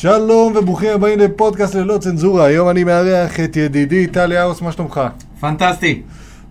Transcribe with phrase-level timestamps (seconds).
[0.00, 2.44] שלום וברוכים הבאים לפודקאסט ללא צנזורה.
[2.44, 5.00] היום אני מארח את ידידי טלי האוס, מה שלומך?
[5.40, 6.02] פנטסטי.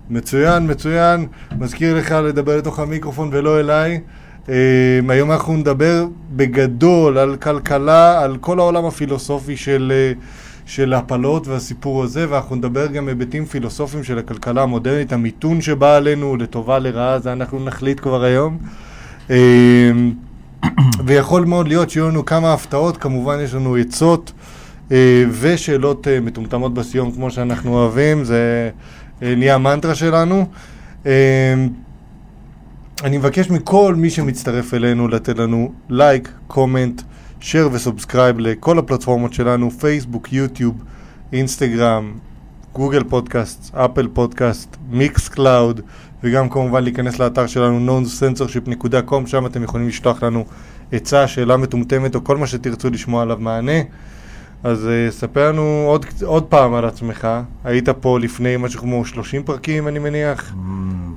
[0.09, 1.27] מצוין, מצוין.
[1.57, 3.99] מזכיר לך לדבר לתוך המיקרופון ולא אליי.
[4.49, 4.55] אה,
[5.09, 6.05] היום אנחנו נדבר
[6.35, 10.11] בגדול על כלכלה, על כל העולם הפילוסופי של, אה,
[10.65, 16.35] של הפלות והסיפור הזה, ואנחנו נדבר גם היבטים פילוסופיים של הכלכלה המודרנית, המיתון שבא עלינו
[16.35, 18.57] לטובה, לרעה, זה אנחנו נחליט כבר היום.
[21.05, 24.31] ויכול מאוד להיות שיהיו לנו כמה הפתעות, כמובן יש לנו עצות
[24.91, 28.69] אה, ושאלות אה, מטומטמות בסיום כמו שאנחנו אוהבים, זה
[29.23, 30.47] אה, נהיה המנטרה שלנו.
[33.03, 37.01] אני מבקש מכל מי שמצטרף אלינו לתת לנו לייק, comment,
[37.39, 40.83] share ו subscribe לכל הפלטפורמות שלנו, פייסבוק, יוטיוב,
[41.33, 42.13] אינסטגרם,
[42.73, 45.81] גוגל פודקאסט, אפל פודקאסט, Mixcloud,
[46.23, 50.45] וגם כמובן להיכנס לאתר שלנו noncensorship.com, שם אתם יכולים לשלוח לנו
[50.91, 53.81] עצה, שאלה מטומטמת או כל מה שתרצו לשמוע עליו מענה.
[54.63, 57.27] אז uh, ספר לנו עוד, עוד פעם על עצמך,
[57.63, 60.53] היית פה לפני משהו כמו 30 פרקים אני מניח?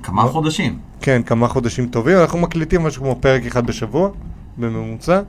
[0.03, 0.79] כמה חודשים.
[1.01, 4.11] כן, כמה חודשים טובים, אנחנו מקליטים משהו כמו פרק אחד בשבוע,
[4.59, 5.21] בממוצע.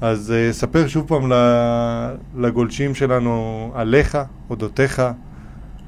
[0.00, 1.32] אז uh, ספר שוב פעם
[2.36, 4.18] לגולשים שלנו עליך,
[4.50, 5.02] אודותיך.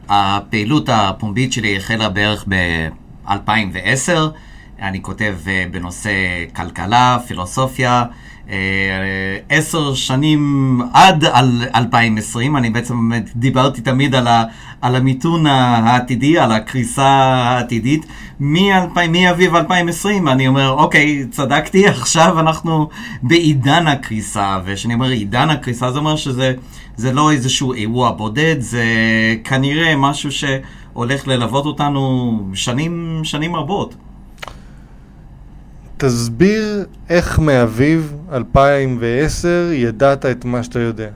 [0.08, 4.12] הפעילות הפומבית שלי החלה בערך ב-2010.
[4.80, 6.10] אני כותב אה, בנושא
[6.56, 8.04] כלכלה, פילוסופיה.
[8.50, 8.56] אה,
[9.48, 11.24] עשר שנים עד
[11.74, 14.44] 2020, אני בעצם דיברתי תמיד על, ה,
[14.80, 18.06] על המיתון העתידי, על הקריסה העתידית.
[18.40, 22.88] מאביב 2020 אני אומר, אוקיי, צדקתי, עכשיו אנחנו
[23.22, 26.54] בעידן הקריסה, וכשאני אומר עידן הקריסה זה אומר שזה
[26.96, 28.84] זה לא איזשהו אירוע בודד, זה
[29.44, 33.94] כנראה משהו שהולך ללוות אותנו שנים, שנים רבות.
[35.96, 41.08] תסביר איך מאביב 2010 ידעת את מה שאתה יודע.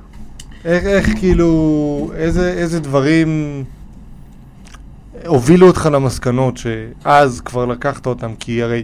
[0.64, 3.64] איך, איך כאילו, איזה, איזה דברים
[5.26, 8.82] הובילו אותך למסקנות שאז כבר לקחת אותם, כי הרי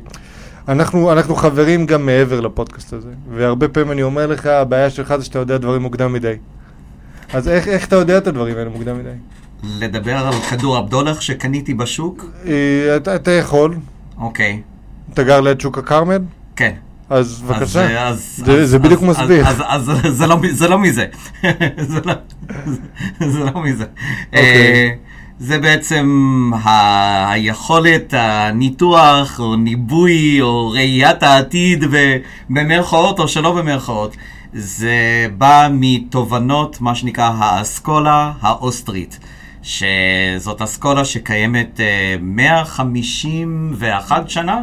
[0.68, 5.24] אנחנו, אנחנו חברים גם מעבר לפודקאסט הזה, והרבה פעמים אני אומר לך, הבעיה שלך זה
[5.24, 6.34] שאתה יודע דברים מוקדם מדי.
[7.32, 9.10] אז איך, איך אתה יודע את הדברים האלה מוקדם מדי?
[9.80, 12.24] לדבר על כדור הבדולח שקניתי בשוק?
[12.46, 13.74] אה, אתה, אתה יכול.
[14.18, 14.62] אוקיי.
[15.16, 16.18] אתה גר ליד שוק הכרמל?
[16.56, 16.72] כן.
[17.10, 19.46] אז בבקשה, אז, זה, בדיוק מסביר.
[19.46, 19.84] אז,
[20.18, 21.06] זה, לא, זה לא מזה.
[21.78, 22.12] זה, לא,
[23.20, 23.84] זה לא מזה.
[24.26, 24.42] אוקיי.
[24.42, 24.90] אה,
[25.38, 31.84] זה בעצם היכולת, הניתוח, או ניבוי, או ראיית העתיד,
[32.50, 34.16] במרכאות או שלא במרכאות.
[34.52, 39.18] זה בא מתובנות, מה שנקרא האסכולה האוסטרית.
[39.62, 44.62] שזאת אסכולה שקיימת אה, 151 שנה,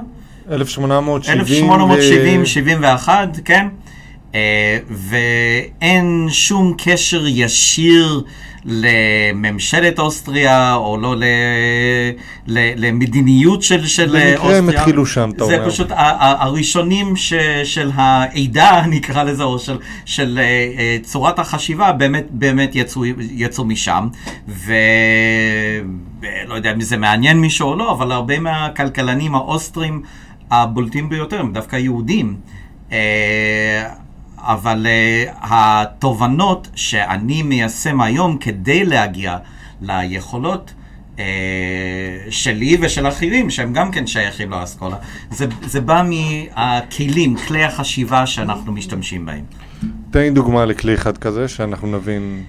[0.51, 1.71] 1870
[3.05, 3.09] 1870-71,
[3.45, 3.67] כן?
[4.35, 8.21] אה, ואין שום קשר ישיר
[8.65, 11.23] לממשלת אוסטריה, או לא ל,
[12.47, 14.57] ל, למדיניות של, של במקרה אוסטריה.
[14.57, 15.69] הם התחילו שם, אתה זה אומר.
[15.69, 17.33] פשוט ה- ה- הראשונים ש,
[17.63, 20.43] של העדה, נקרא לזה, או של, של אה,
[20.77, 24.07] אה, צורת החשיבה, באמת, באמת יצאו, יצאו משם.
[24.47, 24.65] ולא
[26.55, 30.01] יודע אם זה מעניין מישהו או לא, אבל הרבה מהכלכלנים האוסטרים
[30.51, 32.35] הבולטים ביותר הם דווקא יהודים.
[32.91, 33.93] אה,
[34.37, 39.37] אבל uh, התובנות שאני מיישם היום כדי להגיע
[39.81, 40.73] ליכולות
[41.15, 41.19] uh,
[42.29, 44.97] שלי ושל אחרים, שהם גם כן שייכים לאסכולה,
[45.31, 49.43] זה, זה בא מהכלים, כלי החשיבה שאנחנו משתמשים בהם.
[50.11, 52.43] תן לי דוגמה לכלי אחד כזה, שאנחנו נבין.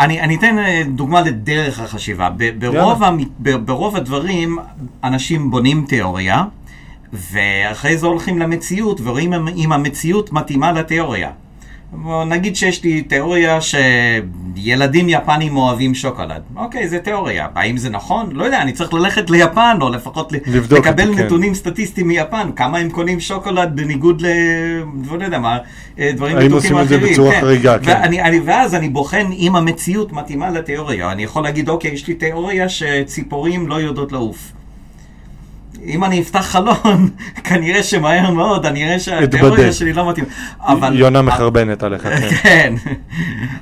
[0.00, 2.28] אני, אני אתן אה, דוגמה לדרך החשיבה.
[2.58, 3.18] ברוב, המ,
[3.64, 4.58] ברוב הדברים
[5.04, 6.44] אנשים בונים תיאוריה,
[7.12, 11.30] ואחרי זה הולכים למציאות ורואים אם המציאות מתאימה לתיאוריה.
[12.26, 16.42] נגיד שיש לי תיאוריה שילדים יפנים אוהבים שוקולד.
[16.56, 17.48] אוקיי, זה תיאוריה.
[17.54, 18.28] האם זה נכון?
[18.32, 21.24] לא יודע, אני צריך ללכת ליפן, או לפחות לקבל זה, כן.
[21.24, 22.50] נתונים סטטיסטיים מיפן.
[22.56, 24.26] כמה הם קונים שוקולד בניגוד ל...
[25.18, 25.58] לא יודע מה,
[25.98, 27.12] אה, דברים האם מתוקים עושים את זה אחרים.
[27.12, 27.40] בצורה כן.
[27.40, 27.90] חריגה, כן.
[27.90, 31.12] ואני, אני, ואז אני בוחן אם המציאות מתאימה לתיאוריה.
[31.12, 34.52] אני יכול להגיד, אוקיי, יש לי תיאוריה שציפורים לא יודעות לעוף.
[35.86, 37.08] אם אני אפתח חלון,
[37.44, 39.72] כנראה שמהר מאוד אני אראה שהתיאוריה.
[39.72, 40.28] שלי לא מתאימה.
[40.60, 40.98] אבל...
[40.98, 42.28] יונה מחרבנת עליך, כן.
[42.42, 42.74] כן,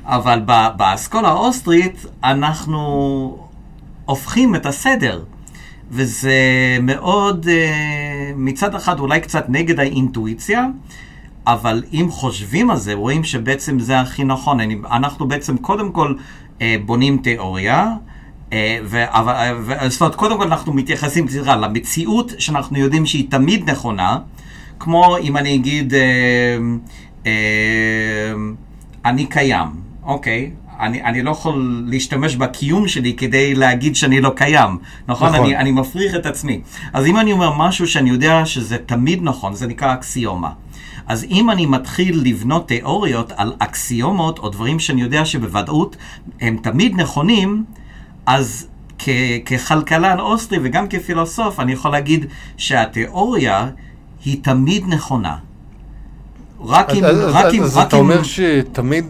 [0.05, 0.43] אבל
[0.77, 3.49] באסכולה האוסטרית אנחנו
[4.05, 5.23] הופכים את הסדר,
[5.91, 6.33] וזה
[6.83, 10.67] מאוד, אה, מצד אחד אולי קצת נגד האינטואיציה,
[11.47, 14.59] אבל אם חושבים על זה, רואים שבעצם זה הכי נכון.
[14.93, 16.15] אנחנו בעצם קודם כל
[16.63, 17.89] אה, בונים תיאוריה,
[18.53, 18.79] אה,
[19.15, 24.19] אה, ו- זאת אומרת, קודם כל אנחנו מתייחסים סליחה, למציאות שאנחנו יודעים שהיא תמיד נכונה,
[24.79, 26.01] כמו אם אני אגיד, אה,
[27.27, 28.33] אה,
[29.05, 29.69] אני קיים,
[30.03, 30.51] אוקיי?
[30.81, 35.29] אני, אני לא יכול להשתמש בקיום שלי כדי להגיד שאני לא קיים, נכון?
[35.29, 35.45] נכון.
[35.45, 36.61] אני, אני מפריך את עצמי.
[36.93, 40.51] אז אם אני אומר משהו שאני יודע שזה תמיד נכון, זה נקרא אקסיומה.
[41.07, 45.97] אז אם אני מתחיל לבנות תיאוריות על אקסיומות או דברים שאני יודע שבוודאות
[46.41, 47.65] הם תמיד נכונים,
[48.35, 48.67] אז
[48.99, 49.09] כ-
[49.47, 53.69] ככלכלן אוסטרי וגם כפילוסוף, אני יכול להגיד שהתיאוריה
[54.25, 55.37] היא תמיד נכונה.
[56.65, 57.05] רק אם...
[57.05, 57.63] אז, רק אז, אם...
[57.63, 58.01] אז רק אתה אם...
[58.01, 59.05] אומר שתמיד,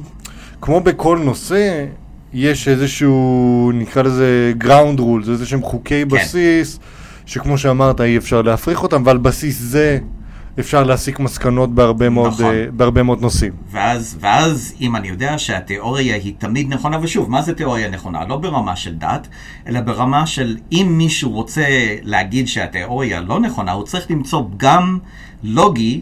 [0.60, 1.86] כמו בכל נושא,
[2.32, 6.08] יש איזשהו, נקרא לזה ground rules, איזה שהם חוקי כן.
[6.08, 6.78] בסיס,
[7.26, 9.98] שכמו שאמרת, אי אפשר להפריך אותם, ועל בסיס זה
[10.60, 12.54] אפשר להסיק מסקנות בהרבה מאוד, נכון.
[12.54, 13.52] אה, בהרבה מאוד נושאים.
[13.70, 18.24] ואז, ואז אם אני יודע שהתיאוריה היא תמיד נכונה, ושוב, מה זה תיאוריה נכונה?
[18.24, 19.28] לא ברמה של דת,
[19.66, 21.64] אלא ברמה של אם מישהו רוצה
[22.02, 24.98] להגיד שהתיאוריה לא נכונה, הוא צריך למצוא פגם
[25.42, 26.00] לוגי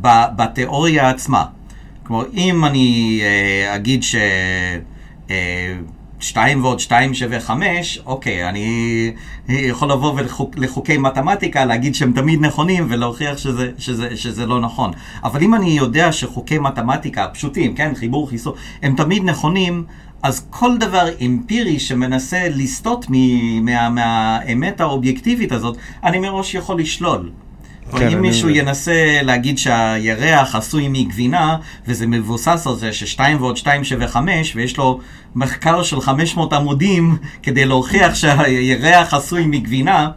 [0.00, 1.44] ב- בתיאוריה עצמה.
[2.02, 4.14] כלומר, אם אני אה, אגיד ש...
[5.30, 5.76] אה,
[6.20, 9.12] 2 ועוד 2 שווה 5, אוקיי, אני
[9.48, 14.90] יכול לבוא ולחוק, לחוקי מתמטיקה, להגיד שהם תמיד נכונים ולהוכיח שזה, שזה, שזה לא נכון.
[15.24, 19.84] אבל אם אני יודע שחוקי מתמטיקה פשוטים, כן, חיבור, חיסור, הם תמיד נכונים,
[20.22, 27.30] אז כל דבר אמפירי שמנסה לסטות מ- מה, מהאמת האובייקטיבית הזאת, אני מראש יכול לשלול.
[27.98, 28.60] כן, אם מישהו מבין.
[28.68, 31.56] ינסה להגיד שהירח עשוי מגבינה,
[31.86, 35.00] וזה מבוסס על זה ששתיים ועוד שתיים שווה חמש, ויש לו
[35.34, 40.10] מחקר של 500 עמודים כדי להוכיח שהירח עשוי מגבינה,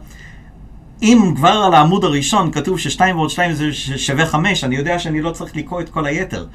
[1.02, 5.20] אם כבר על העמוד הראשון כתוב ששתיים ועוד שתיים זה שווה חמש, אני יודע שאני
[5.20, 6.46] לא צריך לקרוא את כל היתר.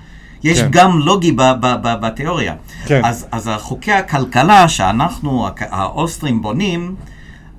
[0.43, 0.67] יש כן.
[0.71, 2.55] גם לוגי ב- ב- ב- בתיאוריה.
[2.85, 3.01] כן.
[3.03, 6.95] אז, אז חוקי הכלכלה שאנחנו, האוסטרים, בונים,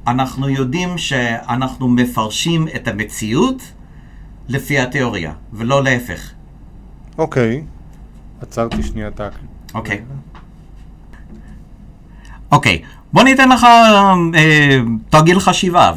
[0.06, 3.62] אנחנו יודעים שאנחנו מפרשים את המציאות
[4.49, 6.31] לפי התיאוריה, ולא להפך.
[7.19, 7.64] אוקיי,
[8.41, 9.44] עצרתי שנייה את ההקלטה.
[9.75, 10.00] אוקיי.
[12.53, 12.82] אוקיי,
[13.12, 13.64] בוא ניתן לך
[14.35, 14.79] אה,
[15.11, 15.93] תרגיל חשיבה,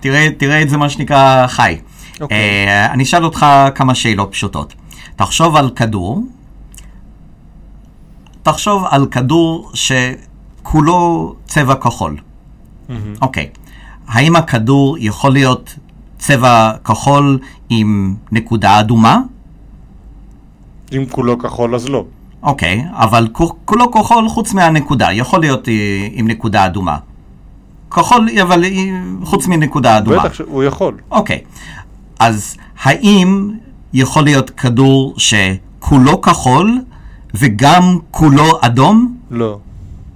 [0.00, 1.78] ותראה תראה את זה מה שנקרא חי.
[2.20, 2.38] אוקיי.
[2.38, 4.74] אה, אני אשאל אותך כמה שאלות פשוטות.
[5.16, 6.22] תחשוב על כדור,
[8.42, 12.16] תחשוב על כדור שכולו צבע כחול.
[13.22, 13.48] אוקיי.
[14.08, 15.74] האם הכדור יכול להיות
[16.18, 17.38] צבע כחול
[17.68, 19.20] עם נקודה אדומה?
[20.92, 22.04] אם כולו כחול אז לא.
[22.42, 25.74] אוקיי, אבל כו- כולו כחול חוץ מהנקודה, יכול להיות אה,
[26.12, 26.96] עם נקודה אדומה.
[27.90, 28.70] כחול, אבל אה,
[29.24, 30.18] חוץ מנקודה אדומה.
[30.24, 30.94] בטח שהוא יכול.
[31.10, 31.38] אוקיי,
[32.18, 33.50] אז האם
[33.92, 36.78] יכול להיות כדור שכולו כחול
[37.34, 39.16] וגם כולו אדום?
[39.30, 39.58] לא.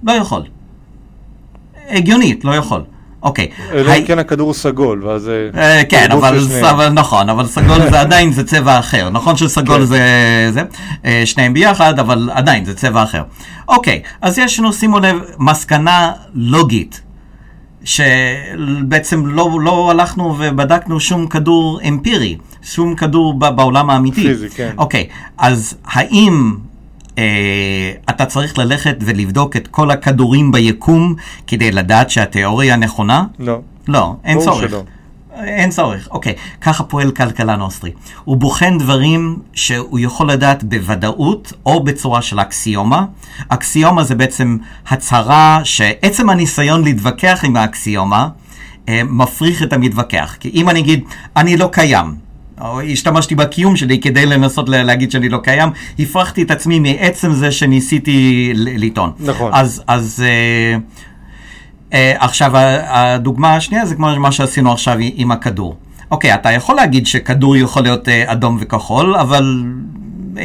[0.03, 0.43] לא יכול.
[1.89, 2.81] הגיונית, לא יכול.
[3.23, 3.47] אוקיי.
[3.73, 5.21] אלא אם כן הכדור סגול, ואז...
[5.21, 9.09] זה אה, כן, אבל, נכון, אבל סגול זה עדיין זה צבע אחר.
[9.09, 9.85] נכון שסגול כן.
[9.85, 9.99] זה,
[10.53, 10.61] זה
[11.05, 13.23] אה, שניהם ביחד, אבל עדיין זה צבע אחר.
[13.67, 17.01] אוקיי, אז יש לנו, שימו לב, מסקנה לוגית,
[17.83, 24.21] שבעצם לא, לא הלכנו ובדקנו שום כדור אמפירי, שום כדור בעולם האמיתי.
[24.21, 24.71] פיזי, כן.
[24.77, 25.07] אוקיי,
[25.37, 26.68] אז האם אה,
[28.09, 31.15] אתה צריך ללכת ולבדוק את כל הכדורים ביקום
[31.47, 33.25] כדי לדעת שהתיאוריה נכונה?
[33.39, 33.59] לא.
[33.87, 34.69] לא, אין צורך.
[34.69, 34.83] שלא.
[35.43, 36.33] אין צורך, אוקיי.
[36.61, 37.91] ככה פועל כלכלן אוסטרי.
[38.23, 43.05] הוא בוחן דברים שהוא יכול לדעת בוודאות או בצורה של אקסיומה.
[43.49, 44.57] אקסיומה זה בעצם
[44.87, 48.29] הצהרה שעצם הניסיון להתווכח עם האקסיומה
[48.89, 50.35] אה, מפריך את המתווכח.
[50.39, 51.03] כי אם אני אגיד,
[51.35, 52.15] אני לא קיים,
[52.91, 57.51] השתמשתי בקיום שלי כדי לנסות לה- להגיד שאני לא קיים, הפרחתי את עצמי מעצם זה
[57.51, 59.11] שניסיתי לטעון.
[59.19, 59.51] נכון.
[59.53, 60.77] אז, אז אה,
[61.93, 62.51] אה, עכשיו,
[62.87, 65.75] הדוגמה השנייה זה כמו מה שעשינו עכשיו עם הכדור.
[66.11, 69.63] אוקיי, אתה יכול להגיד שכדור יכול להיות אה, אדום וכחול, אבל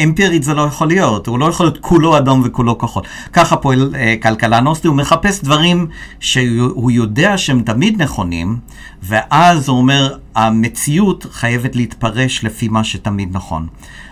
[0.03, 3.03] אמפירית זה לא יכול להיות, הוא לא יכול להיות כולו אדום וכולו כחול.
[3.33, 5.87] ככה פועל אה, כלכלן אוסטרי, הוא מחפש דברים
[6.21, 8.57] שהוא יודע שהם תמיד נכונים,
[9.03, 13.67] ואז הוא אומר, המציאות חייבת להתפרש לפי מה שתמיד נכון.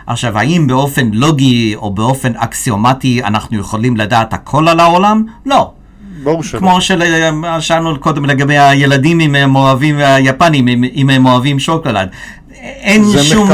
[0.07, 5.25] עכשיו, האם באופן לוגי או באופן אקסיומטי אנחנו יכולים לדעת הכל על העולם?
[5.47, 5.71] לא.
[6.23, 6.59] ברור שלא.
[6.59, 12.09] כמו ששאלנו קודם לגבי הילדים אם הם אוהבים, והיפנים אם, אם הם אוהבים שוקולד.
[12.61, 13.51] אין שום,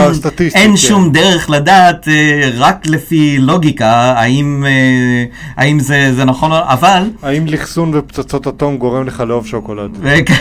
[0.54, 0.76] אין כן.
[0.76, 5.24] שום דרך לדעת אה, רק לפי לוגיקה האם, אה,
[5.56, 9.90] האם זה, זה נכון, אבל האם לחסון ופצצות אטום גורם לך לאהוב שוקולד?
[10.00, 10.34] וכן.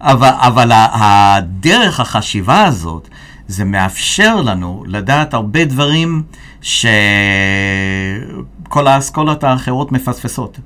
[0.00, 3.08] אבל, אבל הדרך החשיבה הזאת,
[3.48, 6.22] זה מאפשר לנו לדעת הרבה דברים
[6.60, 6.86] שכל
[8.86, 10.58] האסכולות האחרות מפספסות.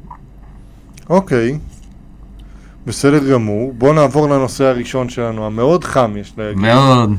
[1.11, 1.59] אוקיי.
[2.87, 3.73] בסדר גמור.
[3.79, 6.59] בואו נעבור לנושא הראשון שלנו, המאוד חם, יש להגיד.
[6.63, 7.11] מאוד.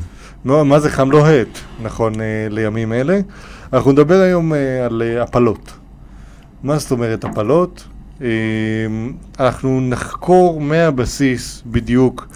[0.45, 3.19] לא, מה זה חם לוהט, נכון, אה, לימים אלה.
[3.73, 5.71] אנחנו נדבר היום אה, על אה, הפלות.
[6.63, 7.87] מה זאת אומרת הפלות?
[8.21, 8.27] אה,
[9.39, 12.27] אנחנו נחקור מהבסיס בדיוק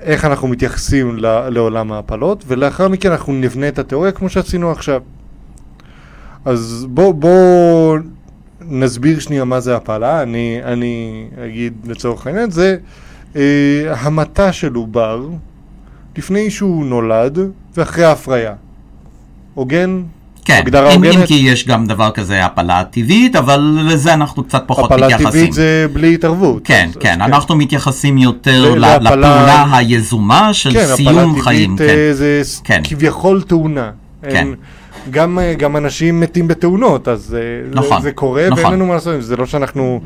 [0.00, 1.16] איך אנחנו מתייחסים
[1.50, 5.02] לעולם ההפלות, ולאחר מכן אנחנו נבנה את התיאוריה כמו שעשינו עכשיו.
[6.44, 7.98] אז בואו בוא
[8.60, 10.22] נסביר שנייה מה זה הפלה.
[10.22, 12.76] אני, אני אגיד לצורך העניין, זה
[13.36, 13.42] אה,
[14.00, 15.26] המתה של עובר
[16.18, 17.38] לפני שהוא נולד
[17.76, 18.54] ואחרי ההפריה.
[19.54, 20.02] הוגן?
[20.44, 21.28] כן, הגדרה אם, אם הוגנת?
[21.28, 25.30] כי יש גם דבר כזה הפלה טבעית, אבל לזה אנחנו קצת פחות הפלה מתייחסים.
[25.30, 26.62] טבעית זה בלי התערבות.
[26.64, 30.86] כן, אז- אז כן, אנחנו מתייחסים יותר זה- ל- זה הפלה- לפעולה היזומה של כן,
[30.96, 31.76] סיום הפלה חיים.
[31.76, 31.96] טבעית כן.
[31.98, 32.80] אה, זה ס- כן.
[32.84, 33.90] כביכול תאונה.
[34.22, 34.28] כן.
[34.28, 34.54] אין-
[35.10, 38.64] גם, אה, גם אנשים מתים בתאונות, אז אה, נכון, זה, זה קורה נכון.
[38.64, 39.26] ואין לנו מה לעשות עם זה.
[39.26, 40.00] זה לא שאנחנו,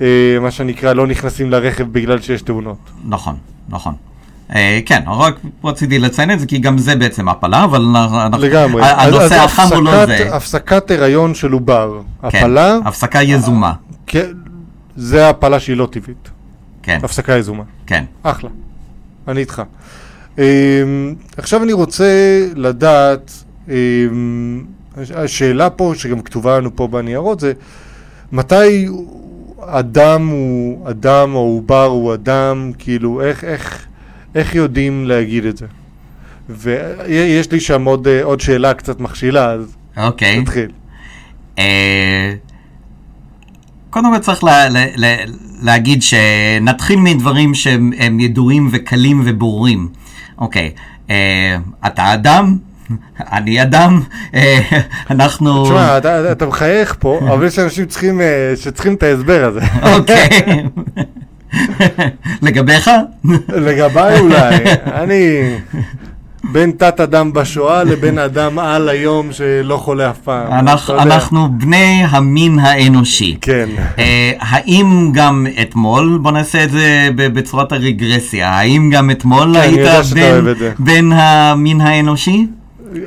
[0.00, 0.06] אה,
[0.40, 2.78] מה שנקרא, לא נכנסים לרכב בגלל שיש תאונות.
[3.04, 3.36] נכון,
[3.68, 3.94] נכון.
[4.54, 8.82] אה, כן, רק רציתי לציין את זה, כי גם זה בעצם הפלה, אבל אנחנו- לגמרי.
[8.84, 10.36] הנושא החם הוא לא זה.
[10.36, 12.00] הפסקת הריון של עובר.
[12.22, 13.72] כן, הפלה, הפסקה יזומה.
[14.06, 14.30] כן,
[14.96, 16.30] זה הפלה שהיא לא טבעית.
[16.82, 17.62] כן, הפסקה יזומה.
[17.86, 18.04] כן.
[18.22, 18.50] אחלה.
[19.28, 19.62] אני איתך.
[21.36, 22.04] עכשיו אני רוצה
[22.56, 23.44] לדעת,
[25.14, 27.52] השאלה פה, שגם כתובה לנו פה בניירות, זה
[28.32, 28.88] מתי
[29.60, 33.86] אדם הוא אדם או עובר הוא אדם, כאילו, איך, איך,
[34.34, 35.66] איך יודעים להגיד את זה?
[36.48, 40.40] ויש לי שם עוד, עוד שאלה קצת מכשילה, אז אוקיי.
[40.40, 40.70] נתחיל.
[41.58, 42.34] אה,
[43.90, 45.16] קודם כל צריך לה, לה, לה,
[45.62, 49.88] להגיד שנתחיל מדברים שהם הם ידועים וקלים וברורים.
[50.38, 50.70] אוקיי,
[51.10, 51.56] אה,
[51.86, 52.58] אתה אדם,
[53.32, 54.00] אני אדם,
[54.34, 54.60] אה,
[55.10, 55.64] אנחנו...
[55.64, 59.60] תשמע, אתה, אתה מחייך פה, אבל יש אנשים צריכים, אה, שצריכים את ההסבר הזה.
[59.96, 60.28] אוקיי.
[62.42, 62.90] לגביך?
[63.48, 64.54] לגביי אולי,
[65.02, 65.56] אני
[66.52, 70.52] בין תת אדם בשואה לבין אדם על היום שלא חולה אף פעם.
[70.98, 73.36] אנחנו, בני המין האנושי.
[73.40, 73.68] כן.
[73.98, 79.88] אה, האם גם אתמול, בוא נעשה את זה בצורת הרגרסיה, האם גם אתמול כן, היית.
[80.78, 82.46] בן המין האנושי?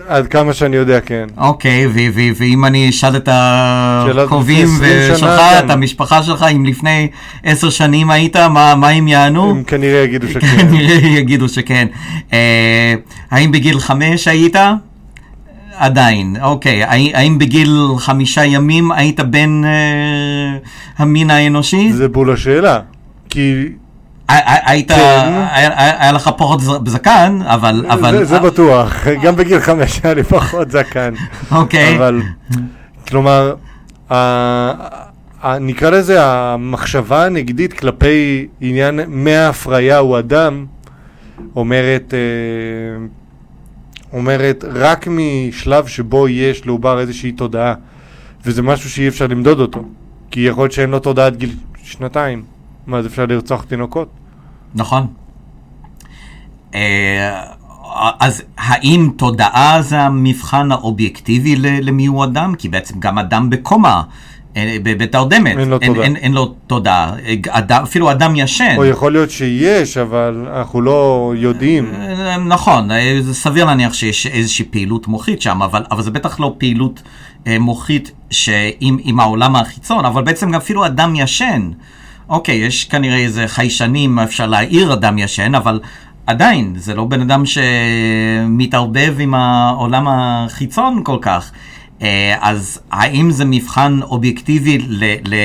[0.07, 1.25] עד כמה שאני יודע, כן.
[1.37, 1.87] אוקיי,
[2.35, 5.29] ואם אני אשאל את הקרובים 20 שלך,
[5.59, 5.71] את כן.
[5.71, 7.07] המשפחה שלך, אם לפני
[7.43, 9.49] עשר שנים היית, מה, מה הם יענו?
[9.49, 10.47] הם כנראה יגידו שכן.
[10.61, 11.87] כנראה יגידו שכן.
[12.33, 12.93] אה,
[13.31, 14.55] האם בגיל חמש היית?
[15.77, 16.83] עדיין, אוקיי.
[16.83, 20.57] הא- האם בגיל חמישה ימים היית בן אה,
[20.97, 21.93] המין האנושי?
[21.93, 22.79] זה בול השאלה.
[23.29, 23.53] כי
[24.65, 25.45] היית, כן.
[25.75, 27.85] היה לך פחות זקן, אבל...
[27.89, 31.13] אבל זה- זה בטוח, גם בגיל חמש היה לי פחות זקן.
[31.51, 31.97] אוקיי.
[31.97, 32.21] אבל,
[33.07, 33.53] כלומר,
[35.59, 40.65] נקרא לזה המחשבה הנגדית כלפי עניין מההפריה הוא אדם,
[41.55, 43.05] אומרת, אה,
[44.13, 47.73] אומרת רק משלב שבו יש לעובר איזושהי תודעה,
[48.45, 49.83] וזה משהו שאי אפשר למדוד אותו,
[50.31, 52.43] כי יכול להיות שאין לו תודעה עד גיל שנתיים,
[52.87, 54.09] מה אז אפשר לרצוח תינוקות?
[54.75, 55.07] נכון.
[56.75, 57.43] אה,
[58.19, 62.55] אז האם תודעה זה המבחן האובייקטיבי למי הוא אדם?
[62.55, 64.01] כי בעצם גם אדם בקומה,
[64.55, 65.95] אה, בתרדמת, אין אין.
[65.95, 67.13] אין, אין לו תודעה.
[67.49, 68.75] אדם, אפילו אדם ישן.
[68.77, 71.91] או יכול להיות שיש, אבל אנחנו לא יודעים.
[71.93, 72.89] אה, נכון,
[73.21, 77.01] זה סביר להניח שיש איזושהי פעילות מוחית שם, אבל, אבל זה בטח לא פעילות
[77.59, 81.71] מוחית שעם עם העולם החיצון, אבל בעצם גם אפילו אדם ישן.
[82.31, 85.79] אוקיי, יש כנראה איזה חיישנים, אפשר להעיר אדם ישן, אבל
[86.27, 91.51] עדיין, זה לא בן אדם שמתערבב עם העולם החיצון כל כך.
[92.01, 95.03] אה, אז האם זה מבחן אובייקטיבי ל...
[95.25, 95.35] ל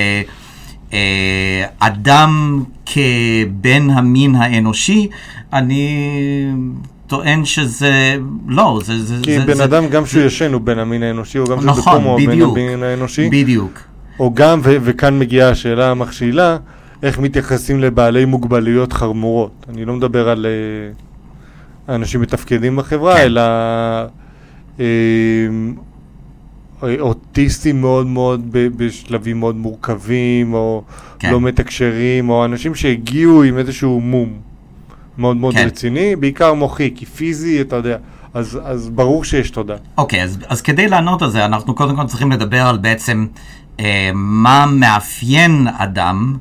[0.93, 1.89] אה,
[2.87, 5.09] כבן המין האנושי,
[5.53, 6.07] אני
[7.07, 8.17] טוען שזה
[8.49, 9.05] לא, זה...
[9.05, 11.61] זה כי זה, בן זה, אדם, גם שהוא ישן הוא בן המין האנושי, או גם
[11.61, 13.29] שהוא נכון, בקומו הוא בן המין האנושי.
[13.31, 13.81] בדיוק.
[14.19, 16.57] או גם, וכאן מגיעה השאלה המכשילה,
[17.03, 19.67] איך מתייחסים לבעלי מוגבלויות חמורות.
[19.69, 23.23] אני לא מדבר על אה, אנשים מתפקדים בחברה, כן.
[23.23, 23.41] אלא
[24.81, 24.85] אה,
[26.83, 30.83] אה, אוטיסטים מאוד מאוד בשלבים מאוד מורכבים, או
[31.19, 31.31] כן.
[31.31, 34.29] לא מתקשרים, או אנשים שהגיעו עם איזשהו מום
[35.19, 35.67] מאוד מאוד כן.
[35.67, 37.97] רציני, בעיקר מוחי, כי פיזי, אתה יודע,
[38.35, 39.77] אז, אז ברור שיש תודה.
[39.99, 43.27] אוקיי, אז, אז כדי לענות על זה, אנחנו קודם כל צריכים לדבר על בעצם
[43.81, 46.37] אה, מה מאפיין אדם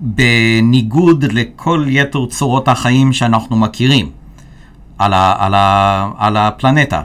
[0.00, 4.10] בניגוד לכל יתר צורות החיים שאנחנו מכירים
[4.98, 7.02] על, ה, על, ה, על הפלנטה.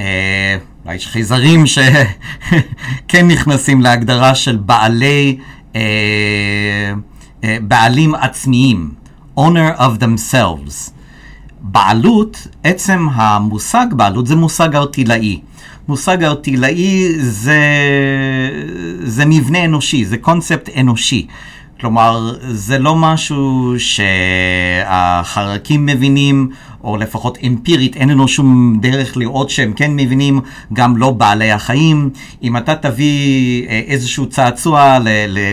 [0.00, 5.38] אה, אולי יש חייזרים שכן נכנסים להגדרה של בעלי
[5.76, 5.80] אה,
[7.44, 8.90] אה, בעלים עצמיים,
[9.38, 10.90] owner of themselves.
[11.60, 15.40] בעלות, עצם המושג בעלות זה מושג ארטילאי.
[15.88, 17.60] מושג ארטילאי זה,
[19.02, 21.26] זה מבנה אנושי, זה קונספט אנושי.
[21.84, 23.74] כלומר, זה לא משהו
[24.84, 26.50] שהחרקים מבינים,
[26.84, 30.40] או לפחות אמפירית, אין לנו שום דרך לראות שהם כן מבינים,
[30.72, 32.10] גם לא בעלי החיים.
[32.42, 34.98] אם אתה תביא אה, איזשהו צעצוע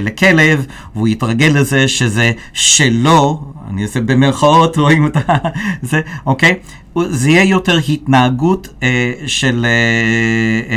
[0.02, 5.18] לכלב, והוא יתרגל לזה שזה שלו, אני אעשה במרכאות, רואים את
[5.82, 6.56] זה, אוקיי?
[6.96, 10.76] זה יהיה יותר התנהגות אה, של אה,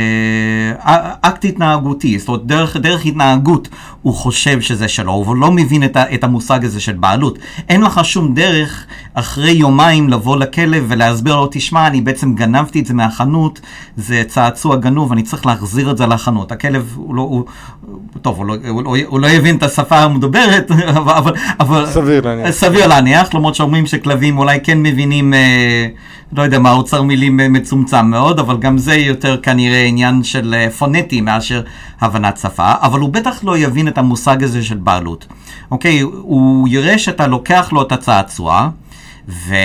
[0.85, 3.67] אה, אקט התנהגותי, זאת אומרת דרך, דרך התנהגות
[4.01, 7.39] הוא חושב שזה שלו, הוא לא מבין את, ה, את המושג הזה של בעלות.
[7.69, 12.85] אין לך שום דרך אחרי יומיים לבוא לכלב ולהסביר לו, תשמע, אני בעצם גנבתי את
[12.85, 13.59] זה מהחנות,
[13.97, 16.51] זה צעצוע גנוב, אני צריך להחזיר את זה לחנות.
[16.51, 17.43] הכלב, הוא לא, הוא,
[18.21, 20.71] טוב, הוא לא, הוא, לא, הוא לא יבין את השפה המדוברת,
[21.17, 21.33] אבל...
[21.59, 22.49] אבל סביר להניח.
[22.49, 25.33] סביר להניח, למרות שאומרים שכלבים אולי כן מבינים...
[25.33, 25.87] אה,
[26.33, 30.55] לא יודע מה, אוצר מילים אה, מצומצם מאוד, אבל גם זה יותר כנראה עניין של
[30.57, 31.61] אה, פונטי מאשר
[32.01, 35.27] הבנת שפה, אבל הוא בטח לא יבין את המושג הזה של בעלות.
[35.71, 38.69] אוקיי, הוא יראה שאתה לוקח לו את הצעצוע,
[39.29, 39.55] ו...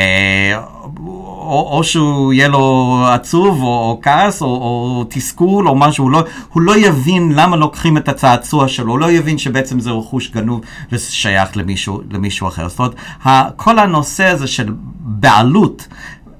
[1.50, 6.10] או, או שהוא יהיה לו עצוב, או, או כעס, או, או תסכול, או משהו, הוא
[6.10, 10.30] לא, הוא לא יבין למה לוקחים את הצעצוע שלו, הוא לא יבין שבעצם זה רכוש
[10.30, 10.60] גנוב
[10.92, 12.68] וזה שייך למישהו, למישהו אחר.
[12.68, 15.88] זאת אומרת, כל הנושא הזה של בעלות,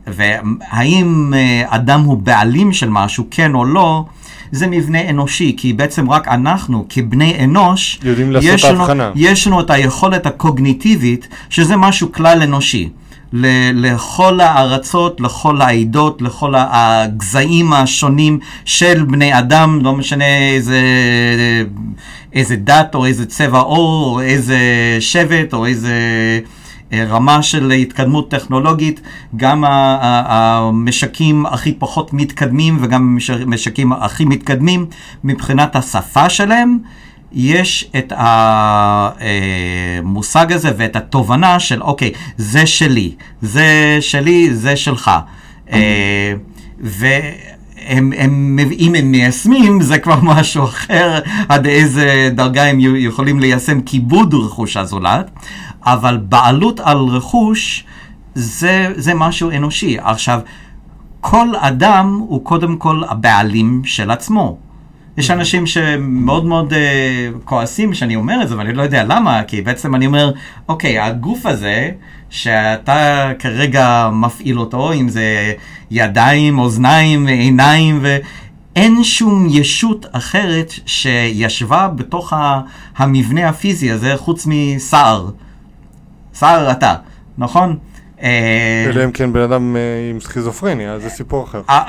[0.07, 4.05] והאם אה, אדם הוא בעלים של משהו, כן או לא,
[4.53, 9.13] זה מבנה אנושי, כי בעצם רק אנחנו, כבני אנוש, יודעים לעשות יש לנו, הבחנה.
[9.15, 12.89] יש לנו את היכולת הקוגניטיבית, שזה משהו כלל אנושי.
[13.33, 20.81] לכל הארצות, לכל העדות, לכל הגזעים השונים של בני אדם, לא משנה איזה,
[22.33, 24.59] איזה דת או איזה צבע עור או איזה
[25.01, 25.95] שבט או איזה
[26.93, 29.01] אה, רמה של התקדמות טכנולוגית,
[29.37, 34.87] גם המשקים הכי פחות מתקדמים וגם המשקים הכי מתקדמים
[35.25, 36.79] מבחינת השפה שלהם.
[37.33, 38.13] יש את
[40.03, 45.11] המושג הזה ואת התובנה של אוקיי, זה שלי, זה שלי, זה שלך.
[45.73, 46.35] אה,
[46.81, 53.81] והם, הם, אם הם מיישמים, זה כבר משהו אחר, עד איזה דרגה הם יכולים ליישם
[53.81, 55.31] כיבוד רכוש הזולת,
[55.83, 57.85] אבל בעלות על רכוש
[58.35, 59.97] זה, זה משהו אנושי.
[60.01, 60.41] עכשיו,
[61.21, 64.70] כל אדם הוא קודם כל הבעלים של עצמו.
[65.17, 66.77] יש אנשים שמאוד מאוד uh,
[67.45, 70.33] כועסים שאני אומר את זה, ואני לא יודע למה, כי בעצם אני אומר,
[70.69, 71.91] אוקיי, הגוף הזה,
[72.31, 75.55] שאתה כרגע מפעיל אותו, אם זה
[75.91, 82.33] ידיים, אוזניים, עיניים, ואין שום ישות אחרת שישבה בתוך
[82.97, 85.31] המבנה הפיזי הזה, חוץ מסער.
[86.35, 86.95] סער אתה,
[87.39, 87.77] נכון?
[88.23, 89.81] אלא אם כן בן אדם אה,
[90.11, 91.63] עם סכיזופרניה, זה סיפור אחר.
[91.71, 91.83] אה,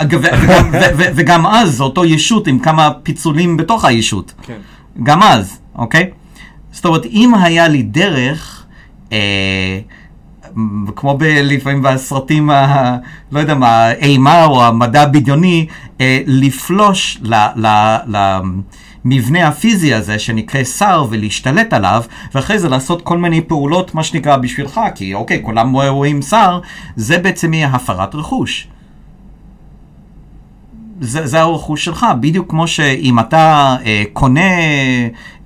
[1.15, 4.33] וגם אז אותו ישות עם כמה פיצולים בתוך הישות.
[4.41, 4.57] כן.
[5.03, 6.09] גם אז, אוקיי?
[6.71, 8.65] זאת אומרת, אם היה לי דרך,
[9.11, 9.79] אה,
[10.95, 12.97] כמו ב- לפעמים בסרטים, ה,
[13.31, 15.67] לא יודע מה, האימה או המדע הבדיוני,
[16.01, 17.33] אה, לפלוש ל...
[17.55, 17.67] ל,
[18.07, 18.39] ל
[19.05, 22.03] המבנה הפיזי הזה שנקרא שר ולהשתלט עליו,
[22.35, 26.59] ואחרי זה לעשות כל מיני פעולות, מה שנקרא, בשבילך, כי אוקיי, כולם רואים שר,
[26.95, 28.67] זה בעצם יהיה הפרת רכוש.
[31.01, 34.51] זה, זה הרכוש שלך, בדיוק כמו שאם אתה אה, קונה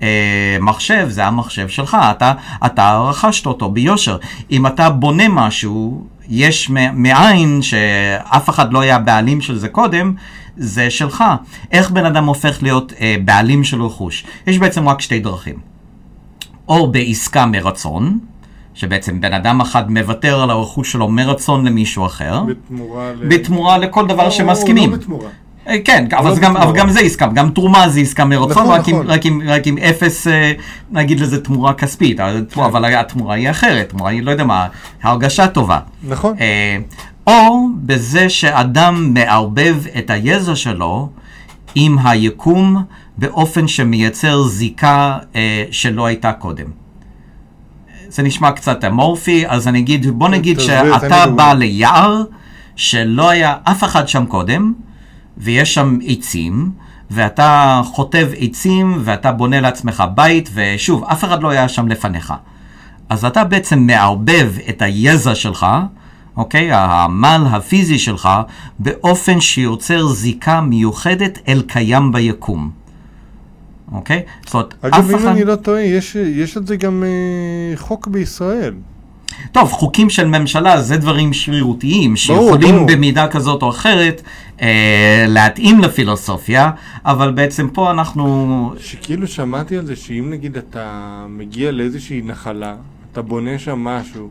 [0.01, 2.33] אה, מחשב, זה המחשב שלך, אתה,
[2.65, 4.17] אתה רכשת אותו ביושר.
[4.51, 10.13] אם אתה בונה משהו, יש מאין שאף אחד לא היה בעלים של זה קודם,
[10.57, 11.23] זה שלך.
[11.71, 14.25] איך בן אדם הופך להיות אה, בעלים של רכוש?
[14.47, 15.55] יש בעצם רק שתי דרכים.
[16.67, 18.19] או בעסקה מרצון,
[18.73, 22.43] שבעצם בן אדם אחד מוותר על הרכוש שלו מרצון למישהו אחר.
[22.43, 23.27] בתמורה ל...
[23.27, 24.91] בתמורה לכל דבר שמסכימים.
[24.91, 25.29] לא בתמורה.
[25.67, 26.63] אה, כן, אבל, לא גם, בתמורה.
[26.63, 29.09] אבל גם זה עסקה, גם תרומה זה עסקה מרצון, נכון, רק, עם, נכון.
[29.09, 30.51] רק, עם, רק עם אפס, אה,
[30.91, 32.61] נגיד לזה תמורה כספית, אבל, כן.
[32.61, 34.67] אבל התמורה היא אחרת, תמורה היא, לא יודע מה,
[35.03, 35.79] הרגשה טובה.
[36.07, 36.35] נכון.
[37.27, 41.09] או בזה שאדם מערבב את היזע שלו
[41.75, 42.83] עם היקום
[43.17, 46.65] באופן שמייצר זיקה אה, שלא הייתה קודם.
[48.09, 51.27] זה נשמע קצת אמורפי, אז אני אגיד, בוא נגיד שאתה.
[51.27, 52.23] בא ליער
[52.75, 54.73] שלא היה אף אחד שם קודם,
[55.37, 56.71] ויש שם עצים,
[57.11, 62.33] ואתה חוטב עצים, ואתה בונה לעצמך בית, ושוב, אף אחד לא היה שם לפניך.
[63.09, 65.65] אז אתה בעצם מערבב את היזע שלך,
[66.37, 66.71] אוקיי?
[66.71, 68.29] העמל הפיזי שלך,
[68.79, 72.71] באופן שיוצר זיקה מיוחדת אל קיים ביקום.
[73.91, 74.21] אוקיי?
[74.45, 75.25] זאת אומרת, אגב, אף אם אחד...
[75.27, 78.73] אני לא טועה, יש, יש על זה גם אה, חוק בישראל.
[79.51, 82.87] טוב, חוקים של ממשלה זה דברים שרירותיים, שיכולים ברור.
[82.87, 84.21] במידה כזאת או אחרת
[84.61, 86.71] אה, להתאים לפילוסופיה,
[87.05, 88.73] אבל בעצם פה אנחנו...
[88.79, 92.75] שכאילו שמעתי על זה שאם נגיד אתה מגיע לאיזושהי נחלה,
[93.11, 94.29] אתה בונה שם משהו,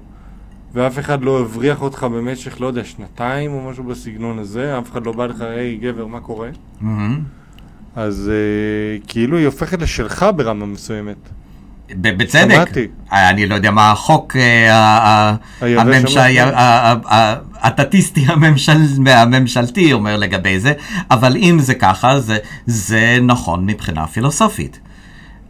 [0.74, 5.06] ואף אחד לא הבריח אותך במשך, לא יודע, שנתיים או משהו בסגנון הזה, אף אחד
[5.06, 6.48] לא בא לך, היי גבר, מה קורה?
[6.80, 7.20] מהמם.
[7.96, 11.16] אז אה, כאילו היא הופכת לשלך ברמה מסוימת.
[12.00, 12.54] בצדק.
[12.54, 12.86] שמעתי.
[13.12, 16.54] אני לא יודע מה החוק אה, ה- ה- היבש הממשל-
[17.54, 18.26] הטטיסטי
[19.06, 20.72] הממשלתי אומר לגבי זה,
[21.10, 24.80] אבל אם זה ככה, זה- זה נכון מבחינה פילוסופית.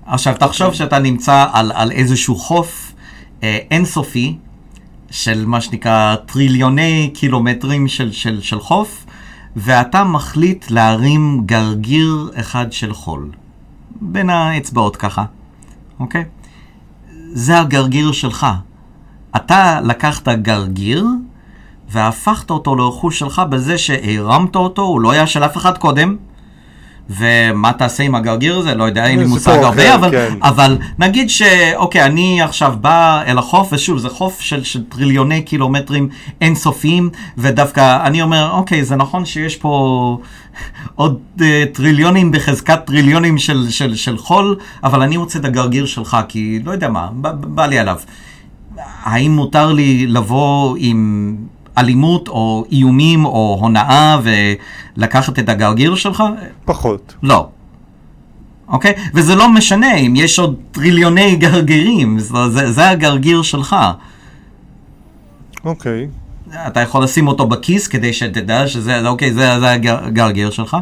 [0.06, 2.92] עכשיו, תחשוב שאתה נמצא על, על איזשהו חוף
[3.42, 4.36] אה, אינסופי,
[5.14, 9.06] של מה שנקרא טריליוני קילומטרים של, של, של חוף,
[9.56, 13.30] ואתה מחליט להרים גרגיר אחד של חול.
[14.00, 15.24] בין האצבעות ככה,
[16.00, 16.24] אוקיי?
[17.32, 18.46] זה הגרגיר שלך.
[19.36, 21.06] אתה לקחת גרגיר
[21.88, 26.16] והפכת אותו לרכוש שלך בזה שהרמת אותו, הוא לא היה של אף אחד קודם.
[27.10, 28.74] ומה תעשה עם הגרגיר הזה?
[28.74, 30.34] לא יודע, אין לי מושג הרבה, אחר, אבל, כן.
[30.42, 36.08] אבל נגיד שאוקיי, אני עכשיו בא אל החוף, ושוב, זה חוף של, של טריליוני קילומטרים
[36.40, 40.18] אינסופיים, ודווקא אני אומר, אוקיי, זה נכון שיש פה
[40.94, 46.16] עוד uh, טריליונים בחזקת טריליונים של, של, של חול, אבל אני רוצה את הגרגיר שלך,
[46.28, 47.96] כי לא יודע מה, בא, בא לי עליו.
[49.02, 51.36] האם מותר לי לבוא עם
[51.78, 56.22] אלימות או איומים או הונאה ולקחת את הגרגיר שלך?
[56.64, 57.14] פחות.
[57.22, 57.48] לא.
[58.68, 58.94] אוקיי?
[59.14, 63.76] וזה לא משנה אם יש עוד טריליוני גרגירים, זה, זה, זה הגרגיר שלך.
[65.64, 66.06] אוקיי.
[66.66, 70.76] אתה יכול לשים אותו בכיס כדי שתדע שזה, אוקיי, זה, זה הגרגיר שלך.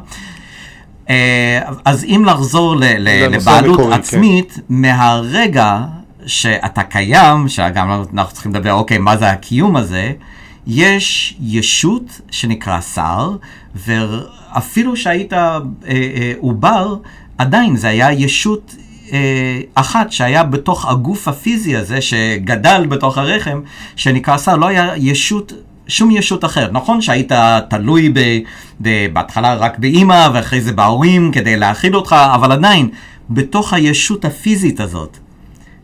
[1.10, 5.80] אה, אז אם לחזור ל, ל, לבעלות המקורי, עצמית, מהרגע
[6.26, 10.12] שאתה קיים, שגם אנחנו צריכים לדבר, אוקיי, מה זה הקיום הזה,
[10.66, 13.36] יש ישות שנקרא שר,
[13.74, 16.96] ואפילו שהיית אה, אה, עובר,
[17.38, 18.74] עדיין זה היה ישות
[19.12, 23.60] אה, אחת שהיה בתוך הגוף הפיזי הזה, שגדל בתוך הרחם,
[23.96, 25.52] שנקרא שר, לא היה ישות,
[25.88, 26.72] שום ישות אחרת.
[26.72, 27.32] נכון שהיית
[27.70, 28.18] תלוי ב,
[28.82, 32.88] ב, בהתחלה רק באימא, ואחרי זה בהורים כדי להאכיל אותך, אבל עדיין,
[33.30, 35.18] בתוך הישות הפיזית הזאת,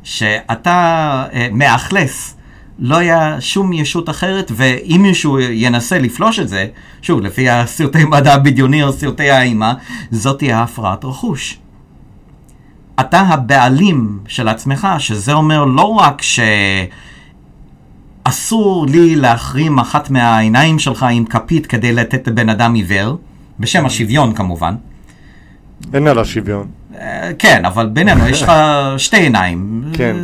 [0.03, 2.35] שאתה אה, מאכלס,
[2.79, 6.67] לא היה שום ישות אחרת, ואם מישהו ינסה לפלוש את זה,
[7.03, 9.75] שוב, לפי הסרטי מדע הבדיוני או סרטי האימה,
[10.11, 11.59] זאת תהיה הפרעת רכוש.
[13.01, 16.23] אתה הבעלים של עצמך, שזה אומר לא רק
[18.27, 23.19] שאסור לי להחרים אחת מהעיניים שלך עם כפית כדי לתת לבן אדם עיוור,
[23.61, 24.75] בשם השוויון כמובן.
[25.95, 26.67] אין עליו שוויון.
[27.01, 28.53] אה, כן, אבל בינינו יש לך
[28.97, 29.85] שתי עיניים.
[29.93, 30.17] כן.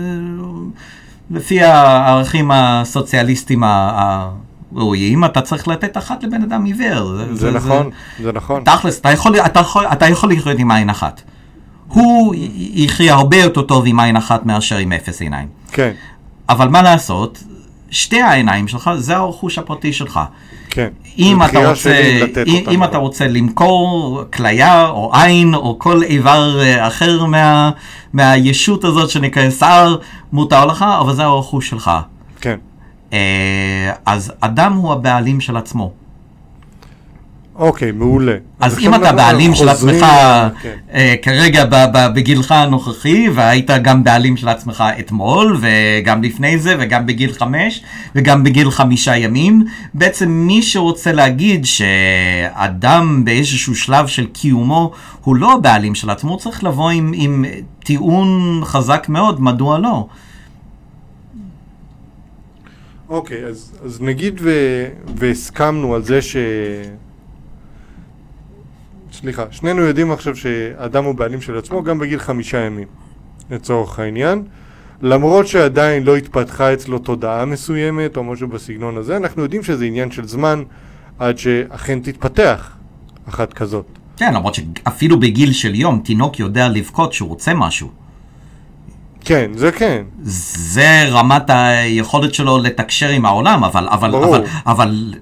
[1.31, 7.35] לפי הערכים הסוציאליסטיים הראויים, אתה צריך לתת אחת לבן אדם עיוור.
[7.35, 7.91] זה נכון,
[8.23, 8.65] זה נכון.
[8.65, 11.23] תכלס, אתה יכול, אתה, יכול, אתה יכול לחיות עם עין אחת.
[11.89, 12.35] הוא
[12.75, 15.49] יחיה הרבה יותר טוב עם עין אחת מאשר עם אפס עיניים.
[15.73, 15.93] כן,
[16.49, 17.43] אבל מה לעשות,
[17.90, 20.20] שתי העיניים שלך זה הרכוש הפרטי שלך.
[20.70, 20.88] כן.
[21.18, 22.03] אם אתה רוצה,
[22.47, 22.85] אם, אם.
[22.85, 27.70] אתה רוצה למכור כליה או עין או כל איבר אה, אחר מה,
[28.12, 29.97] מהישות הזאת שנקרא שר,
[30.33, 31.90] מותר לך, אבל זה הרכוש שלך.
[32.40, 32.57] כן.
[33.12, 35.92] אה, אז אדם הוא הבעלים של עצמו.
[37.57, 38.37] אוקיי, מעולה.
[38.61, 40.07] אז אם אתה בעלים של עצמך
[40.62, 40.75] כן.
[40.95, 41.64] אה, כרגע
[42.14, 47.83] בגילך הנוכחי, והיית גם בעלים של עצמך אתמול, וגם לפני זה, וגם בגיל חמש,
[48.14, 49.64] וגם בגיל חמישה ימים,
[49.95, 54.93] בעצם מי שרוצה להגיד שאדם באיזשהו שלב של קיומו
[55.25, 57.45] הוא לא הבעלים של עצמו, הוא צריך לבוא עם, עם
[57.85, 60.07] טיעון חזק מאוד, מדוע לא.
[63.09, 64.51] אוקיי, אז, אז נגיד ו,
[65.17, 66.37] והסכמנו על זה ש...
[69.14, 72.88] סליחה, שנינו יודעים עכשיו שאדם הוא בעלים של עצמו גם בגיל חמישה ימים,
[73.50, 74.42] לצורך העניין.
[75.03, 80.11] למרות שעדיין לא התפתחה אצלו תודעה מסוימת או משהו בסגנון הזה, אנחנו יודעים שזה עניין
[80.11, 80.62] של זמן
[81.18, 82.70] עד שאכן תתפתח
[83.29, 83.87] אחת כזאת.
[84.16, 87.88] כן, למרות שאפילו בגיל של יום, תינוק יודע לבכות שהוא רוצה משהו.
[89.20, 90.05] כן, זה כן.
[90.22, 94.37] זה רמת היכולת שלו לתקשר עם העולם, אבל, אבל, ברור.
[94.37, 95.14] אבל, אבל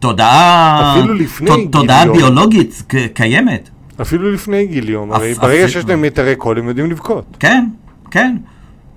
[0.00, 2.16] תודעה, אפילו לפני תוד- גיל תודעה יום.
[2.16, 2.82] ביולוגית
[3.14, 3.70] קיימת.
[4.00, 7.24] אפילו לפני גיל יום, הרי ברגע שיש להם מיתרי קול הם יודעים לבכות.
[7.40, 7.66] כן,
[8.10, 8.36] כן.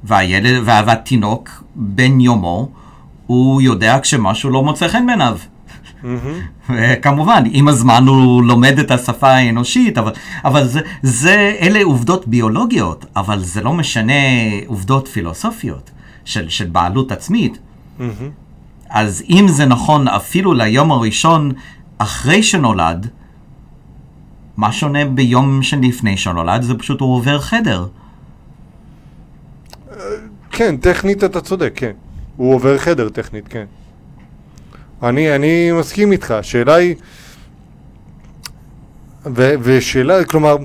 [0.04, 2.70] והילד, וה- והתינוק, בן יומו,
[3.28, 5.38] הוא יודע כשמשהו לא מוצא חן בעיניו.
[7.02, 10.12] כמובן, עם הזמן הוא לומד את השפה האנושית, אבל,
[10.46, 14.14] אבל זה, זה, אלה עובדות ביולוגיות, אבל זה לא משנה
[14.68, 15.92] עובדות פילוסופיות
[16.26, 17.58] של, של בעלות עצמית.
[18.94, 21.52] אז אם זה נכון אפילו ליום הראשון
[21.98, 23.08] אחרי שנולד,
[24.58, 26.62] מה שונה ביום שלפני שנולד?
[26.62, 27.88] זה פשוט הוא עובר חדר.
[30.52, 31.92] כן, טכנית אתה צודק, כן.
[32.38, 33.66] הוא עובר חדר טכנית, כן.
[35.04, 36.96] אני, אני מסכים איתך, השאלה היא...
[39.36, 40.58] ו, ושאלה, כלומר,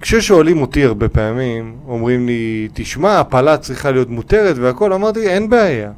[0.00, 5.90] כששואלים אותי הרבה פעמים, אומרים לי, תשמע, הפלה צריכה להיות מותרת והכל, אמרתי, אין בעיה.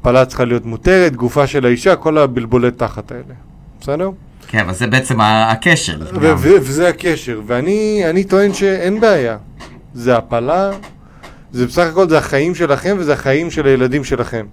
[0.00, 3.34] הפלה צריכה להיות מותרת, גופה של האישה, כל הבלבולי תחת האלה.
[3.80, 4.10] בסדר?
[4.48, 5.98] כן, אבל זה בעצם הקשר.
[6.40, 9.36] וזה הקשר, ואני טוען שאין בעיה.
[9.94, 10.70] זה הפלה,
[11.52, 14.46] זה בסך הכל זה החיים שלכם וזה החיים של הילדים שלכם.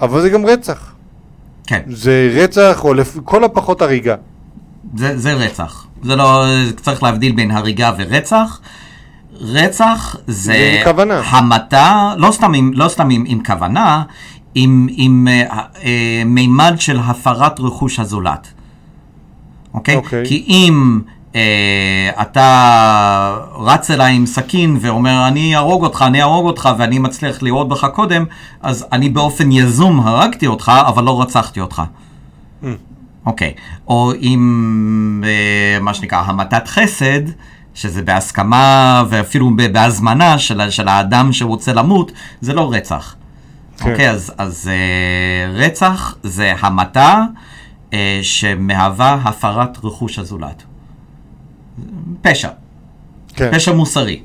[0.00, 0.94] אבל זה גם רצח.
[1.66, 1.82] כן.
[1.86, 4.14] זה רצח או לכל הפחות הריגה.
[4.96, 5.86] זה, זה רצח.
[6.02, 6.44] זה לא,
[6.76, 8.60] צריך להבדיל בין הריגה ורצח.
[9.40, 10.82] רצח זה...
[11.26, 14.02] המתה, לא סתם עם, לא סתם עם, עם כוונה,
[14.54, 15.84] עם, עם uh, uh,
[16.26, 18.48] מימד של הפרת רכוש הזולת.
[19.74, 19.94] אוקיי?
[19.94, 19.98] Okay?
[19.98, 20.22] אוקיי.
[20.22, 20.28] Okay.
[20.28, 21.00] כי אם
[21.32, 21.36] uh,
[22.22, 27.68] אתה רץ אליי עם סכין ואומר, אני אהרוג אותך, אני אהרוג אותך, ואני מצליח לראות
[27.68, 28.24] בך קודם,
[28.62, 31.82] אז אני באופן יזום הרגתי אותך, אבל לא רצחתי אותך.
[32.62, 32.66] Mm.
[33.26, 33.54] אוקיי.
[33.56, 33.60] Okay.
[33.88, 37.20] או עם uh, מה שנקרא המתת חסד,
[37.78, 43.14] שזה בהסכמה ואפילו בהזמנה של, של האדם שרוצה למות, זה לא רצח.
[43.76, 43.90] כן.
[43.90, 47.22] אוקיי, אז, אז uh, רצח זה המתה
[47.90, 50.62] uh, שמהווה הפרת רכוש הזולת.
[52.22, 52.48] פשע.
[53.34, 53.50] כן.
[53.52, 54.20] פשע מוסרי.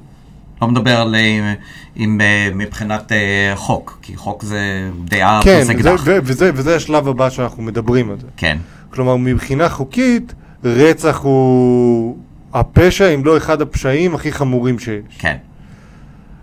[0.61, 1.53] לא מדבר על אה,
[1.97, 6.01] אם אה, מבחינת אה, חוק, כי חוק זה דעה כן, וזה, אקדח.
[6.05, 8.27] ו- וזה, וזה השלב הבא שאנחנו מדברים על זה.
[8.37, 8.57] כן,
[8.89, 12.17] כלומר, מבחינה חוקית, רצח הוא
[12.53, 15.03] הפשע, אם לא אחד הפשעים הכי חמורים שיש.
[15.19, 15.37] כן,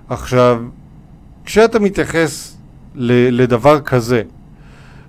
[0.08, 0.62] עכשיו,
[1.44, 2.56] כשאתה מתייחס
[2.94, 4.22] ל- לדבר כזה,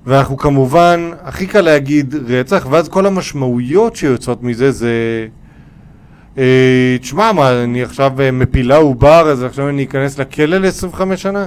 [0.05, 5.27] ואנחנו כמובן, הכי קל להגיד רצח, ואז כל המשמעויות שיוצאות מזה זה...
[6.37, 11.45] אה, תשמע, מה, אני עכשיו אה, מפילה עובר, אז עכשיו אני אכנס לכלא ל-25 שנה?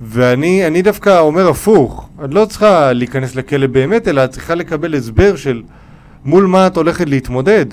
[0.00, 4.94] ואני אני דווקא אומר הפוך, את לא צריכה להיכנס לכלא באמת, אלא את צריכה לקבל
[4.94, 5.62] הסבר של
[6.24, 7.66] מול מה את הולכת להתמודד.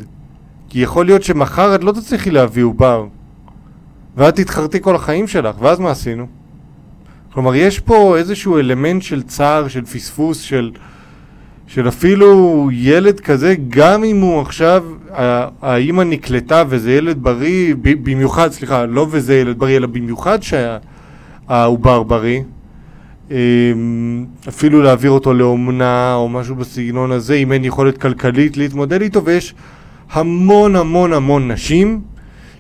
[0.70, 3.06] כי יכול להיות שמחר את לא תצליחי להביא עובר,
[4.18, 6.28] ואת תתחרטי כל החיים שלך, ואז מה עשינו?
[7.34, 10.72] כלומר, יש פה איזשהו אלמנט של צער, של פספוס, של,
[11.68, 14.86] של אפילו ילד כזה, גם אם הוא עכשיו,
[15.62, 22.42] האימא נקלטה וזה ילד בריא, במיוחד, סליחה, לא וזה ילד בריא, אלא במיוחד שהעובר בריא,
[23.32, 29.26] אמ, אפילו להעביר אותו לאומנה או משהו בסגנון הזה, אם אין יכולת כלכלית להתמודד איתו,
[29.26, 29.56] ויש
[30.12, 32.02] המון המון המון נשים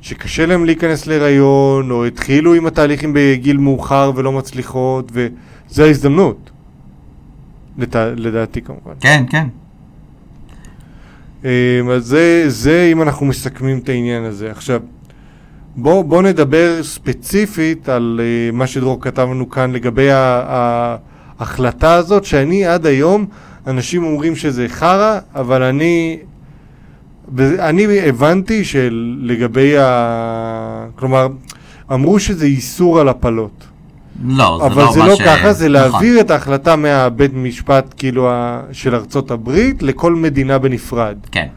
[0.02, 6.50] שקשה להם להיכנס להיריון, או התחילו עם התהליכים בגיל מאוחר ולא מצליחות, וזו ההזדמנות.
[7.78, 7.96] לת...
[7.96, 8.94] לדעתי כמובן.
[9.00, 9.48] כן, כן.
[11.44, 11.50] אמ,
[11.90, 14.52] אז זה, זה אם אנחנו מסכמים את העניין הזה.
[14.52, 14.82] עכשיו,
[15.76, 22.66] בואו בוא נדבר ספציפית על uh, מה שדרור כתב לנו כאן לגבי ההחלטה הזאת, שאני
[22.66, 23.26] עד היום,
[23.68, 26.20] אנשים אומרים שזה חרא, אבל אני,
[27.60, 30.86] אני הבנתי שלגבי ה...
[30.96, 31.28] כלומר,
[31.94, 33.68] אמרו שזה איסור על הפלות.
[34.26, 35.22] לא, זה אבל לא זה מה לא ש...
[35.22, 35.92] ככה, זה נכון.
[35.92, 38.62] להעביר את ההחלטה מהבית משפט כאילו ה...
[38.72, 41.18] של ארצות הברית לכל מדינה בנפרד.
[41.32, 41.48] כן,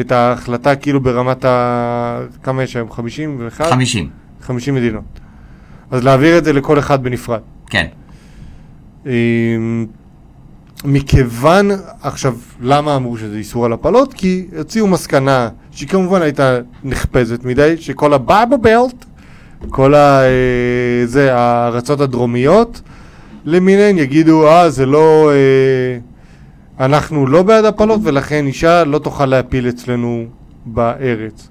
[0.00, 2.20] את ההחלטה כאילו ברמת ה...
[2.42, 2.92] כמה יש היום?
[2.92, 3.70] 51?
[3.70, 4.08] 50,
[4.42, 5.20] 50 מדינות.
[5.90, 7.40] אז להעביר את זה לכל אחד בנפרד.
[7.70, 7.86] כן.
[9.06, 9.86] אמ,
[10.84, 11.70] מכיוון,
[12.02, 14.14] עכשיו, למה אמרו שזה איסור על הפלות?
[14.14, 19.04] כי הוציאו מסקנה, שהיא כמובן הייתה נחפזת מדי, שכל הבאבו בלט,
[19.70, 20.22] כל ה...
[20.22, 22.80] אה, זה, הארצות הדרומיות
[23.44, 25.30] למיניהן יגידו, אה, זה לא...
[25.30, 25.98] אה,
[26.86, 30.24] אנחנו לא בעד הפלות, ולכן אישה לא תוכל להפיל אצלנו
[30.66, 31.48] בארץ.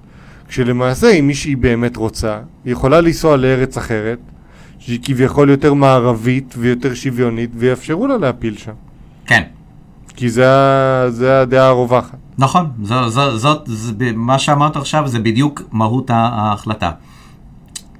[0.48, 4.18] כשלמעשה, אם מישהי באמת רוצה, היא יכולה לנסוע לארץ אחרת,
[4.78, 8.87] שהיא כביכול יותר מערבית ויותר שוויונית, ויאפשרו לה להפיל שם.
[9.28, 9.42] כן,
[10.16, 10.46] כי זה,
[11.08, 12.18] זה הדעה הרווחת.
[12.38, 16.90] נכון, זו, זו, זאת, זה, מה שאמרת עכשיו זה בדיוק מהות ההחלטה.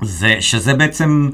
[0.03, 1.31] זה, שזה בעצם,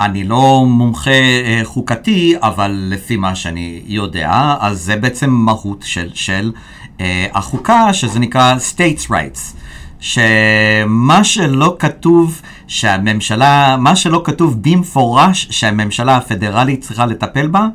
[0.00, 6.10] אני לא מומחה אה, חוקתי, אבל לפי מה שאני יודע, אז זה בעצם מהות של,
[6.14, 6.52] של
[7.00, 9.56] אה, החוקה, שזה נקרא states rights,
[10.00, 17.66] שמה שלא כתוב שהממשלה, מה שלא כתוב במפורש שהממשלה הפדרלית צריכה לטפל בה,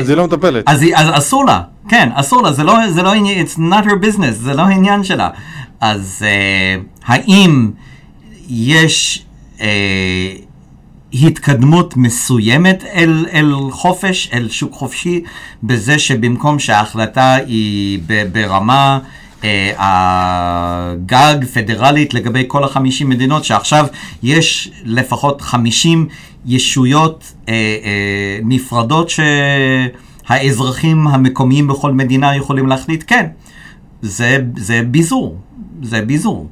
[0.00, 0.64] אז היא לא מטפלת.
[0.66, 3.84] אז, היא- אז אסור לה, כן, אסור לה, זה לא, זה לא עניין, it's not
[3.86, 5.30] her business, זה לא העניין שלה.
[5.80, 7.70] אז uh, האם
[8.48, 9.24] יש
[9.58, 9.60] uh,
[11.12, 15.22] התקדמות מסוימת אל, אל חופש, אל שוק חופשי,
[15.62, 17.98] בזה שבמקום שההחלטה היא
[18.32, 18.98] ברמה
[19.78, 23.86] הגג פדרלית לגבי כל החמישים מדינות, שעכשיו
[24.22, 26.08] יש לפחות חמישים
[26.46, 27.50] ישויות uh, uh,
[28.44, 29.10] נפרדות
[30.28, 33.26] שהאזרחים המקומיים בכל מדינה יכולים להחליט, כן,
[34.02, 35.38] זה, זה ביזור,
[35.82, 36.48] זה ביזור.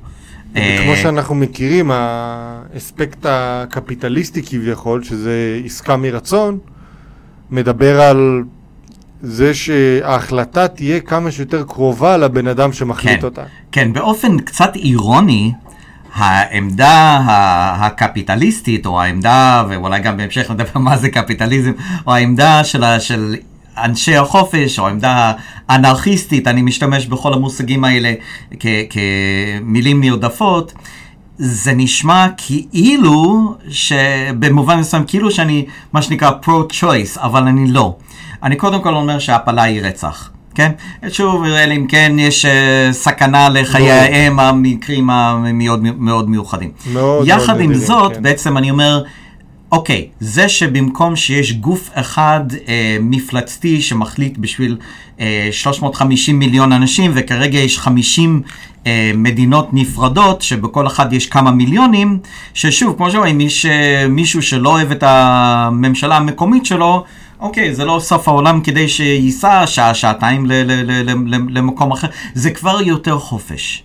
[0.51, 6.59] וכמו אה, שאנחנו מכירים, האספקט הקפיטליסטי כביכול, שזה עסקה מרצון,
[7.51, 8.43] מדבר על
[9.23, 13.25] זה שההחלטה תהיה כמה שיותר קרובה לבן אדם שמחליט כן.
[13.25, 13.43] אותה.
[13.73, 15.53] כן, באופן קצת אירוני,
[16.15, 17.21] העמדה
[17.79, 21.73] הקפיטליסטית, או העמדה, ואולי גם בהמשך נדבר מה זה קפיטליזם,
[22.07, 23.37] או העמדה של, של
[23.77, 25.33] אנשי החופש, או העמדה
[25.69, 28.13] האנרכיסטית, אני משתמש בכל המושגים האלה
[28.61, 30.73] כ- כמילים נרדפות,
[31.39, 37.97] זה נשמע כאילו, שבמובן מסוים, כאילו שאני, מה שנקרא pro-choice, אבל אני לא.
[38.43, 40.31] אני קודם כל אומר שההפלה היא רצח.
[40.55, 40.73] כן?
[41.09, 42.49] שוב, אלא אם כן יש uh,
[42.93, 43.93] סכנה לחיי ברור.
[43.93, 46.71] האם, המקרים המאוד מאוד מיוחדים.
[46.93, 48.23] מאוד יחד מאוד עם נדירים, זאת, כן.
[48.23, 49.03] בעצם אני אומר,
[49.73, 54.77] אוקיי, זה שבמקום שיש גוף אחד אה, מפלצתי שמחליט בשביל
[55.21, 58.43] אה, 350 מיליון אנשים, וכרגע יש 50
[58.87, 62.19] אה, מדינות נפרדות, שבכל אחד יש כמה מיליונים,
[62.55, 67.05] ששוב, כמו שאומרים, יש אה, מישהו שלא אוהב את הממשלה המקומית שלו,
[67.41, 71.93] אוקיי, זה לא סוף העולם כדי שייסע שעה, שעתיים ל- ל- ל- ל- ל- למקום
[71.93, 73.83] אחר, זה כבר יותר חופש.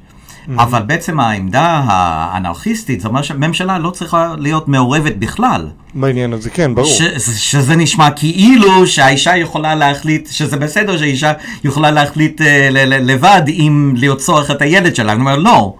[0.58, 5.68] אבל בעצם העמדה האנרכיסטית, זאת אומרת שהממשלה לא צריכה להיות מעורבת בכלל.
[5.94, 6.88] בעניין הזה, כן, ברור.
[6.88, 7.02] ש,
[7.52, 11.34] שזה נשמע כאילו שהאישה יכולה להחליט, שזה בסדר שהאישה
[11.64, 15.12] יכולה להחליט אה, ל, ל, לבד אם לרצוח את הילד שלה.
[15.12, 15.74] אני אומר, לא.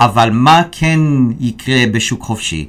[0.00, 1.00] אבל מה כן
[1.40, 2.66] יקרה בשוק חופשי?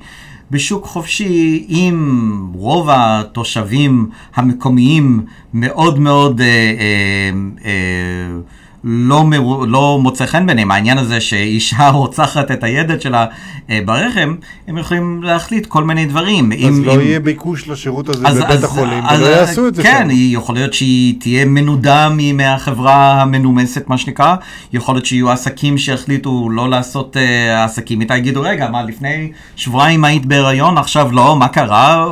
[0.51, 7.31] בשוק חופשי, אם רוב התושבים המקומיים מאוד מאוד אה, אה,
[7.65, 8.39] אה,
[8.83, 13.25] לא, מרו- לא מוצא חן בעיניהם, העניין הזה שאישה רוצחת את הילד שלה
[13.69, 14.35] אה, ברחם,
[14.67, 16.51] הם יכולים להחליט כל מיני דברים.
[16.51, 19.67] אז אם- לא אם- יהיה ביקוש לשירות הזה אז- בבית אז- החולים, אז- ולא יעשו
[19.67, 20.09] את זה כן, שם.
[20.09, 24.35] היא- יכול להיות שהיא תהיה מנודה מהחברה המנומסת, מה שנקרא.
[24.73, 30.03] יכול להיות שיהיו עסקים שיחליטו לא לעשות אה, עסקים איתה, יגידו, רגע, מה, לפני שבועיים
[30.05, 32.07] היית בהיריון, עכשיו לא, מה קרה?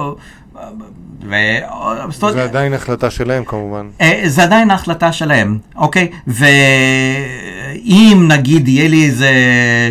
[1.30, 1.36] ו...
[2.10, 3.88] זאת אומרת, זה עדיין החלטה שלהם כמובן.
[4.02, 6.08] אה, זה עדיין ההחלטה שלהם, אוקיי?
[6.28, 9.32] ואם נגיד יהיה לי איזה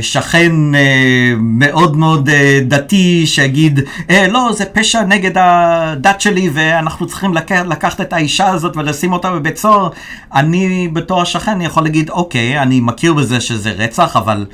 [0.01, 7.07] שכן אה, מאוד מאוד אה, דתי שיגיד, אה, לא, זה פשע נגד הדת שלי ואנחנו
[7.07, 7.53] צריכים לק...
[7.53, 9.89] לקחת את האישה הזאת ולשים אותה בבית סוהר,
[10.35, 14.47] אני בתור השכן יכול להגיד, אוקיי, אני מכיר בזה שזה רצח, אבל...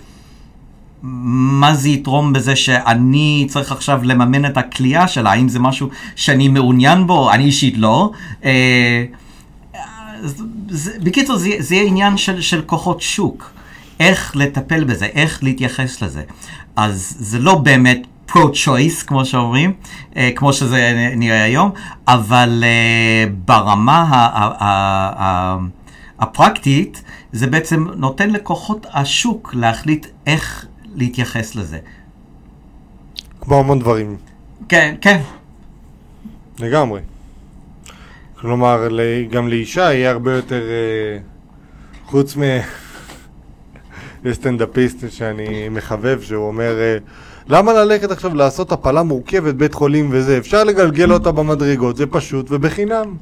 [1.03, 5.31] מה זה יתרום בזה שאני צריך עכשיו לממן את הכלייה שלה?
[5.31, 7.33] האם זה משהו שאני מעוניין בו?
[7.33, 8.11] אני אישית לא.
[8.45, 9.05] אה,
[10.69, 13.51] זה, בקיצור, זה, זה יהיה עניין של, של כוחות שוק.
[14.01, 16.23] איך לטפל בזה, איך להתייחס לזה.
[16.77, 19.73] אז זה לא באמת pro-choice, כמו שאומרים,
[20.17, 21.71] אה, כמו שזה נראה היום,
[22.09, 25.59] אבל אה, ברמה ה- ה- ה-
[26.19, 31.79] הפרקטית, זה בעצם נותן לכוחות השוק להחליט איך להתייחס לזה.
[33.41, 34.17] כמו המון דברים,
[34.69, 35.21] כן, כן,
[36.59, 37.01] לגמרי.
[38.41, 38.89] כלומר,
[39.31, 41.19] גם לאישה יהיה הרבה יותר, אה,
[42.07, 42.41] חוץ מ...
[44.25, 46.97] יש סטנדאפיסט שאני מחבב, שהוא אומר, אה,
[47.49, 50.39] למה ללכת עכשיו לעשות הפלה מורכבת, בית חולים וזה?
[50.39, 53.17] אפשר לגלגל אותה במדרגות, זה פשוט ובחינם.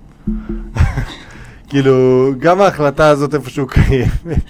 [1.69, 4.43] כאילו, גם ההחלטה הזאת איפשהו קיימת.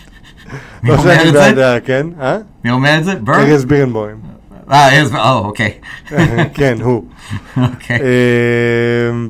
[0.82, 1.78] מי אומר את זה?
[1.84, 2.06] כן?
[2.20, 2.36] אה?
[2.64, 3.14] מי אומר את זה?
[3.14, 3.40] ברן?
[3.40, 4.16] ארז בירנבוים.
[4.70, 5.72] אה, ארז, או, אוקיי.
[6.54, 7.04] כן, הוא.
[7.56, 7.98] אוקיי.
[9.10, 9.28] אמ,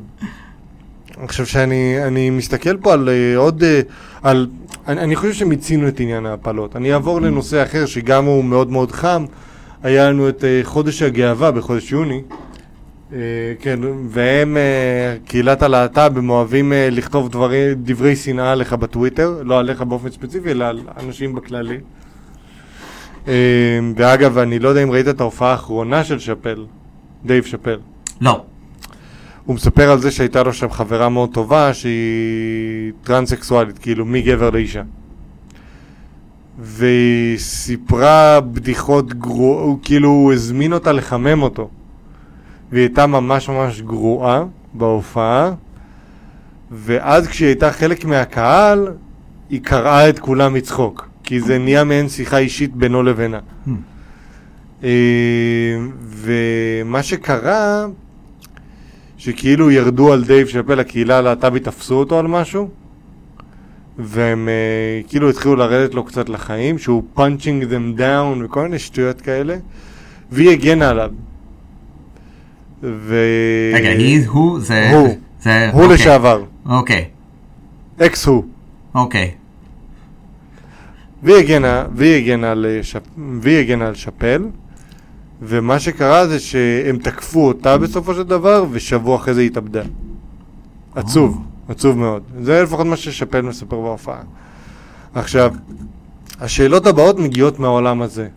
[1.18, 3.80] אני חושב שאני אני מסתכל פה על אה, עוד, אה,
[4.22, 4.46] על,
[4.88, 6.76] אני, אני חושב שמיצינו את עניין ההפלות.
[6.76, 9.24] אני אעבור לנושא אחר שגם הוא מאוד מאוד חם.
[9.82, 12.22] היה לנו את אה, חודש הגאווה בחודש יוני.
[13.12, 13.18] אה,
[13.60, 19.58] כן, והם, אה, קהילת הלהט"ב, הם אוהבים אה, לכתוב דברי, דברי שנאה עליך בטוויטר, לא
[19.58, 21.78] עליך באופן ספציפי, אלא על אנשים בכללי.
[23.96, 26.64] ואגב, אני לא יודע אם ראית את ההופעה האחרונה של שאפל,
[27.24, 27.78] דייב שאפל.
[28.20, 28.42] לא.
[29.44, 34.82] הוא מספר על זה שהייתה לו שם חברה מאוד טובה שהיא טרנסקסואלית, כאילו מגבר לאישה.
[36.58, 41.68] והיא סיפרה בדיחות גרועות, כאילו הוא הזמין אותה לחמם אותו.
[42.72, 44.44] והיא הייתה ממש ממש גרועה
[44.74, 45.52] בהופעה,
[46.70, 48.88] ואז כשהיא הייתה חלק מהקהל,
[49.50, 53.38] היא קרעה את כולם מצחוק, כי זה נהיה מעין שיחה אישית בינו לבינה.
[53.66, 53.70] Hmm.
[54.84, 57.86] אה, ומה שקרה,
[59.18, 62.68] שכאילו ירדו על דייב שאפל, הקהילה הלהט"בית תפסו אותו על משהו,
[63.98, 69.20] והם uh, כאילו התחילו לרדת לו קצת לחיים, שהוא punching them down וכל מיני שטויות
[69.20, 69.56] כאלה,
[70.30, 71.10] והיא הגנה עליו.
[72.82, 73.14] ו...
[73.74, 74.90] רגע, היא, הוא, זה...
[74.90, 75.08] הוא.
[75.40, 75.70] זה...
[75.70, 75.94] הוא אוקיי.
[75.94, 77.04] לשעבר, אוקיי,
[77.98, 78.44] אקס הוא.
[78.94, 79.30] אוקיי.
[81.22, 83.02] והיא הגנה, והיא הגנה, על, אה, שפ...
[83.40, 84.44] והיא הגנה על שאפל,
[85.42, 89.82] ומה שקרה זה שהם תקפו אותה בסופו של דבר, ושבוע אחרי זה היא התאבדה.
[90.94, 92.22] עצוב, עצוב מאוד.
[92.40, 94.20] זה לפחות מה ששאפל מספר בהופעה.
[95.14, 95.54] עכשיו,
[96.40, 98.28] השאלות הבאות מגיעות מהעולם הזה.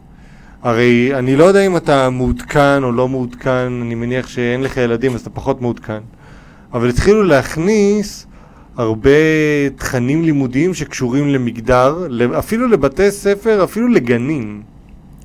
[0.63, 5.13] הרי אני לא יודע אם אתה מעודכן או לא מעודכן, אני מניח שאין לך ילדים
[5.15, 5.99] אז אתה פחות מעודכן.
[6.73, 8.27] אבל התחילו להכניס
[8.77, 9.09] הרבה
[9.75, 12.07] תכנים לימודיים שקשורים למגדר,
[12.39, 14.61] אפילו לבתי ספר, אפילו לגנים.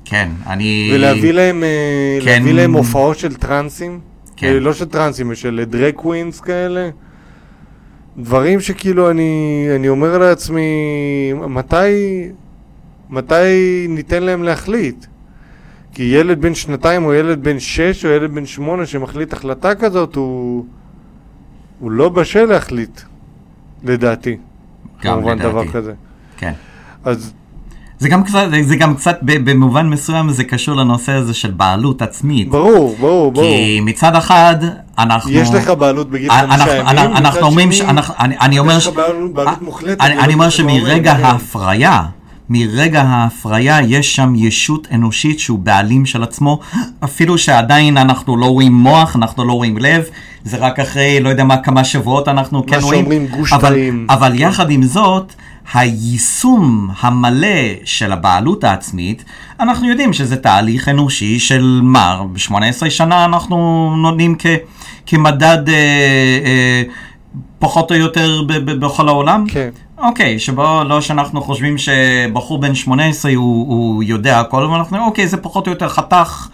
[0.05, 0.91] כן, אני...
[0.93, 2.43] ולהביא להם, אה, כן.
[2.45, 3.99] להם הופעות של טרנסים.
[4.37, 4.47] כן.
[4.47, 6.89] אה, לא של טרנסים, של drag queens כאלה.
[8.17, 10.69] דברים שכאילו אני, אני אומר לעצמי,
[11.47, 11.85] מתי,
[13.09, 15.05] מתי ניתן להם להחליט?
[15.97, 20.15] כי ילד בן שנתיים או ילד בן שש או ילד בן שמונה שמחליט החלטה כזאת
[20.15, 20.65] הוא,
[21.79, 23.01] הוא לא בשל להחליט,
[23.83, 24.37] לדעתי.
[25.03, 25.73] גם כמובן דבר לדעתי.
[25.77, 25.93] כזה.
[26.37, 26.53] כן.
[27.03, 27.33] אז
[27.99, 32.49] זה גם קצת, זה גם קצת, במובן מסוים זה קשור לנושא הזה של בעלות עצמית.
[32.49, 33.45] ברור, ברור, ברור.
[33.45, 34.55] כי מצד אחד,
[34.99, 35.31] אנחנו...
[35.31, 37.87] יש לך בעלות בגיל אנחנו- חמישה ימים, אנחנו- מצד אומרים, שני,
[38.19, 40.01] אני- אומר, יש לך בעלות- בעלות מוחלטת.
[40.01, 41.23] אני, אומר שמרגע כן.
[41.23, 42.03] ההפריה,
[42.49, 46.59] מרגע ההפריה יש שם ישות אנושית שהוא בעלים של עצמו,
[47.03, 50.03] אפילו שעדיין אנחנו לא רואים מוח, אנחנו לא רואים לב,
[50.43, 54.07] זה רק אחרי לא יודע מה כמה שבועות אנחנו כן רואים, שאומרים גוש אבל, תאים.
[54.09, 55.33] אבל יחד עם זאת,
[55.73, 59.23] היישום המלא של הבעלות העצמית,
[59.59, 64.45] אנחנו יודעים שזה תהליך אנושי של מה, ב-18 שנה אנחנו נותנים כ,
[65.05, 65.73] כמדד אה,
[66.45, 66.83] אה,
[67.59, 69.45] פחות או יותר ב- ב- בכל העולם?
[69.47, 69.69] כן.
[69.97, 75.27] אוקיי, שבו לא שאנחנו חושבים שבחור בן 18 הוא, הוא יודע הכל, אבל אנחנו, אוקיי,
[75.27, 76.47] זה פחות או יותר חתך.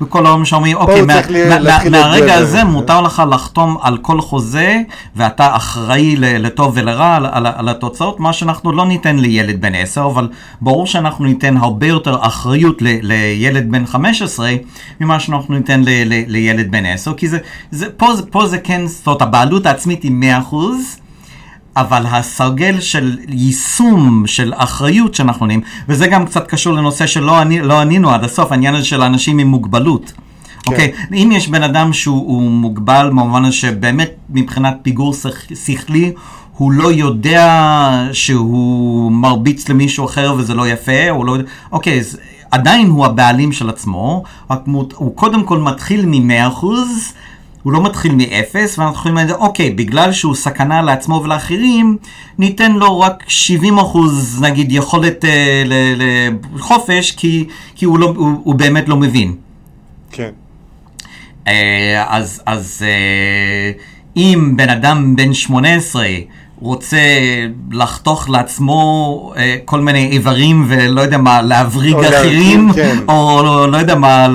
[0.00, 1.14] וכל היום שאומרים, אוקיי, מה,
[1.48, 2.34] מה, מה, מהרגע.
[2.34, 4.80] הזה מותר לך לחתום על כל חוזה,
[5.16, 10.06] ואתה אחראי לטוב ולרע על, על, על התוצאות, מה שאנחנו לא ניתן לילד בן 10,
[10.06, 10.28] אבל
[10.60, 14.52] ברור שאנחנו ניתן הרבה יותר אחריות ל, לילד בן 15,
[15.00, 17.38] ממה שאנחנו ניתן ל, ל, לילד בן 10, כי זה,
[17.70, 20.12] זה, פה, זה- פה זה כן, זאת אומרת, הבעלות העצמית היא
[20.50, 20.54] 100%,
[21.76, 27.80] אבל הסרגל של יישום, של אחריות שאנחנו עונים, וזה גם קצת קשור לנושא שלא לא
[27.80, 30.12] ענינו עד הסוף, העניין הזה של אנשים עם מוגבלות.
[30.66, 36.12] אוקיי, אם יש בן אדם שהוא הוא מוגבל במובן הזה שבאמת מבחינת פיגור שכ- שכלי,
[36.56, 37.48] הוא לא יודע
[38.12, 42.18] שהוא מרביץ למישהו אחר וזה לא יפה, הוא לא יודע, אוקיי, אז
[42.50, 44.60] עדיין הוא הבעלים של עצמו, רק
[44.94, 46.64] הוא קודם כל מתחיל מ-100%,
[47.62, 51.96] הוא לא מתחיל מאפס, ואנחנו יכולים להגיד, אוקיי, בגלל שהוא סכנה לעצמו ולאחרים,
[52.38, 55.62] ניתן לו רק 70 אחוז, נגיד, יכולת אה,
[56.54, 59.34] לחופש, כי, כי הוא, לא, הוא, הוא באמת לא מבין.
[60.10, 60.30] כן.
[61.48, 63.72] אה, אז, אז אה,
[64.16, 66.06] אם בן אדם בן 18
[66.60, 66.98] רוצה
[67.70, 72.98] לחתוך לעצמו אה, כל מיני איברים ולא יודע מה, להבריג אחרים, כן.
[73.08, 74.26] או לא, לא יודע מה,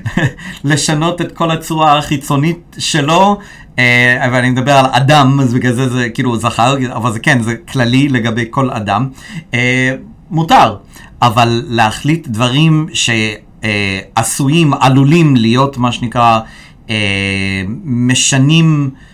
[0.64, 3.38] לשנות את כל הצורה החיצונית שלו.
[3.78, 7.42] אה, אבל אני מדבר על אדם, אז בגלל זה זה כאילו זכר, אבל זה כן,
[7.42, 9.08] זה כללי לגבי כל אדם.
[9.54, 9.94] אה,
[10.30, 10.76] מותר,
[11.22, 16.40] אבל להחליט דברים שעשויים, עלולים להיות מה שנקרא
[16.90, 19.13] אה, משנים אה,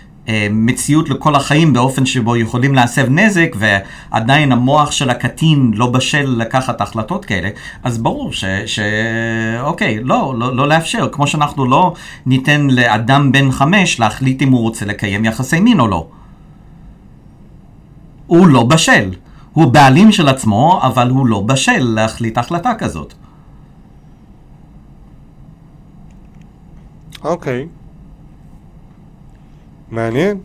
[0.51, 6.81] מציאות לכל החיים באופן שבו יכולים להסב נזק ועדיין המוח של הקטין לא בשל לקחת
[6.81, 7.49] החלטות כאלה,
[7.83, 8.45] אז ברור ש...
[8.67, 8.81] ש...
[9.61, 11.95] אוקיי, לא, לא, לא לאפשר, כמו שאנחנו לא
[12.27, 16.07] ניתן לאדם בן חמש להחליט אם הוא רוצה לקיים יחסי מין או לא.
[18.27, 19.11] הוא לא בשל.
[19.53, 23.15] הוא בעלים של עצמו, אבל הוא לא בשל להחליט החלטה כזאת.
[27.25, 27.67] אוקיי.
[29.91, 30.39] מעניין.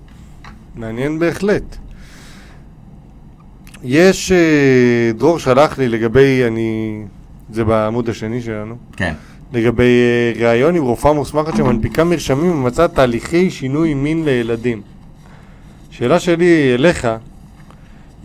[0.75, 1.77] מעניין בהחלט.
[3.83, 7.01] יש, אה, דרור שלח לי לגבי, אני,
[7.51, 9.13] זה בעמוד השני שלנו, כן.
[9.53, 14.81] לגבי אה, ראיון עם רופאה מוסמכת שמנפיקה מרשמים ומצאה תהליכי שינוי מין לילדים.
[15.89, 17.07] שאלה שלי אליך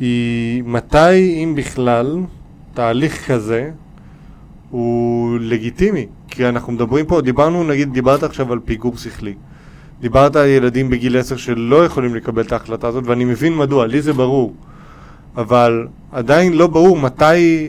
[0.00, 2.20] היא מתי, אם בכלל,
[2.74, 3.70] תהליך כזה
[4.70, 9.34] הוא לגיטימי, כי אנחנו מדברים פה, דיברנו, נגיד, דיברת עכשיו על פיגור שכלי.
[10.00, 14.02] דיברת על ילדים בגיל 10 שלא יכולים לקבל את ההחלטה הזאת, ואני מבין מדוע, לי
[14.02, 14.52] זה ברור.
[15.36, 17.68] אבל עדיין לא ברור מתי,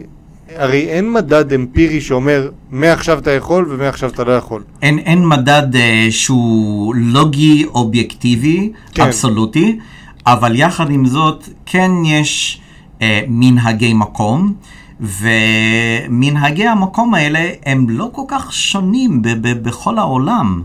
[0.56, 4.64] הרי אין מדד אמפירי שאומר מעכשיו אתה יכול ומעכשיו אתה לא יכול.
[4.82, 9.04] אין, אין מדד אה, שהוא לוגי אובייקטיבי, כן.
[9.04, 9.80] אבסולוטי,
[10.28, 12.62] אבל יחד עם זאת כן יש
[13.02, 14.54] אה, מנהגי מקום,
[15.00, 20.62] ומנהגי המקום האלה הם לא כל כך שונים ב- ב- בכל העולם.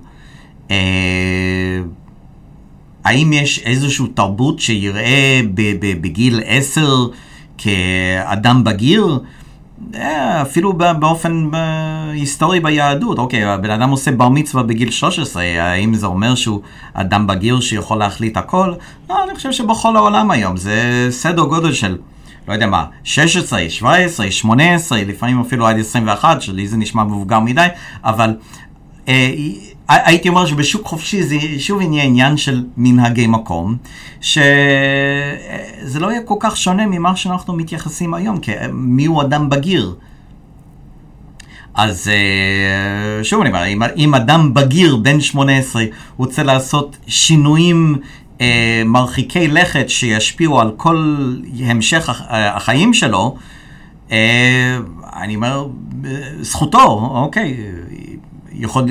[0.71, 1.81] אה,
[3.05, 5.41] האם יש איזושהי תרבות שיראה
[6.01, 7.09] בגיל עשר
[7.59, 9.19] כאדם בגיר?
[9.95, 15.95] אה, אפילו באופן ב- היסטורי ביהדות, אוקיי, הבן אדם עושה בר מצווה בגיל 13, האם
[15.95, 16.61] זה אומר שהוא
[16.95, 18.73] אדם בגיר שיכול להחליט הכל?
[19.11, 21.99] לא, אני חושב שבכל העולם היום זה סדר גודל של,
[22.49, 27.67] לא יודע מה, 16, 17, 18, לפעמים אפילו עד 21, שלי זה נשמע מבוגר מדי,
[28.05, 28.37] אבל
[29.09, 29.35] אה,
[29.89, 33.77] הייתי אומר שבשוק חופשי זה שוב יהיה עניין של מנהגי מקום,
[34.21, 34.41] שזה
[36.01, 39.95] לא יהיה כל כך שונה ממה שאנחנו מתייחסים היום, כי מי הוא אדם בגיר?
[41.75, 45.85] אז אה, שוב אני אומר, אם, אם אדם בגיר בן 18
[46.17, 47.97] רוצה לעשות שינויים
[48.41, 51.27] אה, מרחיקי לכת שישפיעו על כל
[51.61, 53.37] המשך הח- החיים שלו,
[54.13, 54.79] אה,
[55.17, 55.67] אני אומר,
[56.05, 56.11] אה,
[56.41, 57.57] זכותו, אוקיי,
[58.53, 58.85] יכול,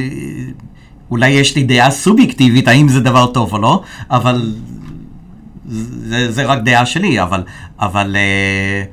[1.11, 4.53] אולי יש לי דעה סובייקטיבית האם זה דבר טוב או לא, אבל
[5.69, 7.43] זה, זה רק דעה שלי, אבל,
[7.79, 8.83] אבל אה,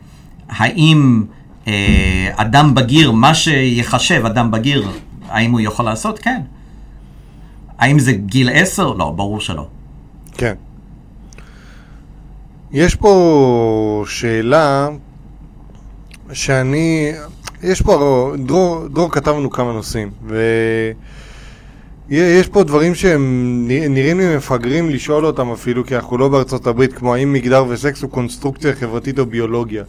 [0.48, 1.24] האם
[1.68, 4.88] אה, אדם בגיר, מה שיחשב אדם בגיר,
[5.28, 6.18] האם הוא יכול לעשות?
[6.18, 6.40] כן.
[7.78, 8.92] האם זה גיל עשר?
[8.92, 9.66] לא, ברור שלא.
[10.32, 10.54] כן.
[12.72, 14.88] יש פה שאלה
[16.32, 17.12] שאני,
[17.62, 20.10] יש פה, דרור, דרור כתב לנו כמה נושאים,
[22.08, 26.92] ויש פה דברים שהם נראים לי מפגרים לשאול אותם אפילו, כי אנחנו לא בארצות הברית,
[26.92, 29.84] כמו האם מגדר וסקס הוא קונסטרוקציה חברתית או ביולוגיה.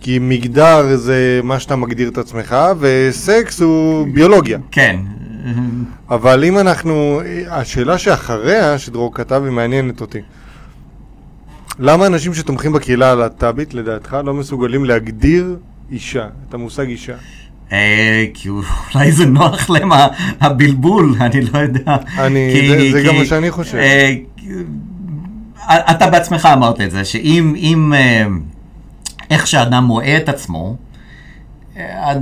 [0.00, 4.58] כי מגדר זה מה שאתה מגדיר את עצמך, וסקס הוא ביולוגיה.
[4.70, 4.96] כן.
[6.10, 10.20] אבל אם אנחנו, השאלה שאחריה, שדרור כתב, היא מעניינת אותי.
[11.78, 15.56] למה אנשים שתומכים בקהילה הלהט"בית, לדעתך, לא מסוגלים להגדיר
[15.90, 17.14] אישה, את המושג אישה?
[17.72, 19.90] אה, כי אולי זה נוח להם
[20.40, 21.96] הבלבול, אני לא יודע.
[22.18, 23.78] אני- כי- זה- זה גם מה שאני חושב.
[23.78, 24.14] אה,
[25.90, 28.24] אתה בעצמך אמרת את זה, שאם אם, אה,
[29.30, 30.76] איך שאדם רואה את עצמו,
[31.76, 32.12] אה,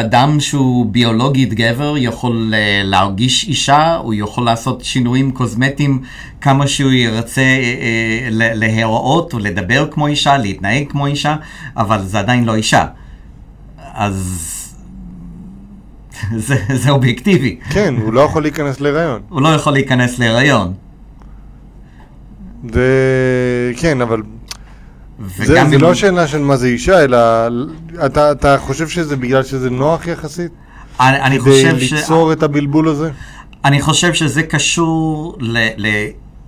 [0.00, 6.00] אדם שהוא ביולוגית גבר יכול אה, להרגיש אישה, הוא יכול לעשות שינויים קוסמטיים
[6.40, 11.36] כמה שהוא ירצה אה, אה, להיראות או לדבר כמו אישה, להתנהג כמו אישה,
[11.76, 12.86] אבל זה עדיין לא אישה.
[13.94, 14.52] אז
[16.36, 17.58] זה, זה אובייקטיבי.
[17.70, 19.20] כן, הוא לא יכול להיכנס להיריון.
[19.28, 20.72] הוא לא יכול להיכנס להיריון.
[22.72, 22.90] זה...
[23.76, 24.22] כן, אבל
[25.36, 27.18] זה, אם- לא שאלה של מה זה אישה, אלא
[28.06, 30.52] אתה, אתה חושב שזה בגלל שזה נוח יחסית?
[31.00, 31.92] אני, אני כדי חושב ש...
[31.92, 33.10] ליצור את הבלבול הזה?
[33.64, 35.68] אני חושב שזה קשור ל...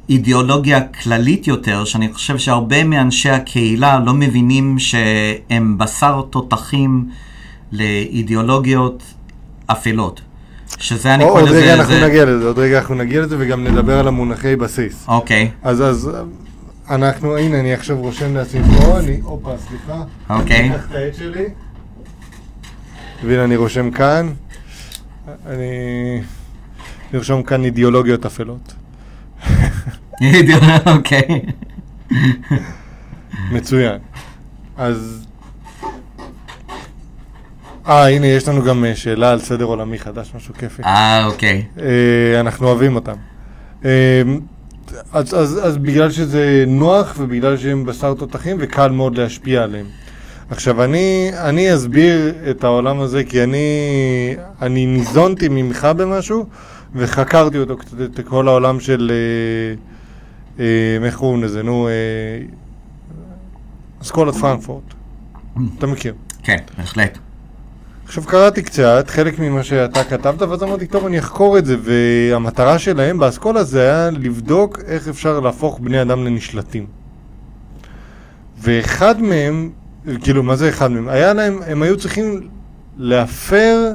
[0.08, 7.08] לאידיאולוגיה כללית יותר, שאני חושב שהרבה מאנשי הקהילה לא מבינים שהם בשר תותחים
[7.72, 9.02] לאידיאולוגיות
[9.72, 10.20] אפלות.
[10.78, 11.58] שזה אני קורא עוד לזה...
[11.60, 15.04] רגע אנחנו זה- נגיע לזה, עוד רגע אנחנו נגיע לזה וגם נדבר על המונחי בסיס.
[15.08, 16.10] אוקיי, אז, אז
[16.90, 20.02] אנחנו, הנה, אני עכשיו רושם לעצמי פה, אני, הופה, סליחה.
[20.30, 20.60] אוקיי.
[20.60, 21.44] אני אקח את העט שלי.
[23.24, 24.28] והנה, אני רושם כאן.
[25.46, 26.20] אני...
[27.12, 28.74] נרשום כאן אידיאולוגיות אפלות.
[30.86, 31.42] אוקיי.
[33.50, 33.98] מצוין.
[34.76, 35.26] אז...
[37.88, 40.82] אה, הנה, יש לנו גם אה, שאלה על סדר עולמי חדש, משהו כיפי.
[40.82, 41.64] אה, אוקיי.
[41.80, 43.16] אה, אנחנו אוהבים אותם.
[43.84, 44.22] אה,
[45.12, 49.86] אז, אז, אז בגלל שזה נוח ובגלל שהם בשר תותחים וקל מאוד להשפיע עליהם.
[50.50, 53.66] עכשיו, אני, אני אסביר את העולם הזה כי אני,
[54.62, 56.46] אני ניזונתי ממך במשהו
[56.94, 59.12] וחקרתי אותו קצת, את כל העולם של...
[60.58, 61.62] אה, אה, איך קוראים לזה?
[61.62, 61.92] נו, אה,
[64.02, 64.94] אסכולת פרנקפורט.
[65.78, 66.14] אתה מכיר.
[66.42, 67.18] כן, בהחלט.
[68.08, 72.78] עכשיו קראתי קצת, חלק ממה שאתה כתבת, ואז אמרתי, טוב, אני אחקור את זה, והמטרה
[72.78, 76.86] שלהם באסכולה זה היה לבדוק איך אפשר להפוך בני אדם לנשלטים.
[78.58, 79.70] ואחד מהם,
[80.20, 81.08] כאילו, מה זה אחד מהם?
[81.08, 82.48] היה להם, הם היו צריכים
[82.96, 83.92] להפר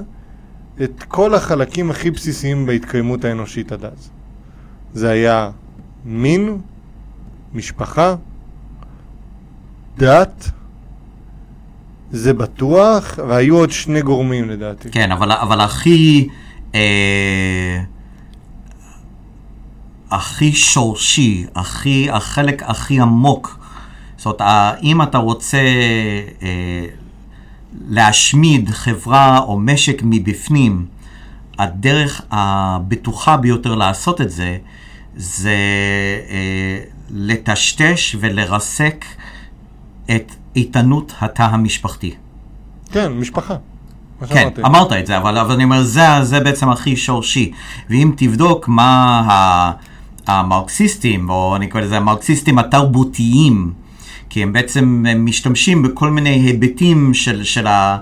[0.84, 4.09] את כל החלקים הכי בסיסיים בהתקיימות האנושית עד אז.
[4.93, 5.49] זה היה
[6.05, 6.57] מין,
[7.53, 8.16] משפחה,
[9.97, 10.51] דת,
[12.14, 14.91] זה בטוח, והיו עוד שני גורמים לדעתי.
[14.91, 16.28] כן, אבל, אבל הכי...
[16.76, 17.82] אה,
[20.11, 23.59] הכי שורשי, הכי, החלק הכי עמוק.
[24.18, 24.41] זאת אומרת,
[24.84, 25.57] אם אתה רוצה
[26.41, 26.86] אה,
[27.88, 30.86] להשמיד חברה או משק מבפנים,
[31.59, 34.57] הדרך הבטוחה ביותר לעשות את זה,
[35.16, 35.57] זה
[36.30, 39.05] אה, לטשטש ולרסק
[40.16, 42.14] את איתנות התא המשפחתי.
[42.91, 43.56] כן, משפחה.
[44.28, 44.49] כן.
[44.66, 47.51] אמרת את זה, אבל, אבל אני אומר, זה, זה בעצם הכי שורשי.
[47.89, 49.72] ואם תבדוק מה ה,
[50.28, 53.74] המרקסיסטים, או אני קורא לזה המרקסיסטים התרבותיים,
[54.30, 57.97] כי הם בעצם הם משתמשים בכל מיני היבטים של, של, ה,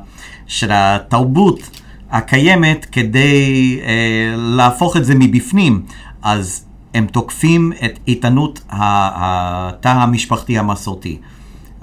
[0.47, 1.70] של התרבות
[2.12, 5.82] הקיימת כדי אה, להפוך את זה מבפנים.
[6.22, 11.18] אז הם תוקפים את איתנות התא המשפחתי המסורתי.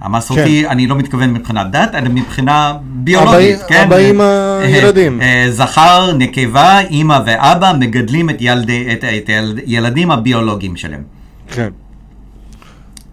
[0.00, 0.70] המסורתי, כן.
[0.70, 3.82] אני לא מתכוון מבחינת דת, אלא מבחינה ביולוגית, אבא- כן?
[3.86, 5.20] אבא, אמא, אה.
[5.22, 9.30] אה, זכר, נקבה, אימא ואבא מגדלים את, ילדי, את, את
[9.66, 11.02] הילדים הביולוגיים שלהם.
[11.48, 11.68] כן.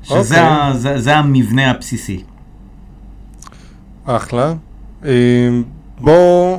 [0.03, 0.39] שזה אוקיי.
[0.39, 2.23] ה, זה, זה המבנה הבסיסי.
[4.05, 4.53] אחלה.
[5.05, 5.11] אה,
[5.99, 6.57] בוא...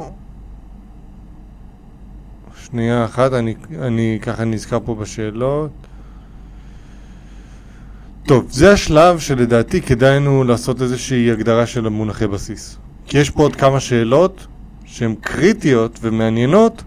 [2.65, 5.71] שנייה אחת, אני, אני ככה נזכר פה בשאלות.
[8.27, 12.79] טוב, זה השלב שלדעתי כדאי לנו לעשות איזושהי הגדרה של המונחי בסיס.
[13.07, 14.47] כי יש פה עוד כמה שאלות
[14.85, 16.83] שהן קריטיות ומעניינות,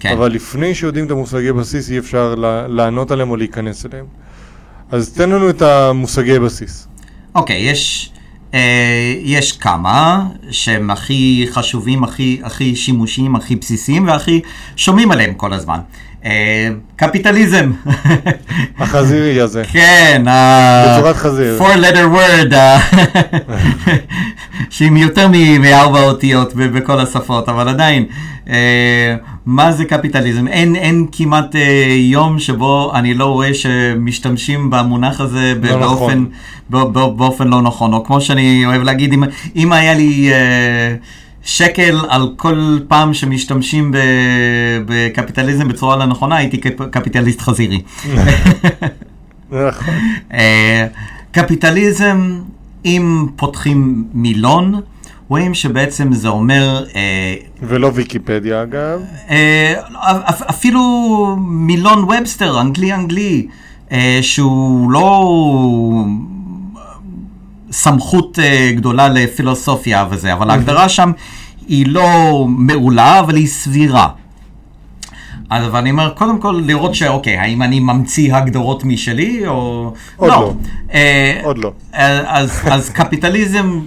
[0.00, 0.12] כן.
[0.12, 2.34] אבל לפני שיודעים את המושגי בסיס אי אפשר
[2.68, 4.06] לענות עליהם או להיכנס אליהם.
[4.90, 6.88] אז תן לנו את המושגי בסיס.
[7.34, 8.12] אוקיי, יש,
[8.54, 14.40] אה, יש כמה שהם הכי חשובים, הכי, הכי שימושיים, הכי בסיסיים והכי
[14.76, 15.78] שומעים עליהם כל הזמן.
[16.24, 17.70] אה, קפיטליזם.
[18.78, 19.62] החזירי הזה.
[19.72, 21.60] כן, בצורת חזיר.
[21.62, 22.54] four letter word,
[24.70, 25.28] שעם יותר
[25.60, 28.04] מארבע אותיות בכל השפות, אבל עדיין,
[28.50, 29.16] אה,
[29.46, 30.48] מה זה קפיטליזם?
[30.48, 35.88] אין, אין כמעט אה, יום שבו אני לא רואה שמשתמשים במונח הזה לא נכון.
[35.98, 36.24] באופן,
[36.70, 39.22] ב- באופן לא נכון, או כמו שאני אוהב להגיד, אם,
[39.56, 40.32] אם היה לי...
[40.32, 40.94] אה,
[41.44, 43.94] שקל על כל פעם שמשתמשים
[44.86, 47.80] בקפיטליזם בצורה לא נכונה, הייתי קפ- קפיטליסט חזירי.
[49.50, 49.94] נכון.
[50.32, 50.86] אה,
[51.32, 52.40] קפיטליזם,
[52.84, 54.80] אם פותחים מילון,
[55.28, 59.00] רואים שבעצם זה אומר, אה, ולא ויקיפדיה אגב.
[59.30, 59.74] אה,
[60.28, 60.80] אפ- אפילו
[61.40, 63.46] מילון ובסטר, אנגלי-אנגלי,
[63.92, 65.34] אה, שהוא לא
[67.72, 71.12] סמכות אה, גדולה לפילוסופיה וזה, אבל ההגדרה שם
[71.68, 74.08] היא לא מעולה, אבל היא סבירה.
[75.50, 79.92] אז אבל אני אומר, קודם כל לראות שאוקיי, האם אני ממציא הגדרות משלי או...
[80.16, 80.54] עוד לא.
[80.94, 81.72] אה, עוד לא.
[81.92, 83.80] אז, אז קפיטליזם,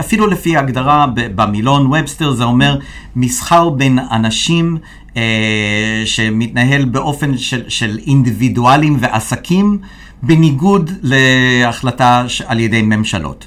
[0.00, 2.78] אפילו לפי ההגדרה במילון ובסטר, זה אומר
[3.16, 4.78] מסחר בין אנשים
[5.16, 9.78] אה, שמתנהל באופן של, של אינדיבידואלים ועסקים,
[10.22, 13.46] בניגוד להחלטה על ידי ממשלות.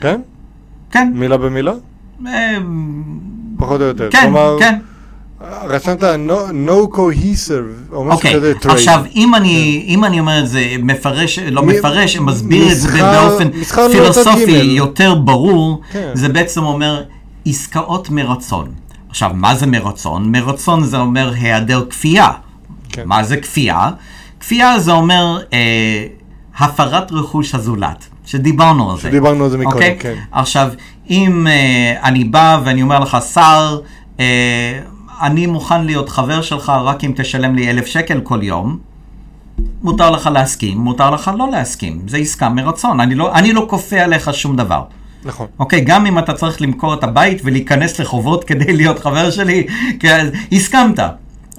[0.00, 0.20] כן?
[0.90, 1.72] כן, מילה במילה?
[2.26, 2.56] אה,
[3.56, 4.08] פחות או יותר.
[4.10, 4.78] כן, כלומר, כן.
[5.62, 6.32] רשמת no,
[6.68, 8.72] no cohesive, או משהו אוקיי, כזה, trade.
[8.72, 12.88] עכשיו אם אני, אם אני אומר את זה, מפרש, לא מ- מפרש, מסביר את זה
[12.88, 14.50] מסחר- באופן מסחר לא פילוסופי.
[14.52, 16.10] יותר ברור, כן.
[16.14, 17.02] זה בעצם אומר
[17.46, 18.70] עסקאות מרצון.
[19.08, 20.32] עכשיו, מה זה מרצון?
[20.32, 22.30] מרצון זה אומר היעדר כפייה.
[22.88, 23.02] כן.
[23.06, 23.90] מה זה כפייה?
[24.40, 26.06] כפייה זה אומר אה,
[26.58, 29.02] הפרת רכוש הזולת, שדיברנו על זה.
[29.02, 29.96] שדיברנו על זה מקודם, אוקיי?
[29.98, 30.14] כן.
[30.32, 30.68] עכשיו,
[31.10, 33.80] אם אה, אני בא ואני אומר לך, שר,
[34.20, 34.78] אה,
[35.22, 38.78] אני מוכן להיות חבר שלך רק אם תשלם לי אלף שקל כל יום,
[39.82, 42.02] מותר לך להסכים, מותר לך לא להסכים.
[42.08, 44.82] זה עסקה מרצון, אני לא, אני לא כופה עליך שום דבר.
[45.24, 45.46] נכון.
[45.58, 49.66] אוקיי, גם אם אתה צריך למכור את הבית ולהיכנס לחובות כדי להיות חבר שלי,
[50.00, 50.08] כי
[50.52, 51.00] הסכמת.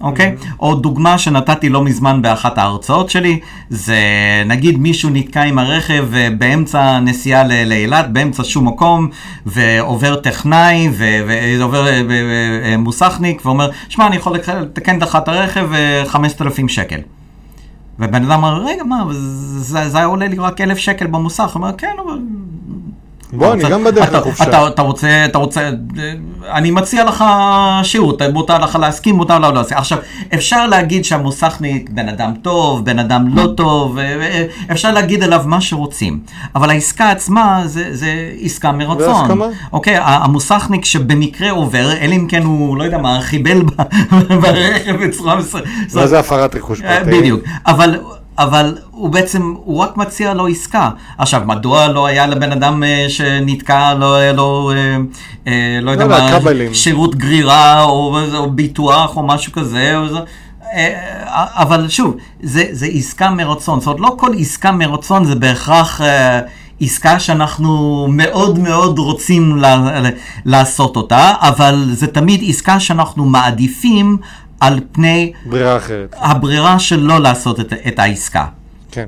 [0.01, 0.35] אוקיי?
[0.39, 0.53] Mm-hmm.
[0.59, 3.39] או דוגמה שנתתי לא מזמן באחת ההרצאות שלי,
[3.69, 3.97] זה
[4.45, 9.09] נגיד מישהו נתקע עם הרכב אה, באמצע נסיעה לאילת, באמצע שום מקום,
[9.45, 10.89] ועובר טכנאי,
[11.57, 12.01] ועובר אה,
[12.63, 16.99] אה, מוסכניק, ואומר, שמע, אני יכול לתקן את הרכב אה, 5,000 שקל.
[17.99, 21.51] ובן אדם אמר, רגע, מה, זה, זה היה עולה לי רק אלף שקל במוסך.
[21.53, 22.17] הוא אומר, כן, אבל...
[23.33, 24.67] בוא, אני גם בדרך לחופשה.
[24.67, 25.69] אתה, רוצה, אתה רוצה,
[26.51, 27.23] אני מציע לך
[27.83, 29.77] שירות, מותר לך להסכים, מותר לך לא להסכים.
[29.77, 29.97] עכשיו,
[30.33, 33.97] אפשר להגיד שהמוסכניק בן אדם טוב, בן אדם לא טוב,
[34.71, 36.19] אפשר להגיד עליו מה שרוצים,
[36.55, 39.23] אבל העסקה עצמה זה, זה עסקה מרצון.
[39.23, 39.45] הסכמה.
[39.73, 43.61] אוקיי, המוסכניק שבמקרה עובר, אלא אם כן הוא, לא יודע מה, חיבל
[44.41, 45.67] ברכב בצורה מסוימת.
[45.93, 47.17] מה זה הפרת רכוש אה, פרטי?
[47.19, 47.99] בדיוק, אבל
[48.37, 50.89] אבל הוא בעצם, הוא רק מציע לו עסקה.
[51.17, 54.97] עכשיו, מדוע לא היה לבן אדם אה, שנתקע, לא היה לו, אה,
[55.47, 56.73] אה, לא יודע לא יודע, מה.
[56.73, 59.97] שירות גרירה או, או ביטוח או משהו כזה.
[59.97, 60.19] או זה,
[60.73, 63.79] אה, אבל שוב, זה, זה עסקה מרצון.
[63.79, 66.39] זאת אומרת, לא כל עסקה מרצון זה בהכרח אה,
[66.81, 70.09] עסקה שאנחנו מאוד מאוד רוצים ל, ל,
[70.45, 74.17] לעשות אותה, אבל זה תמיד עסקה שאנחנו מעדיפים
[74.61, 76.15] על פני ברירה אחרת.
[76.17, 78.45] הברירה של לא לעשות את, את העסקה.
[78.91, 79.05] כן.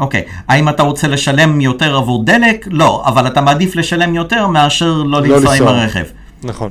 [0.00, 2.68] אוקיי, האם אתה רוצה לשלם יותר עבור דלק?
[2.70, 5.68] לא, אבל אתה מעדיף לשלם יותר מאשר לא לנסוע עם.
[5.68, 6.04] הרכב.
[6.44, 6.70] נכון.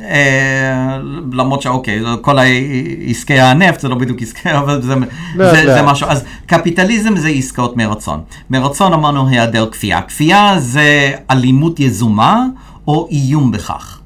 [0.00, 0.98] אה,
[1.32, 2.36] למרות שאוקיי, כל
[3.10, 5.84] עסקי הנפט זה לא בדיוק עסקי, אבל זה, לאט, זה, זה לאט.
[5.84, 6.08] משהו.
[6.08, 8.20] אז קפיטליזם זה עסקאות מרצון.
[8.50, 10.02] מרצון אמרנו היעדר כפייה.
[10.02, 12.44] כפייה זה אלימות יזומה
[12.88, 14.01] או איום בכך.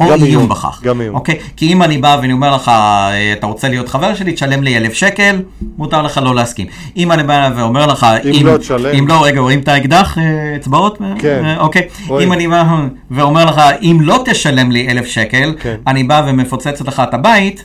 [0.00, 0.80] או גם איום, בכך.
[0.84, 1.14] גם איום.
[1.14, 1.38] אוקיי?
[1.56, 4.76] כי אם אני בא ואני אומר לך, אה, אתה רוצה להיות חבר שלי, תשלם לי
[4.76, 5.42] אלף שקל,
[5.78, 6.66] מותר לך לא להסכים.
[6.96, 8.94] אם אני בא ואומר לך, אם לא תשלם.
[8.98, 10.98] אם לא, רגע, רואים את האקדח, אה, אצבעות?
[11.18, 11.42] כן.
[11.44, 11.88] אה, אוקיי.
[12.08, 12.28] רואים.
[12.28, 12.64] אם אני בא
[13.10, 15.76] ואומר לך, אם לא תשלם לי אלף שקל, כן.
[15.86, 17.64] אני בא ומפוצץ לך את הבית,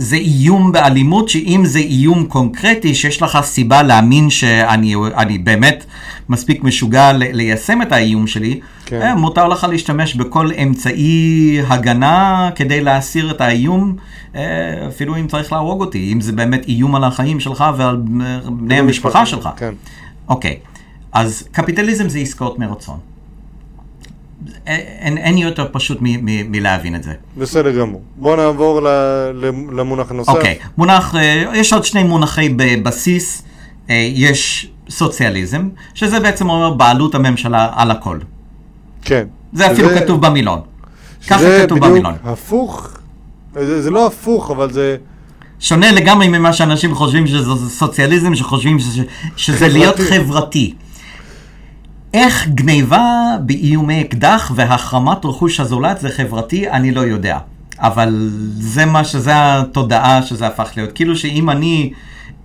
[0.00, 5.84] זה איום באלימות, שאם זה איום קונקרטי, שיש לך סיבה להאמין שאני אני באמת
[6.28, 9.02] מספיק משוגע ליישם את האיום שלי, כן.
[9.02, 13.96] אה, מותר לך להשתמש בכל אמצעי הגנה כדי להסיר את האיום,
[14.34, 14.42] אה,
[14.88, 17.96] אפילו אם צריך להרוג אותי, אם זה באמת איום על החיים שלך ועל
[18.46, 19.48] בני המשפחה שלך.
[19.56, 19.72] כן.
[20.28, 20.56] אוקיי,
[21.12, 22.98] אז קפיטליזם זה עסקאות מרצון.
[24.66, 27.12] אין, אין יותר פשוט מ- מ- מלהבין את זה.
[27.36, 28.02] בסדר גמור.
[28.16, 29.40] בוא נעבור ל-
[29.80, 30.28] למונח הנוסף.
[30.32, 33.42] אוקיי, מונח, אה, יש עוד שני מונחי בבסיס,
[33.90, 38.18] אה, יש סוציאליזם, שזה בעצם אומר בעלות הממשלה על הכל.
[39.04, 39.24] כן.
[39.52, 40.60] זה אפילו שזה- כתוב במילון.
[41.28, 42.14] ככה כתוב בדיוק במילון.
[42.24, 42.88] הפוך.
[43.54, 44.96] זה, זה לא הפוך, אבל זה...
[45.60, 49.02] שונה לגמרי ממה שאנשים חושבים שזה סוציאליזם, שחושבים שזה,
[49.36, 49.78] שזה חברתי.
[49.78, 50.74] להיות חברתי.
[52.14, 57.38] איך גניבה באיומי אקדח והחרמת רכוש הזולת זה חברתי, אני לא יודע.
[57.78, 60.92] אבל זה מה שזה התודעה שזה הפך להיות.
[60.92, 61.92] כאילו שאם אני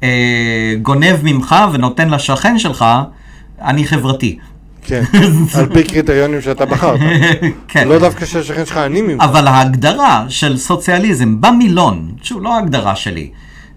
[0.03, 2.85] אה, גונב ממך ונותן לשכן שלך,
[3.61, 4.37] אני חברתי.
[4.81, 5.03] כן.
[5.57, 6.99] על פי קריטריונים שאתה בחרת.
[7.67, 7.87] כן.
[7.87, 9.23] לא דווקא שהשכן שלך עני ממך.
[9.23, 13.29] אבל ההגדרה של סוציאליזם במילון, שוב, לא ההגדרה שלי,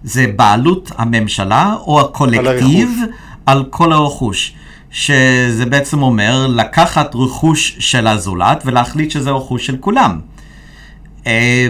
[0.03, 2.89] זה בעלות הממשלה או הקולקטיב
[3.45, 4.53] על על, כל הרכוש.
[4.91, 10.19] שזה בעצם אומר לקחת רכוש של הזולת ולהחליט שזה רכוש של כולם.
[11.27, 11.67] אה,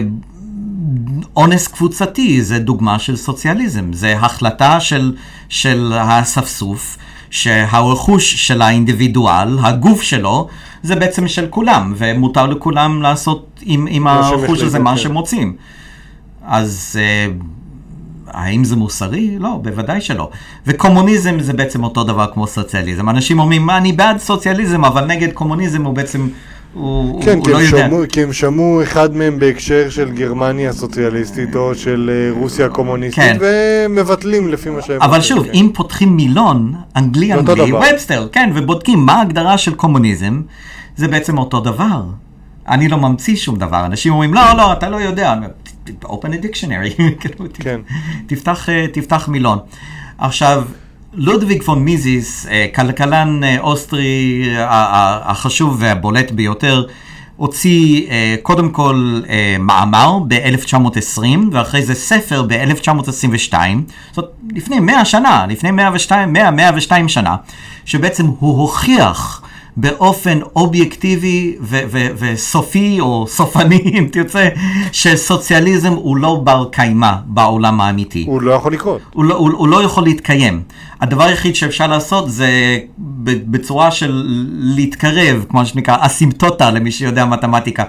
[1.36, 5.16] אונס קבוצתי זה דוגמה של סוציאליזם, זה החלטה של,
[5.48, 6.98] של האספסוף
[7.30, 10.48] שהרכוש של האינדיבידואל, הגוף שלו,
[10.82, 14.96] זה בעצם של כולם, ומותר לכולם לעשות עם, עם הרכוש הזה מה כן.
[14.96, 15.56] שהם רוצים.
[16.46, 17.32] אז אה,
[18.30, 19.36] האם זה מוסרי?
[19.38, 20.30] לא, בוודאי שלא.
[20.66, 23.08] וקומוניזם זה בעצם אותו דבר כמו סוציאליזם.
[23.08, 26.28] אנשים אומרים, מה, אני בעד סוציאליזם, אבל נגד קומוניזם הוא בעצם,
[26.74, 27.88] הוא, כן, הוא כי לא הם, יודע.
[27.88, 33.24] שמעו, כי הם שמעו אחד מהם בהקשר של גרמניה הסוציאליסטית או של אה, רוסיה הקומוניסטית,
[33.24, 33.36] כן.
[33.40, 35.50] ומבטלים לפי מה שהם אבל שוב, כן.
[35.54, 37.72] אם פותחים מילון, אנגלי אנגלי.
[37.72, 40.42] ובסטר, כן, ובודקים מה ההגדרה של קומוניזם,
[40.96, 42.02] זה בעצם אותו דבר.
[42.68, 43.86] אני לא ממציא שום דבר.
[43.86, 45.34] אנשים אומרים, לא, לא, אתה לא יודע.
[46.04, 47.02] Open a dictionary.
[47.64, 47.80] כן.
[48.26, 49.58] תפתח, אה, תפתח מילון.
[50.18, 50.64] עכשיו,
[51.14, 56.86] לודוויג פון מיזיס, אה, כלכלן אה, אוסטרי החשוב והבולט ביותר,
[57.36, 58.06] הוציא
[58.42, 59.20] קודם כל
[59.58, 61.22] מאמר ב-1920,
[61.52, 63.52] ואחרי זה ספר ב-1922,
[64.10, 67.36] זאת אומרת, לפני 100 שנה, לפני 102, 100, 102 שנה,
[67.84, 69.42] שבעצם הוא הוכיח
[69.76, 74.48] באופן אובייקטיבי ו- ו- וסופי או סופני, אם תרצה,
[74.92, 78.24] שסוציאליזם הוא לא בר קיימא בעולם האמיתי.
[78.26, 79.00] הוא לא יכול לקרות.
[79.12, 80.62] הוא לא, הוא, הוא לא יכול להתקיים.
[81.00, 82.78] הדבר היחיד שאפשר לעשות זה
[83.28, 84.24] בצורה של
[84.58, 87.84] להתקרב, כמו שנקרא אסימפטוטה למי שיודע מתמטיקה.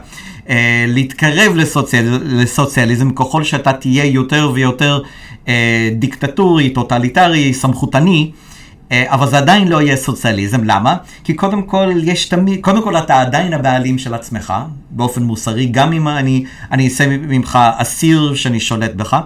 [0.49, 5.01] אה, להתקרב לסוציאל, לסוציאליזם ככל שאתה תהיה יותר ויותר
[5.47, 8.31] אה, דיקטטורי, טוטליטרי, סמכותני.
[8.33, 8.48] אה,
[8.91, 10.95] אבל זה עדיין לא יהיה סוציאליזם, למה?
[11.23, 14.53] כי קודם כל יש תמיד, קודם כל אתה עדיין הבעלים של עצמך,
[14.91, 19.17] באופן מוסרי, גם אם אני, אני אעשה ממך אסיר שאני שולט בך,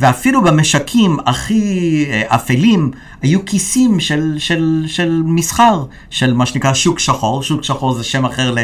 [0.00, 2.90] ואפילו במשטרים הכי אה, אפלים,
[3.22, 8.24] היו כיסים של, של, של מסחר, של מה שנקרא שוק שחור, שוק שחור זה שם
[8.24, 8.54] אחר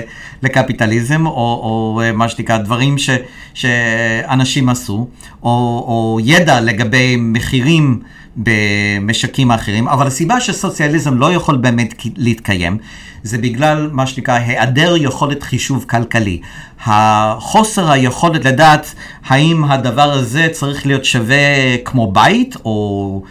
[0.43, 3.11] לקפיטליזם, או, או אה, מה שנקרא דברים ש,
[3.55, 5.09] שאנשים עשו,
[5.43, 5.49] או,
[5.89, 8.01] או ידע לגבי מחירים
[8.37, 12.79] במשקים האחרים, אבל הסיבה שסוציאליזם לא יכול באמת להתקיים,
[13.23, 16.41] זה בגלל מה שנקרא היעדר יכולת חישוב כלכלי.
[16.85, 18.95] החוסר היכולת לדעת
[19.27, 23.23] האם הדבר הזה צריך להיות שווה כמו בית, או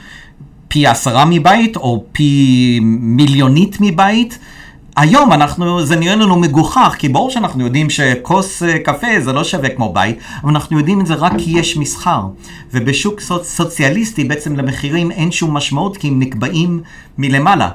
[0.67, 4.39] פי עשרה מבית, או פי מיליונית מבית.
[4.99, 9.43] היום אנחנו, זה נראה לנו מגוחך, כי ברור שאנחנו יודעים שכוס אה, קפה זה לא
[9.43, 12.21] שווה כמו בית, אבל אנחנו יודעים את זה רק כי יש מסחר.
[12.73, 13.47] ובשוק סוצ...
[13.47, 16.81] סוציאליסטי בעצם למחירים אין שום משמעות, כי הם נקבעים
[17.17, 17.69] מלמעלה.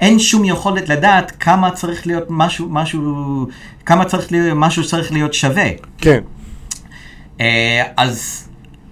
[0.00, 3.46] אין שום יכולת לדעת כמה צריך להיות משהו, משהו,
[3.86, 5.68] כמה צריך להיות, משהו צריך להיות שווה.
[5.98, 6.20] כן.
[7.40, 8.47] אה, אז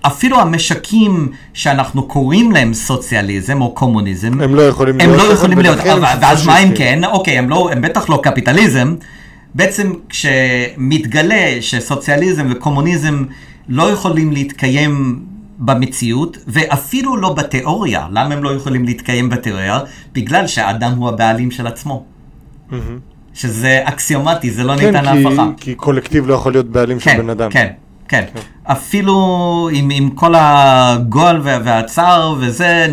[0.06, 5.58] אפילו המשקים שאנחנו קוראים להם סוציאליזם או קומוניזם, הם לא יכולים הם להיות לא יכולים
[5.58, 6.74] להיות, אבל- ואז מה פשיסטים.
[6.76, 7.00] כן?
[7.04, 8.94] אוקיי, הם, לא, הם בטח לא קפיטליזם.
[9.54, 13.24] בעצם כשמתגלה שסוציאליזם וקומוניזם
[13.68, 15.20] לא יכולים להתקיים
[15.58, 18.06] במציאות, ואפילו לא בתיאוריה.
[18.10, 19.78] למה הם לא יכולים להתקיים בתיאוריה?
[20.12, 22.04] בגלל שהאדם הוא הבעלים של עצמו.
[23.34, 25.46] שזה אקסיומטי, זה לא כן, ניתן להפכה.
[25.56, 27.50] כי קולקטיב לא יכול להיות בעלים של כן, בן אדם.
[27.50, 27.66] כן,
[28.08, 28.24] כן.
[28.64, 29.16] אפילו
[29.72, 32.86] עם, עם כל הגועל וה- והצער וזה,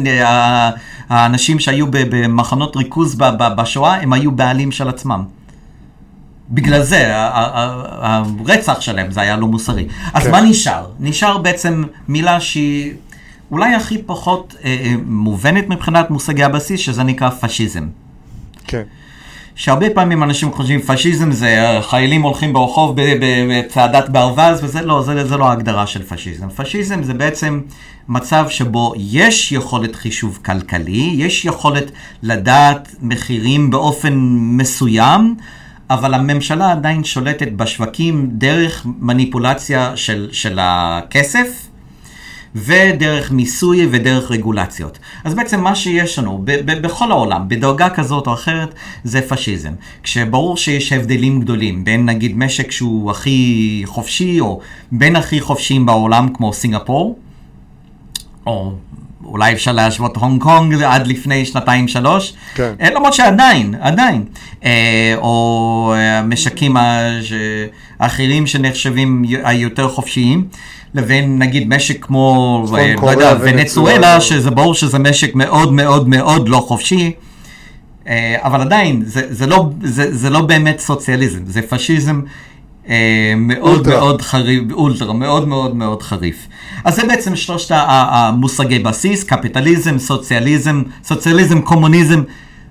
[1.09, 3.15] האנשים שהיו במחנות ריכוז
[3.57, 5.23] בשואה, הם היו בעלים של עצמם.
[6.51, 9.87] בגלל זה, הרצח שלהם זה היה לא מוסרי.
[10.13, 10.31] אז כן.
[10.31, 10.85] מה נשאר?
[10.99, 12.93] נשאר בעצם מילה שהיא
[13.51, 17.87] אולי הכי פחות אה, אה, מובנת מבחינת מושגי הבסיס, שזה נקרא פשיזם.
[18.67, 18.81] כן.
[19.55, 25.27] שהרבה פעמים אנשים חושבים פשיזם זה אה, חיילים הולכים ברחוב בצעדת ברווז וזה לא, זה,
[25.27, 26.49] זה לא ההגדרה של פשיזם.
[26.49, 27.61] פשיזם זה בעצם
[28.07, 31.91] מצב שבו יש יכולת חישוב כלכלי, יש יכולת
[32.23, 35.35] לדעת מחירים באופן מסוים,
[35.89, 41.72] אבל הממשלה עדיין שולטת בשווקים דרך מניפולציה של, של הכסף.
[42.55, 44.99] ודרך מיסוי ודרך רגולציות.
[45.23, 48.73] אז בעצם מה שיש לנו ב- ב- בכל העולם, בדרגה כזאת או אחרת,
[49.03, 49.73] זה פשיזם.
[50.03, 54.59] כשברור שיש הבדלים גדולים בין נגיד משק שהוא הכי חופשי, או
[54.91, 57.19] בין הכי חופשיים בעולם כמו סינגפור,
[58.45, 58.73] או
[59.25, 62.73] אולי אפשר להשוות הונג קונג עד לפני שנתיים שלוש, כן.
[62.81, 64.23] אה, למרות שעדיין, עדיין,
[64.65, 67.33] אה, או אה, משקים ה- ש-
[67.99, 70.47] האחרים שנחשבים היותר חופשיים,
[70.95, 72.65] לבין נגיד משק כמו,
[73.01, 74.21] לא יודע, ונצואלה.
[74.21, 77.11] שזה ברור שזה משק מאוד מאוד מאוד לא חופשי,
[78.35, 82.21] אבל עדיין, זה, זה, לא, זה, זה לא באמת סוציאליזם, זה פשיזם
[83.37, 83.93] מאוד אולטרה.
[83.99, 86.47] מאוד חריף, אולטרה, מאוד מאוד מאוד חריף.
[86.83, 92.23] אז זה בעצם שלושת ה- ה- המושגי בסיס, קפיטליזם, סוציאליזם, סוציאליזם, קומוניזם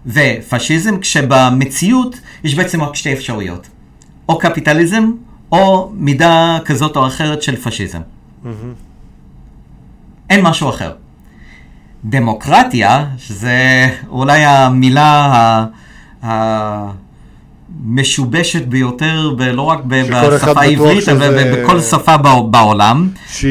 [0.07, 3.67] ופשיזם, כשבמציאות יש בעצם רק שתי אפשרויות,
[4.29, 5.11] או קפיטליזם,
[5.53, 8.01] או מידה כזאת או אחרת של פשיזם.
[10.31, 10.93] אין משהו אחר.
[12.05, 15.31] דמוקרטיה, שזה אולי המילה
[16.25, 16.91] ה-
[17.87, 20.17] המשובשת ביותר, לא רק בשפה
[20.61, 23.09] העברית, אבל שזה- בכל שפה בע- בעולם.
[23.29, 23.51] שהיא,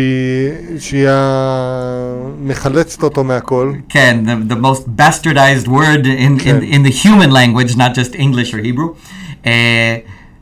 [0.80, 1.08] שהיא
[2.44, 3.74] מחלצת אותו מהכל.
[3.90, 6.60] כן, the, the most bastardized word in, in, כן.
[6.62, 8.90] in the human language, not just English or Hebrew.
[9.44, 9.48] Uh,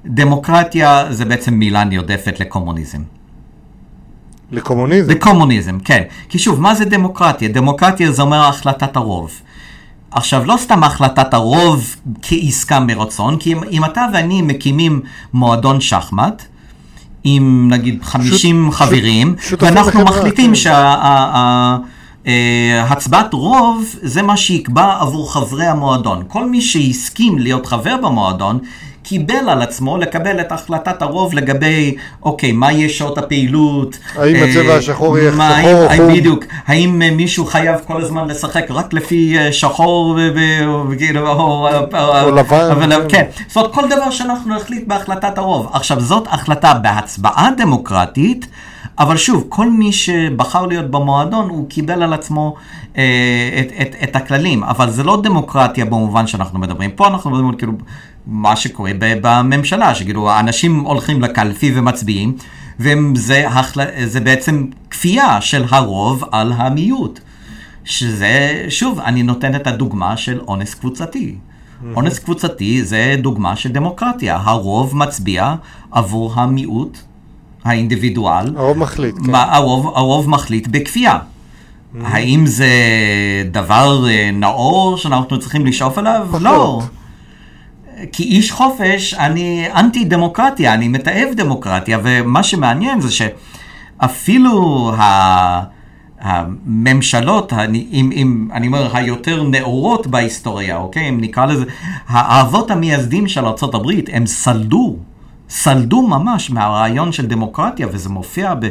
[0.05, 2.99] דמוקרטיה זה בעצם מילה נרדפת לקומוניזם.
[4.51, 5.11] לקומוניזם.
[5.11, 6.03] לקומוניזם, כן.
[6.29, 7.49] כי שוב, מה זה דמוקרטיה?
[7.49, 9.31] דמוקרטיה זה אומר החלטת הרוב.
[10.11, 15.01] עכשיו, לא סתם החלטת הרוב כעסקה מרצון, כי אם, אם אתה ואני מקימים
[15.33, 16.43] מועדון שחמט,
[17.23, 20.53] עם נגיד 50 שות- חברים, שותפים ואנחנו מחליטים.
[22.25, 26.23] שהצבעת רוב זה מה שיקבע עבור חברי המועדון.
[26.27, 28.59] כל מי שהסכים להיות חבר במועדון,
[29.09, 33.97] קיבל על עצמו לקבל את החלטת הרוב לגבי, אוקיי, מה יהיה שעות הפעילות?
[34.15, 36.13] האם אה, הצבע השחור יהיה מה- שחור או חום?
[36.13, 36.43] בדיוק.
[36.67, 40.17] האם אה, מישהו חייב כל הזמן לשחק רק לפי אה, שחור
[40.89, 41.67] וכאילו, או
[42.23, 42.69] או לבן.
[42.71, 43.23] אבל, כן.
[43.47, 45.69] זאת אומרת, כל דבר שאנחנו נחליט בהחלטת הרוב.
[45.73, 48.47] עכשיו, זאת החלטה בהצבעה דמוקרטית,
[48.99, 52.55] אבל שוב, כל מי שבחר להיות במועדון, הוא קיבל על עצמו
[52.97, 53.03] אה,
[53.59, 54.63] את, את, את הכללים.
[54.63, 56.91] אבל זה לא דמוקרטיה במובן שאנחנו מדברים.
[56.91, 57.73] פה אנחנו מדברים כאילו
[58.29, 62.35] מה שקורה בממשלה, שכאילו האנשים הולכים לקלפי ומצביעים,
[62.79, 63.81] וזה החל...
[64.05, 67.19] זה בעצם כפייה של הרוב על המיעוט.
[67.83, 71.35] שזה, שוב, אני נותן את הדוגמה של אונס קבוצתי.
[71.95, 74.39] אונס קבוצתי זה דוגמה של דמוקרטיה.
[74.43, 75.55] הרוב מצביע
[75.91, 76.97] עבור המיעוט,
[77.63, 79.31] האינדיבידואל, הרוב מחליט, כן.
[79.31, 81.19] מה, הרוב, הרוב מחליט בכפייה.
[82.01, 82.69] האם זה
[83.51, 86.27] דבר אה, נאור שאנחנו צריכים לשאוף אליו?
[86.29, 86.41] פחות.
[86.41, 86.81] לא.
[88.11, 95.79] כי איש חופש, אני אנטי דמוקרטיה, אני מתעב דמוקרטיה, ומה שמעניין זה שאפילו ה...
[96.21, 101.09] הממשלות, אני, אם, אם, אני אומר, היותר נאורות בהיסטוריה, אוקיי?
[101.09, 101.65] אם נקרא לזה,
[102.07, 104.95] האבות המייסדים של ארה"ב, הם סלדו,
[105.49, 108.67] סלדו ממש מהרעיון של דמוקרטיה, וזה מופיע ב,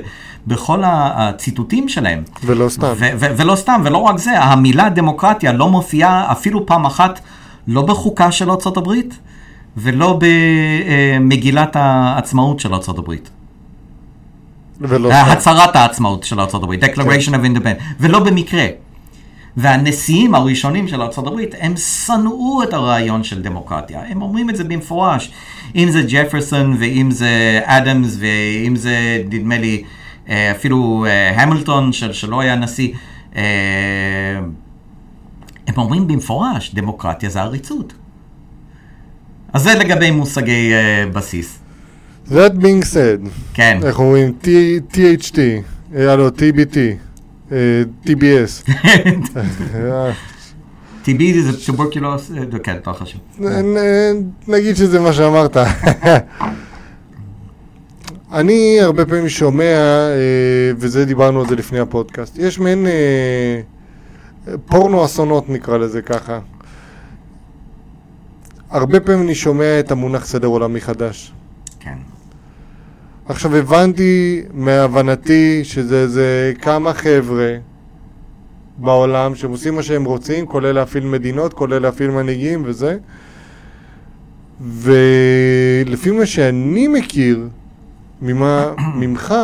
[0.47, 2.22] בכל הציטוטים שלהם.
[2.45, 2.87] ולא סתם.
[2.97, 7.20] ו- ו- ולא סתם, ולא רק זה, המילה דמוקרטיה לא מופיעה אפילו פעם אחת,
[7.69, 8.93] לא בחוקה של ארה"ב,
[9.77, 10.19] ולא
[11.21, 13.14] במגילת העצמאות של ארה"ב.
[14.81, 15.31] ולא סתם.
[15.31, 18.66] הצהרת העצמאות של ארה"ב, Declaration of Independence, ולא במקרה.
[19.57, 24.03] והנשיאים הראשונים של ארה"ב, הם שנאו את הרעיון של דמוקרטיה.
[24.09, 25.33] הם אומרים את זה במפורש.
[25.77, 29.83] אם זה ג'פרסון, ואם זה אדמס, ואם זה, נדמה לי,
[30.29, 32.89] אה, אפילו אה, המילטון, של, שלא היה נשיא.
[35.69, 37.93] אה, הם אומרים במפורש, דמוקרטיה זה עריצות.
[39.53, 41.59] אז זה לגבי מושגי uh, בסיס.
[42.29, 43.81] That being said, כן.
[43.83, 44.33] איך אומרים?
[44.93, 45.39] THT,
[45.95, 46.77] היה לו TBT,
[47.53, 47.57] אה,
[48.07, 48.71] TBS.
[49.75, 50.11] אה,
[51.05, 53.21] TB זה טוברקולוס, אה, כן, לא חשוב.
[53.41, 55.57] נ- נגיד שזה מה שאמרת.
[58.33, 60.16] אני הרבה פעמים שומע, אה,
[60.79, 63.61] וזה דיברנו על זה לפני הפודקאסט, יש מעין אה,
[64.66, 66.40] פורנו אסונות נקרא לזה ככה.
[68.70, 71.32] הרבה פעמים אני שומע את המונח סדר עולמי חדש.
[71.80, 71.99] כן.
[73.26, 77.57] עכשיו הבנתי מהבנתי שזה איזה כמה חבר'ה
[78.78, 82.99] בעולם שהם עושים מה שהם רוצים, כולל להפעיל מדינות, כולל להפעיל מנהיגים וזה.
[84.61, 87.49] ולפי מה שאני מכיר
[88.22, 89.34] ממה, ממך,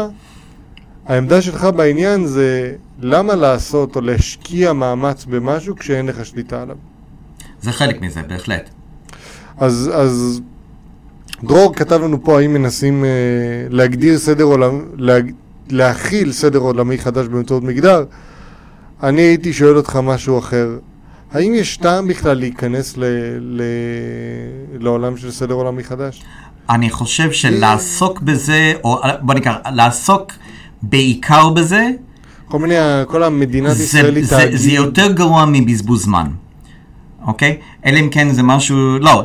[1.06, 6.76] העמדה שלך בעניין זה למה לעשות או להשקיע מאמץ במשהו כשאין לך שליטה עליו.
[7.62, 8.70] זה חלק מזה, בהחלט.
[9.56, 10.40] אז, אז
[11.44, 13.10] דרור כתב לנו פה האם מנסים אה,
[13.70, 15.32] להגדיר סדר עולם, להג,
[15.70, 18.04] להכיל סדר עולמי חדש באמצעות מגדר.
[19.02, 20.78] אני הייתי שואל אותך משהו אחר.
[21.32, 23.04] האם יש טעם בכלל להיכנס ל,
[23.40, 23.62] ל,
[24.80, 26.22] לעולם של סדר עולמי חדש?
[26.70, 30.32] אני חושב שלעסוק בזה, או בוא נקרא, לעסוק
[30.88, 31.90] בעיקר בזה,
[32.48, 32.74] כל מיני,
[33.06, 34.56] כל המדינת זה, ישראל היא זה, תאגיד.
[34.56, 36.26] זה יותר גרוע מבזבוז זמן.
[37.26, 37.56] אוקיי?
[37.86, 39.24] אלא אם כן זה משהו, לא,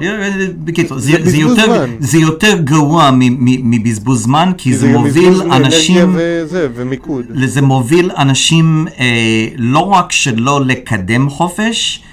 [0.64, 1.86] בקיצור, זה, זה זה, יותר.
[2.00, 3.10] זה יותר גרוע
[3.44, 7.26] מבזבוז זמן, כי זה גם מוביל אנשים, וזה, ומיקוד.
[7.46, 12.04] זה מוביל אנשים אה, לא רק שלא לקדם חופש,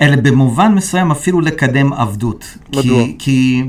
[0.00, 2.58] אלא במובן מסוים אפילו לקדם עבדות.
[2.76, 3.04] מדוע?
[3.04, 3.62] כי, כי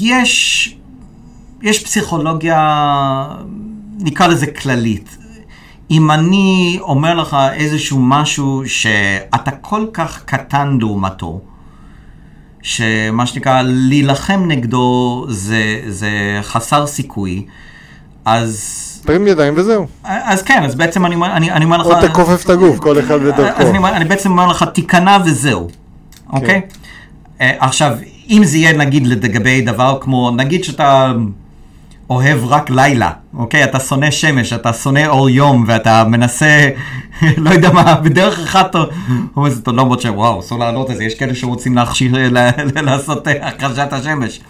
[0.00, 0.76] יש,
[1.62, 3.28] יש פסיכולוגיה,
[3.98, 5.16] נקרא לזה כללית.
[5.90, 11.40] אם אני אומר לך איזשהו משהו שאתה כל כך קטן לעומתו,
[12.62, 16.10] שמה שנקרא להילחם נגדו זה, זה
[16.42, 17.46] חסר סיכוי,
[18.24, 19.02] אז...
[19.04, 19.86] תרים ידיים וזהו.
[20.04, 21.86] אז כן, אז בעצם אני, אני, אני אומר לך...
[21.86, 23.62] או תכופף את הגוף, כל אחד בדרכו.
[23.62, 25.68] אז אני, אני בעצם אומר לך, תיכנע וזהו,
[26.32, 26.60] אוקיי?
[27.40, 27.96] אה, עכשיו,
[28.30, 31.12] אם זה יהיה נגיד לגבי דבר כמו, נגיד שאתה
[32.12, 33.64] אוהב רק לילה, אוקיי?
[33.64, 36.68] אתה שונא שמש, אתה שונא אור יום, ואתה מנסה,
[37.44, 38.78] לא יודע מה, בדרך אחת אתה
[39.36, 42.12] אומר, זה לא מאוד שוואו, אסור לעלות את זה, יש כאלה שרוצים להכשיר,
[42.82, 44.40] לעשות הכחשת השמש.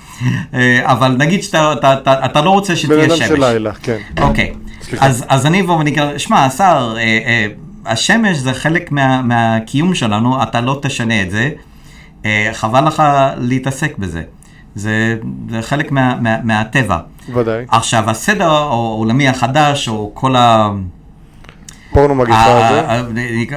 [0.54, 3.28] אה, אבל נגיד שאתה אתה, אתה, אתה לא רוצה בן שתהיה אדם שמש.
[3.28, 3.98] של לילה, כן.
[4.20, 4.52] אוקיי.
[5.28, 7.46] אז, אני אבוא ואני אגיד, שמע, השר, אה, אה,
[7.86, 11.50] השמש זה חלק מה, מהקיום שלנו, אתה לא תשנה את זה,
[12.52, 13.02] חבל לך
[13.38, 14.22] להתעסק בזה.
[14.74, 15.16] זה,
[15.60, 16.98] חלק מה, מה, מהטבע.
[17.34, 17.64] ודאי.
[17.68, 20.70] עכשיו, הסדר העולמי החדש, או כל ה...
[21.92, 22.82] פורנו מגפה הזה.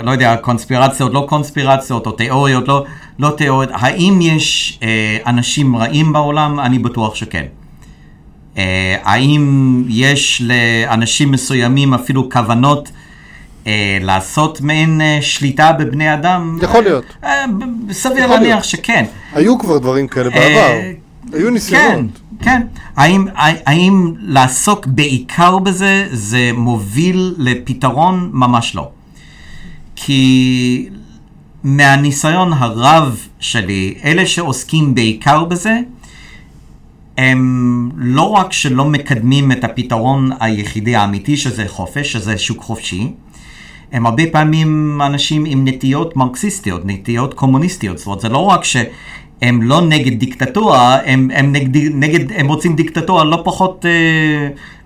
[0.04, 2.86] לא יודע, קונספירציות, לא קונספירציות, או תיאוריות, לא,
[3.20, 3.72] לא תיאוריות.
[3.74, 6.60] האם יש אה, אנשים רעים בעולם?
[6.60, 7.46] אני בטוח שכן.
[8.58, 12.92] אה, האם יש לאנשים מסוימים אפילו כוונות
[13.68, 16.60] אה, לעשות מעין אה, שליטה בבני אדם?
[16.62, 17.06] יכול להיות.
[17.24, 17.46] אה,
[17.92, 18.64] סביר להניח.
[18.64, 19.06] שכן.
[19.34, 20.80] היו כבר דברים כאלה אה, בעבר.
[21.34, 21.88] היו כן, ניסיונות.
[21.92, 22.06] כן.
[22.96, 28.30] האם, האם לעסוק בעיקר בזה, זה מוביל לפתרון?
[28.34, 28.90] ממש לא.
[29.96, 30.90] כי
[31.64, 35.80] מהניסיון הרב שלי, אלה שעוסקים בעיקר בזה,
[37.18, 43.12] הם לא רק שלא מקדמים את הפתרון היחידי האמיתי, שזה חופש, שזה שוק חופשי,
[43.92, 47.98] הם הרבה פעמים אנשים עם נטיות מרקסיסטיות, נטיות קומוניסטיות.
[47.98, 48.64] זאת אומרת, זה לא רק
[49.42, 53.92] שהם לא נגד דיקטטורה, הם, הם, נגד, נגד, הם רוצים דיקטטורה לא פחות אה,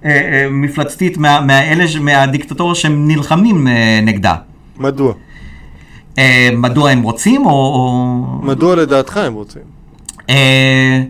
[0.06, 4.36] אה, אה, מפלצתית מה, מהאלה, מהדיקטטורה שהם נלחמים אה, נגדה.
[4.78, 5.14] מדוע?
[6.18, 7.52] אה, מדוע הם רוצים, או...
[7.52, 8.16] או...
[8.44, 9.62] מדוע לדעתך הם רוצים?
[10.30, 11.04] אה,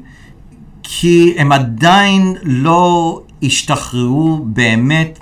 [0.84, 5.20] כי הם עדיין לא השתחררו באמת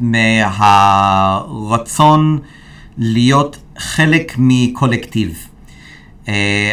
[1.49, 2.39] מהרצון
[2.97, 5.47] להיות חלק מקולקטיב.
[6.27, 6.71] אה,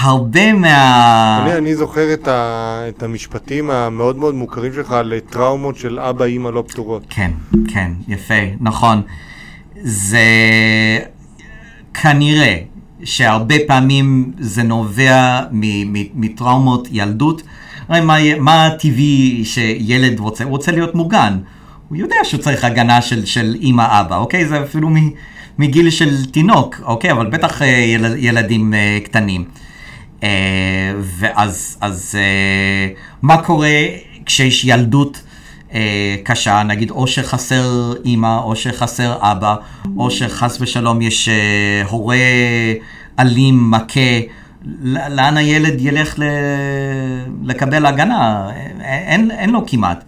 [0.00, 1.42] הרבה מה...
[1.42, 6.24] אני, אני זוכר את, ה, את המשפטים המאוד מאוד מוכרים שלך על טראומות של אבא
[6.24, 7.02] אימא לא פתורות.
[7.08, 7.30] כן,
[7.68, 9.02] כן, יפה, נכון.
[9.82, 10.18] זה
[11.94, 12.58] כנראה
[13.04, 15.40] שהרבה פעמים זה נובע
[16.14, 17.42] מטראומות ילדות.
[17.88, 20.44] הרי מה, מה טבעי שילד רוצה?
[20.44, 21.38] הוא רוצה להיות מוגן.
[21.88, 24.46] הוא יודע שהוא צריך הגנה של, של אימא אבא, אוקיי?
[24.46, 24.88] זה אפילו
[25.58, 27.12] מגיל של תינוק, אוקיי?
[27.12, 29.44] אבל בטח אה, ילד, ילדים אה, קטנים.
[30.24, 32.18] אה, ואז אז,
[33.22, 33.68] מה קורה
[34.26, 35.22] כשיש ילדות
[36.22, 39.56] קשה, נגיד או שחסר אימא, או שחסר אבא,
[39.96, 41.28] או שחס ושלום יש
[41.88, 42.16] הורה
[43.18, 44.20] אלים, מכה,
[44.84, 46.14] לאן הילד ילך
[47.42, 48.50] לקבל הגנה?
[48.80, 50.04] אין, אין לו כמעט.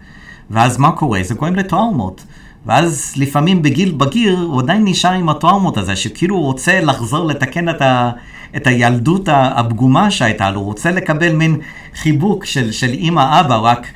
[0.49, 1.19] ואז מה קורה?
[1.23, 2.23] זה גורם לטראומות.
[2.67, 7.69] ואז לפעמים בגיל בגיר הוא עדיין נשאר עם הטראומות הזה, שכאילו הוא רוצה לחזור לתקן
[7.69, 8.11] את, ה,
[8.55, 11.57] את הילדות הפגומה שהייתה לו, הוא רוצה לקבל מין
[11.95, 13.87] חיבוק של, של אימא אבא, רק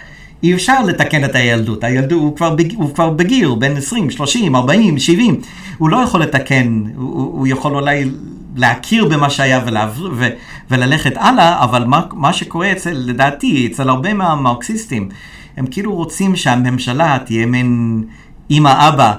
[0.44, 4.12] אי אפשר לתקן את הילדות, הילדות הוא כבר, בג, הוא כבר בגיר, הוא בן 20,
[4.12, 5.42] 30, 40, 70,
[5.78, 8.10] הוא לא יכול לתקן, הוא, הוא יכול אולי
[8.56, 10.30] להכיר במה שהיה ולעבר, ו,
[10.70, 15.10] וללכת הלאה, אבל מה, מה שקורה אצל, לדעתי, אצל הרבה מהמרקסיסטים,
[15.58, 18.04] הם כאילו רוצים שהממשלה תהיה מין
[18.52, 19.14] אימא אבא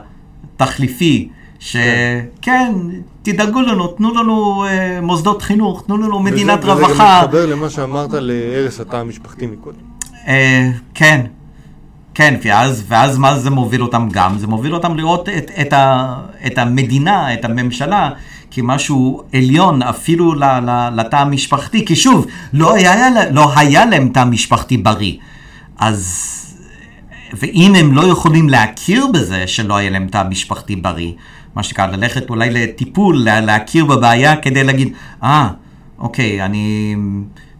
[0.57, 1.29] תחליפי,
[1.59, 2.73] שכן, כן,
[3.23, 6.91] תדאגו לנו, תנו לנו אה, מוסדות חינוך, תנו לנו מדינת וזה, רווחה.
[6.93, 9.79] וזה גם מתחבר למה שאמרת להרס התא המשפחתי מקודם.
[10.29, 11.27] אה, כן,
[12.15, 14.39] כן, ואז, ואז מה זה מוביל אותם גם?
[14.39, 16.15] זה מוביל אותם לראות את, את, ה,
[16.47, 18.11] את המדינה, את הממשלה,
[18.51, 20.35] כמשהו עליון אפילו
[20.93, 25.15] לתא המשפחתי, כי שוב, לא היה, לא היה להם תא משפחתי בריא.
[25.79, 26.29] אז,
[27.33, 31.13] ואם הם לא יכולים להכיר בזה שלא היה להם תא משפחתי בריא,
[31.55, 35.53] מה שנקרא ללכת אולי לטיפול, להכיר בבעיה כדי להגיד, אה, ah,
[35.99, 36.97] אוקיי, אני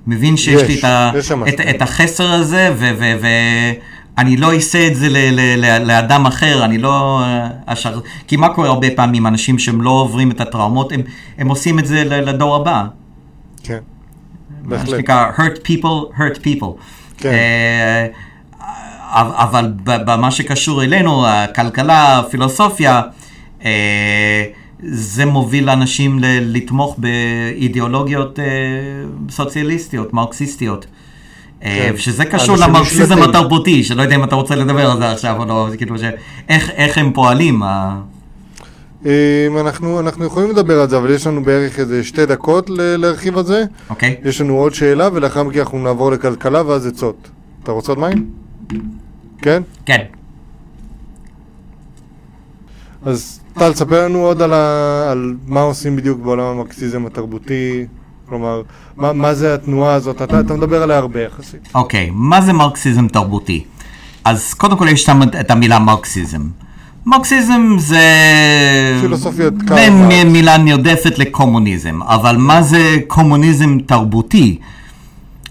[0.07, 1.11] מבין שיש יש, לי את, ה,
[1.49, 6.79] את, את החסר הזה, ואני לא אעשה את זה ל, ל, ל, לאדם אחר, אני
[6.79, 7.23] לא...
[7.67, 8.01] אשר...
[8.27, 11.01] כי מה קורה הרבה פעמים, אנשים שהם לא עוברים את הטראומות, הם,
[11.39, 12.85] הם עושים את זה לדור הבא.
[13.63, 13.79] כן,
[14.63, 14.89] בהחלט.
[14.89, 16.73] מה שנקרא, hurt people, hurt people.
[17.17, 17.29] כן.
[17.29, 18.07] אה,
[19.15, 23.03] אבל במה שקשור אלינו, הכלכלה, הפילוסופיה,
[23.65, 24.45] אה,
[24.83, 28.45] זה מוביל אנשים לתמוך באידיאולוגיות אה,
[29.31, 30.87] סוציאליסטיות, מרקסיסטיות.
[31.61, 31.93] כן.
[31.97, 35.69] שזה קשור למרקסיזם התרבותי, שלא יודע אם אתה רוצה לדבר על זה עכשיו או לא,
[35.77, 37.63] כאילו שאיך איך הם פועלים.
[39.61, 43.45] אנחנו, אנחנו יכולים לדבר על זה, אבל יש לנו בערך איזה שתי דקות להרחיב על
[43.45, 43.65] זה.
[43.91, 44.17] אוקיי.
[44.25, 47.29] יש לנו עוד שאלה, ולאחר מכן אנחנו נעבור לכלכלה ואז עצות.
[47.63, 48.25] אתה רוצה עוד מים?
[49.43, 49.63] כן?
[49.87, 50.05] כן.
[53.05, 55.11] אז טל, ספר לנו עוד על, ה...
[55.11, 57.87] על מה עושים בדיוק בעולם המרקסיזם התרבותי.
[58.29, 58.63] כלומר,
[58.97, 60.23] מה, מה זה התנועה הזאת?
[60.23, 61.69] אתה, אתה מדבר עליה הרבה יחסית.
[61.75, 63.65] אוקיי, okay, מה זה מרקסיזם תרבותי?
[64.25, 65.09] אז קודם כל יש
[65.41, 66.49] את המילה מרקסיזם.
[67.07, 68.01] מרקסיזם זה...
[69.01, 70.25] פילוסופיות קרמה.
[70.25, 74.59] מילה נרדפת לקומוניזם, אבל מה זה קומוניזם תרבותי?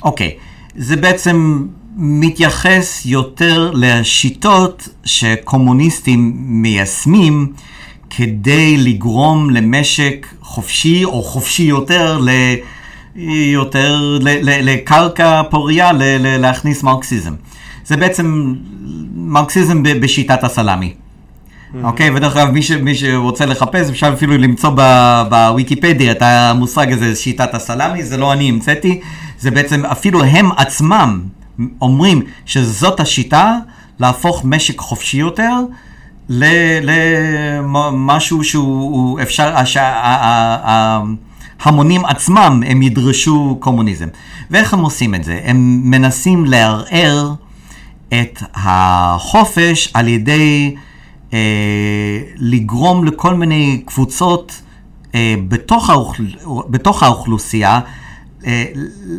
[0.03, 0.37] אוקיי,
[0.75, 1.65] זה בעצם
[1.97, 7.53] מתייחס יותר לשיטות שקומוניסטים מיישמים
[8.09, 12.29] כדי לגרום למשק חופשי או חופשי יותר ל...
[13.53, 17.33] יותר לקרקע פוריה להכניס מרקסיזם.
[17.85, 18.55] זה בעצם
[19.15, 20.93] מרקסיזם בשיטת הסלאמי.
[21.83, 22.13] אוקיי, mm-hmm.
[22.15, 24.69] ודרך אגב, מי, ש, מי שרוצה לחפש, אפשר אפילו למצוא
[25.29, 29.01] בוויקיפדיה את המושג הזה, שיטת הסלאמי, זה לא אני המצאתי,
[29.39, 31.21] זה בעצם, אפילו הם עצמם
[31.81, 33.57] אומרים שזאת השיטה
[33.99, 35.53] להפוך משק חופשי יותר
[37.61, 39.55] למשהו שהוא אפשר,
[41.59, 44.07] ההמונים עצמם הם ידרשו קומוניזם.
[44.51, 45.39] ואיך הם עושים את זה?
[45.43, 47.33] הם מנסים לערער
[48.13, 50.75] את החופש על ידי
[51.33, 54.61] אה, לגרום לכל מיני קבוצות
[55.15, 56.23] אה, בתוך, האוכל,
[56.69, 57.79] בתוך האוכלוסייה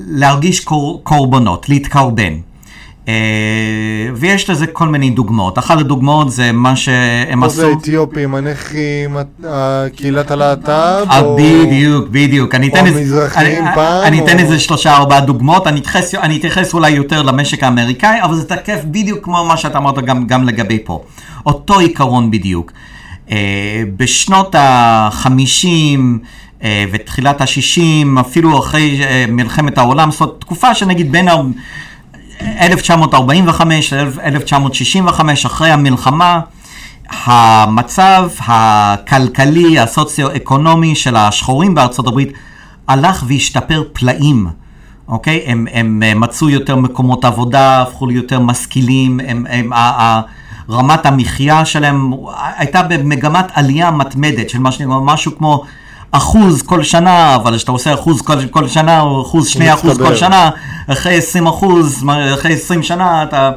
[0.09, 2.33] להרגיש קור, קורבנות, להתקרבן.
[3.09, 3.15] אה,
[4.15, 5.59] ויש לזה כל מיני דוגמאות.
[5.59, 7.57] אחת הדוגמאות זה מה שהם עשו...
[7.57, 9.17] זה האתיופים, הנכים,
[9.97, 11.37] קהילת הלהט"ב, אה, או...
[11.37, 12.55] בדיוק, בדיוק.
[12.55, 15.67] או המזרחים פעם, אני אתן איזה שלושה ארבעה דוגמאות.
[15.67, 19.79] אני אתייחס, אני אתייחס אולי יותר למשק האמריקאי, אבל זה תקף בדיוק כמו מה שאתה
[19.79, 21.05] אמרת גם, גם לגבי פה.
[21.47, 22.73] אותו עיקרון בדיוק.
[23.97, 26.29] בשנות החמישים, אה,
[26.93, 31.29] ותחילת ה-60, אפילו אחרי אה, מלחמת העולם, זאת תקופה שנגיד בין
[32.61, 36.41] 1945 ל-1965, אחרי המלחמה,
[37.25, 42.33] המצב הכלכלי, הסוציו-אקונומי של השחורים בארצות הברית
[42.89, 44.47] הלך והשתפר פלאים.
[45.09, 45.43] אוקיי?
[45.47, 50.23] הם, הם אה, מצאו יותר מקומות עבודה, הפכו ליותר משכילים, הם, הם, הם,
[50.71, 52.13] רמת המחיה שלהם
[52.57, 55.65] הייתה במגמת עלייה מתמדת של שנקרא, משהו כמו
[56.13, 60.15] אחוז כל שנה, אבל כשאתה עושה אחוז כל, כל שנה, או אחוז, שני אחוז כל
[60.15, 60.51] שנה,
[60.87, 63.51] אחרי 20 אחוז, אחרי 20 שנה אתה...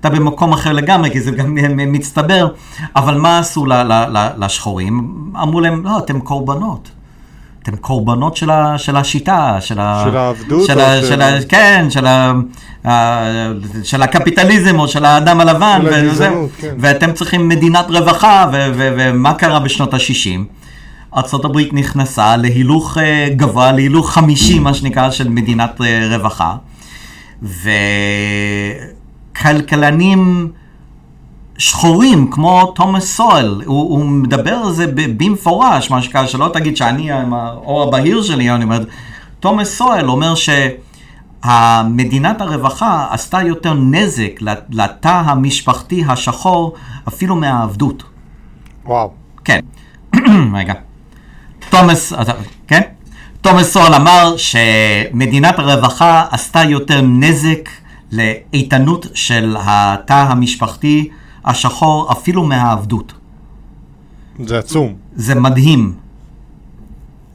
[0.00, 2.48] אתה במקום אחר לגמרי, כי זה גם מצטבר,
[2.96, 3.66] אבל מה עשו
[4.38, 5.14] לשחורים?
[5.42, 6.88] אמרו להם, לא, אתם קורבנות.
[7.62, 10.66] אתם קורבנות של, ה, של השיטה, של, ה, של העבדות?
[10.66, 11.06] של, ה, של...
[11.06, 12.06] של ה, כן, של,
[12.86, 13.22] ה,
[13.82, 16.74] של הקפיטליזם או של האדם הלבן, של הגזענות, כן.
[16.78, 20.65] ואתם צריכים מדינת רווחה, ו, ו, ומה קרה בשנות ה-60?
[21.16, 26.56] ארה"ב נכנסה להילוך אה, גבוה, להילוך חמישי, מה שנקרא, של מדינת אה, רווחה,
[29.34, 30.52] וכלכלנים...
[31.58, 37.12] שחורים כמו תומאס סואל, הוא, הוא מדבר על זה במפורש, מה שקרה, שלא תגיד שאני
[37.12, 38.84] עם האור הבהיר שלי, אני אומר,
[39.40, 40.34] תומאס סואל אומר
[41.44, 44.40] שהמדינת הרווחה עשתה יותר נזק
[44.70, 46.74] לתא המשפחתי השחור
[47.08, 48.02] אפילו מהעבדות.
[48.86, 49.10] וואו.
[49.44, 49.60] כן.
[50.54, 50.74] רגע.
[51.80, 52.12] תומאס,
[52.66, 52.80] כן?
[53.40, 57.68] תומאס סואל אמר שמדינת הרווחה עשתה יותר נזק
[58.12, 61.08] לאיתנות של התא המשפחתי
[61.44, 63.12] השחור אפילו מהעבדות.
[64.44, 64.94] זה עצום.
[65.16, 65.92] זה מדהים.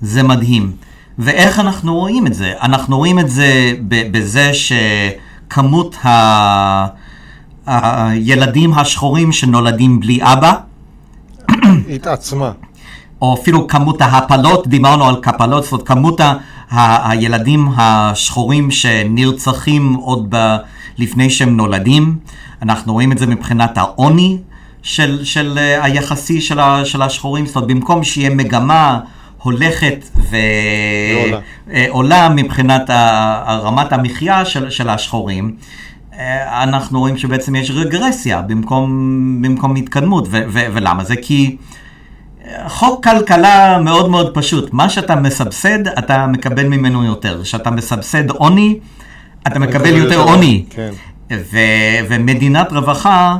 [0.01, 0.71] זה מדהים.
[1.19, 2.53] ואיך אנחנו רואים את זה?
[2.61, 6.87] אנחנו רואים את זה בזה שכמות ה...
[7.65, 10.53] הילדים השחורים שנולדים בלי אבא
[11.89, 12.51] התעצמה.
[13.21, 16.33] או אפילו כמות ההפלות, דיברנו על קפלות, זאת אומרת כמות ה...
[16.71, 17.09] ה...
[17.09, 20.55] הילדים השחורים שנרצחים עוד ב...
[20.97, 22.15] לפני שהם נולדים.
[22.61, 24.37] אנחנו רואים את זה מבחינת העוני
[24.81, 28.99] של, של uh, היחסי של, ה, של השחורים, זאת אומרת, במקום שיהיה מגמה
[29.41, 30.09] הולכת
[31.75, 32.89] ועולה uh, מבחינת
[33.47, 35.55] רמת המחיה של, של השחורים,
[36.11, 36.15] uh,
[36.49, 40.27] אנחנו רואים שבעצם יש רגרסיה במקום, במקום התקדמות.
[40.31, 41.15] ו, ו, ולמה זה?
[41.15, 41.57] כי...
[42.67, 47.41] חוק כלכלה מאוד מאוד פשוט, מה שאתה מסבסד, אתה מקבל ממנו יותר.
[47.43, 48.79] כשאתה מסבסד עוני,
[49.47, 50.65] אתה מקבל יותר עוני.
[50.69, 50.91] כן.
[51.31, 53.37] ו- ומדינת רווחה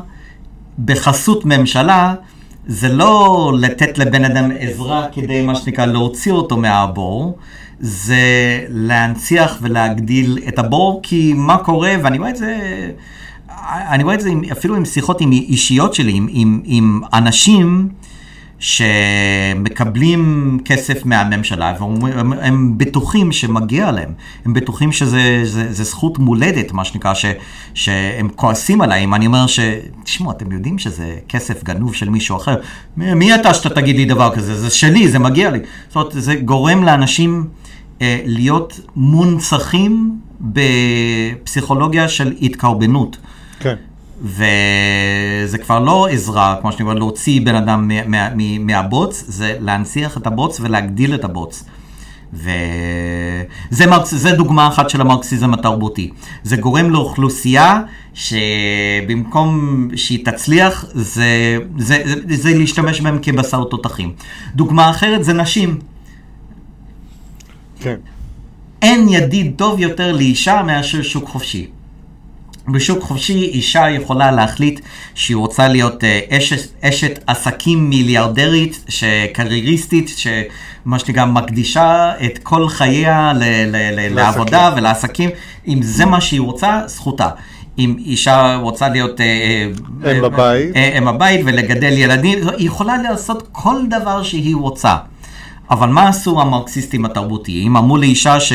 [0.86, 2.14] בחסות ממשלה,
[2.68, 7.38] זה לא לתת לבן אדם עזרה כדי, מה שנקרא, להוציא אותו מהבור,
[7.80, 12.58] זה להנציח ולהגדיל את הבור, כי מה קורה, ואני רואה את זה,
[13.70, 17.90] אני רואה את זה אפילו עם שיחות עם אישיות שלי, עם, עם, עם אנשים,
[18.62, 24.14] שמקבלים כסף מהממשלה והם הם בטוחים שמגיע להם,
[24.46, 27.26] הם בטוחים שזה זכות מולדת, מה שנקרא, ש,
[27.74, 29.60] שהם כועסים עליי, אם אני אומר ש...
[30.04, 32.56] תשמעו, אתם יודעים שזה כסף גנוב של מישהו אחר,
[32.98, 34.56] מי, מי אתה שאתה תגיד לי דבר כזה?
[34.56, 35.60] זה שלי, זה מגיע לי.
[35.88, 37.48] זאת אומרת, זה גורם לאנשים
[38.02, 43.18] אה, להיות מונצחים בפסיכולוגיה של התקרבנות.
[43.60, 43.76] כן.
[44.22, 47.92] וזה כבר לא עזרה, כמו שאני אומר, להוציא בן אדם
[48.60, 51.64] מהבוץ, זה להנציח את הבוץ ולהגדיל את הבוץ.
[52.34, 56.10] וזה מרקס, דוגמה אחת של המרקסיזם התרבותי.
[56.44, 57.82] זה גורם לאוכלוסייה
[58.14, 64.14] שבמקום שהיא תצליח, זה, זה, זה, זה להשתמש בהם כבשר תותחים.
[64.56, 65.80] דוגמה אחרת זה נשים.
[67.80, 67.96] כן.
[68.82, 71.68] אין ידיד טוב יותר לאישה מאשר שוק חופשי.
[72.72, 74.80] בשוק חופשי אישה יכולה להחליט
[75.16, 78.86] שהיא רוצה להיות אה, אשת, אשת עסקים מיליארדרית,
[79.34, 85.30] קרייריסטית, שמה שנקרא מקדישה את כל חייה ל, ל, ל, לעבודה ולעסקים.
[85.68, 87.30] אם זה מה שהיא רוצה, זכותה.
[87.80, 89.26] אם אישה רוצה להיות אה,
[90.06, 94.96] אה, אם הבית, אם הבית ולגדל ילדים, היא יכולה לעשות כל דבר שהיא רוצה.
[95.72, 97.78] אבל מה עשו המרקסיסטים התרבותיים?
[97.78, 98.54] אמרו לאישה ש...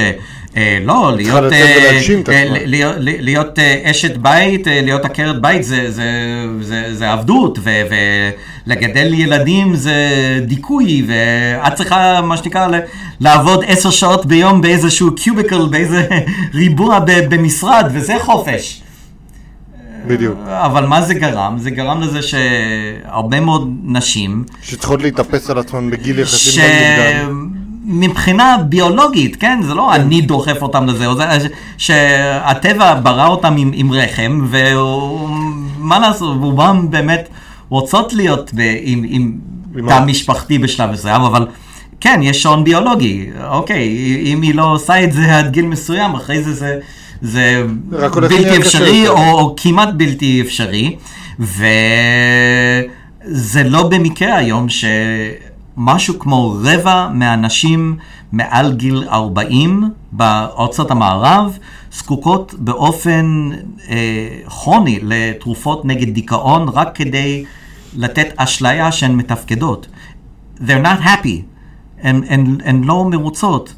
[0.57, 1.99] אה, לא, להיות, אה,
[2.29, 6.11] אה, להיות, להיות אשת בית, להיות עקרת בית זה, זה,
[6.61, 7.71] זה, זה עבדות, ו,
[8.67, 9.95] ולגדל ילדים זה
[10.47, 12.69] דיכוי, ואת צריכה, מה שנקרא,
[13.21, 16.09] לעבוד עשר שעות ביום באיזשהו קיוביקל, באיזה
[16.55, 16.99] ריבוע
[17.29, 18.83] במשרד, וזה חופש.
[20.09, 20.39] בדיוק.
[20.47, 21.59] אבל מה זה גרם?
[21.59, 24.45] זה גרם לזה שהרבה מאוד נשים...
[24.63, 26.59] שצריכות להתאפס על עצמן בגיל יחסים ש...
[27.87, 29.59] מבחינה ביולוגית, כן?
[29.63, 30.01] זה לא כן.
[30.01, 31.07] אני דוחף אותם לזה,
[31.39, 37.29] זה שהטבע ברא אותם עם, עם רחם, ומה לעשות, רובם באמת
[37.69, 39.39] רוצות להיות ב, עם, עם
[39.89, 41.47] תא משפחתי בשלב מסוים, אבל
[42.01, 43.89] כן, יש שעון ביולוגי, אוקיי,
[44.27, 46.79] אם היא לא עושה את זה עד גיל מסוים, אחרי זה זה...
[47.23, 47.67] זה
[48.21, 50.97] בלתי אפשרי או, או כמעט בלתי אפשרי,
[51.39, 51.63] וזה
[53.65, 54.85] לא במקרה היום ש...
[55.77, 57.97] משהו כמו רבע מהנשים
[58.33, 61.59] מעל גיל 40 בארצות המערב
[61.93, 63.51] זקוקות באופן
[63.89, 67.45] אה, כרוני לתרופות נגד דיכאון רק כדי
[67.97, 69.87] לתת אשליה שהן מתפקדות.
[70.59, 71.43] They're not happy,
[72.03, 73.75] הן לא מרוצות.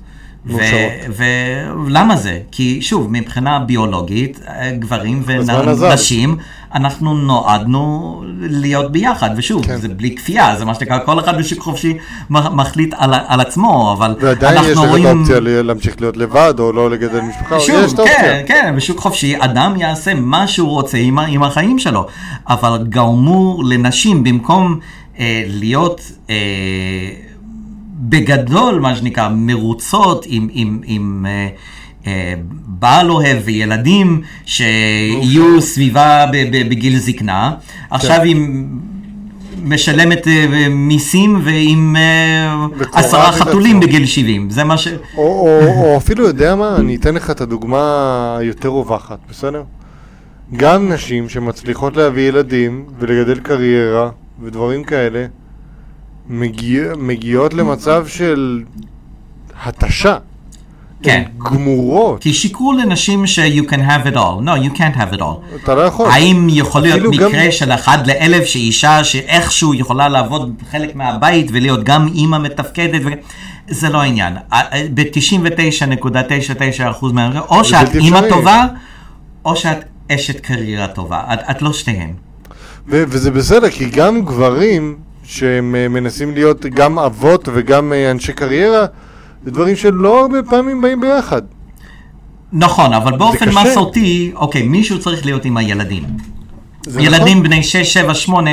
[1.16, 2.40] ולמה זה?
[2.50, 4.40] כי שוב, מבחינה ביולוגית,
[4.78, 6.36] גברים ונשים,
[6.74, 9.76] אנחנו נועדנו להיות ביחד, ושוב, כן.
[9.76, 11.96] זה בלי כפייה, זה מה שנקרא, כל אחד בשוק חופשי
[12.30, 15.06] מחליט על, על עצמו, אבל ועדיין יש לך רואים...
[15.06, 18.18] את האופציה להמשיך להיות לבד, או לא לגדל משפחה, שוב, יש את האופציה.
[18.18, 22.06] כן, כן, בשוק חופשי אדם יעשה מה שהוא רוצה עם, עם החיים שלו,
[22.48, 24.78] אבל גרמו לנשים, במקום
[25.18, 26.12] אה, להיות...
[26.30, 27.27] אה,
[27.98, 31.48] בגדול, מה שנקרא, מרוצות עם, עם, עם אה,
[32.06, 32.34] אה,
[32.66, 36.26] בעל אוהב וילדים שיהיו סביבה
[36.68, 37.54] בגיל זקנה.
[37.90, 38.36] עכשיו היא
[39.64, 44.88] משלמת אה, מיסים ועם אה, עשרה חתולים בגיל 70, זה מה ש...
[45.16, 49.62] או, או, או אפילו יודע מה, אני אתן לך את הדוגמה היותר רווחת, בסדר?
[50.56, 54.10] גם נשים שמצליחות להביא ילדים ולגדל קריירה
[54.42, 55.26] ודברים כאלה,
[56.28, 58.62] מגיע, מגיעות למצב של
[59.64, 60.16] התשה.
[61.02, 61.22] כן.
[61.38, 62.20] גמורות.
[62.22, 64.42] כי שיקרו לנשים ש- you can have it all.
[64.44, 65.56] No, you can't have it all.
[65.64, 66.10] אתה לא יכול.
[66.10, 67.50] האם יכול להיות מקרה גם...
[67.50, 73.00] של אחד לאלף שאישה שאיכשהו יכולה לעבוד חלק מהבית ולהיות גם אימא מתפקדת?
[73.04, 73.08] ו...
[73.70, 74.34] זה לא העניין.
[74.94, 75.92] ב-99.99%
[77.12, 78.64] מהמקרים, או שאת אימא טובה,
[79.44, 79.78] או שאת
[80.12, 81.20] אשת קריירה טובה.
[81.34, 82.10] את, את לא שתיהן.
[82.88, 84.96] ו- וזה בסדר, כי גם גברים
[85.28, 88.86] שהם אה, מנסים להיות גם אבות וגם אה, אנשי קריירה,
[89.44, 91.42] זה דברים שלא הרבה פעמים באים ביחד.
[92.52, 96.04] נכון, אבל באופן מסורתי, אוקיי, מישהו צריך להיות עם הילדים.
[96.98, 97.42] ילדים נכון?
[97.42, 98.50] בני 6, 7, 8,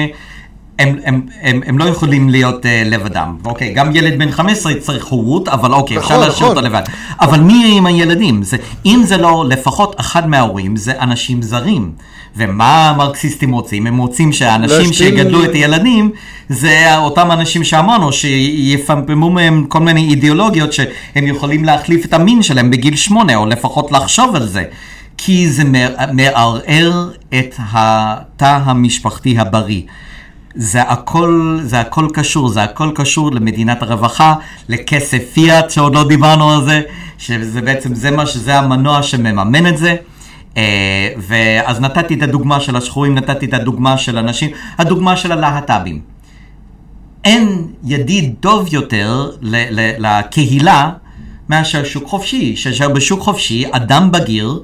[0.80, 3.36] הם, הם, הם, הם לא יכולים להיות uh, לבדם.
[3.46, 6.58] אוקיי, גם ילד בן 15 צריך הורות, אבל אוקיי, נכון, אפשר להשאיר נכון.
[6.58, 6.82] אותו לבד.
[7.22, 8.44] אבל מי יהיה עם הילדים?
[8.44, 11.92] זה, אם זה לא לפחות אחד מההורים, זה אנשים זרים.
[12.38, 13.88] ומה המרקסיסטים רוצים?
[13.88, 16.12] הם רוצים שהאנשים שיגדלו את הילדים,
[16.50, 22.72] זה אותם אנשים שאמרנו, שיפמפמו מהם כל מיני אידיאולוגיות שהם יכולים להחליף את המין שלהם
[22.72, 24.64] בגיל שמונה, או לפחות לחשוב על זה.
[25.18, 25.64] כי זה
[26.14, 29.82] מערער את התא המשפחתי הבריא.
[30.56, 34.36] זה הכל, זה הכל קשור, זה הכל קשור למדינת הרווחה,
[34.70, 36.82] לכסף פיאט, שעוד לא דיברנו על זה,
[37.18, 39.96] שזה בעצם, זה מה שזה המנוע שמממן את זה.
[40.54, 40.58] Uh,
[41.18, 46.02] ואז נתתי את הדוגמה של השחורים, נתתי את הדוגמה של אנשים, הדוגמה של הלהט"בים.
[47.26, 50.92] אין ידיד טוב יותר ל- ל- לקהילה
[51.50, 54.60] מאשר שוק חופשי, שבשוק חופשי אדם בגיר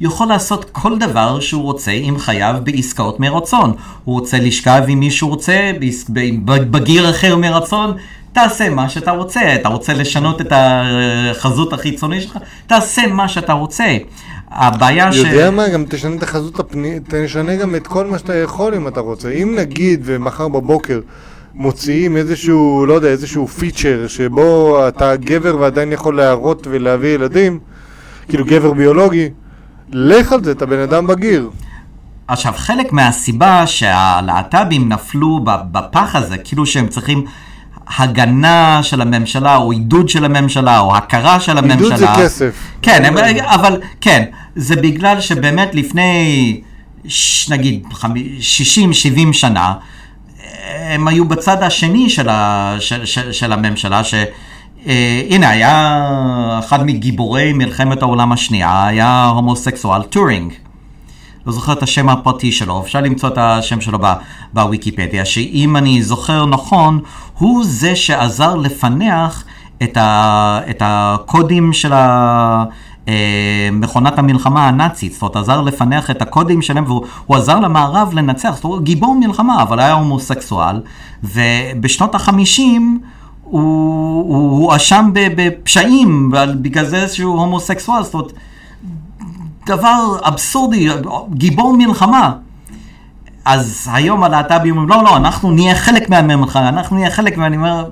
[0.00, 3.72] יכול לעשות כל דבר שהוא רוצה עם חייו בעסקאות מרצון.
[4.04, 5.70] הוא רוצה לשכב עם מי שהוא רוצה,
[6.70, 7.96] בגיר אחר מרצון,
[8.32, 9.54] תעשה מה שאתה רוצה.
[9.54, 13.96] אתה רוצה לשנות את החזות החיצוני שלך, תעשה מה שאתה רוצה.
[14.50, 15.16] הבעיה ש...
[15.16, 18.88] יודע מה, גם תשנה את החזות הפנימית, תשנה גם את כל מה שאתה יכול אם
[18.88, 19.30] אתה רוצה.
[19.30, 21.00] אם נגיד ומחר בבוקר
[21.54, 27.58] מוציאים איזשהו, לא יודע, איזשהו פיצ'ר שבו אתה גבר ועדיין יכול להראות ולהביא ילדים,
[28.28, 29.28] כאילו גבר ביולוגי,
[29.92, 31.50] לך על זה, אתה בן אדם בגיר.
[32.28, 37.24] עכשיו, חלק מהסיבה שהלהט"בים נפלו בפח הזה, כאילו שהם צריכים
[37.98, 41.76] הגנה של הממשלה, או עידוד של הממשלה, או הכרה של הממשלה.
[41.76, 42.54] עידוד זה כסף.
[42.82, 44.24] כן, הם, אבל כן,
[44.56, 46.60] זה בגלל שבאמת לפני,
[47.08, 49.74] ש, נגיד, 60-70 שנה,
[50.74, 54.14] הם היו בצד השני של, ה, של, של, של הממשלה, ש...
[54.86, 60.52] אה, הנה, היה אחד מגיבורי מלחמת העולם השנייה, היה הומוסקסואל טורינג.
[61.46, 63.98] לא זוכר את השם הפרטי שלו, אפשר למצוא את השם שלו
[64.52, 67.00] בוויקיפדיה, שאם אני זוכר נכון,
[67.38, 69.44] הוא זה שעזר לפנח
[69.82, 72.64] את, ה, את הקודים של ה...
[73.08, 78.50] אה, מכונת המלחמה הנאצית, זאת אומרת, עזר לפנח את הקודים שלהם, והוא עזר למערב לנצח,
[78.54, 80.80] זאת אומרת, גיבור מלחמה, אבל היה הומוסקסואל,
[81.24, 83.00] ובשנות החמישים
[83.50, 86.32] הוא הואשם בפשעים,
[86.62, 88.32] בגלל זה שהוא הומוסקסואל, זאת אומרת,
[89.66, 90.88] דבר אבסורדי,
[91.34, 92.32] גיבור מלחמה.
[93.44, 97.88] אז היום הלהט"בים אומרים, לא, לא, אנחנו נהיה חלק מהמלחמה, אנחנו נהיה חלק, ואני אומר,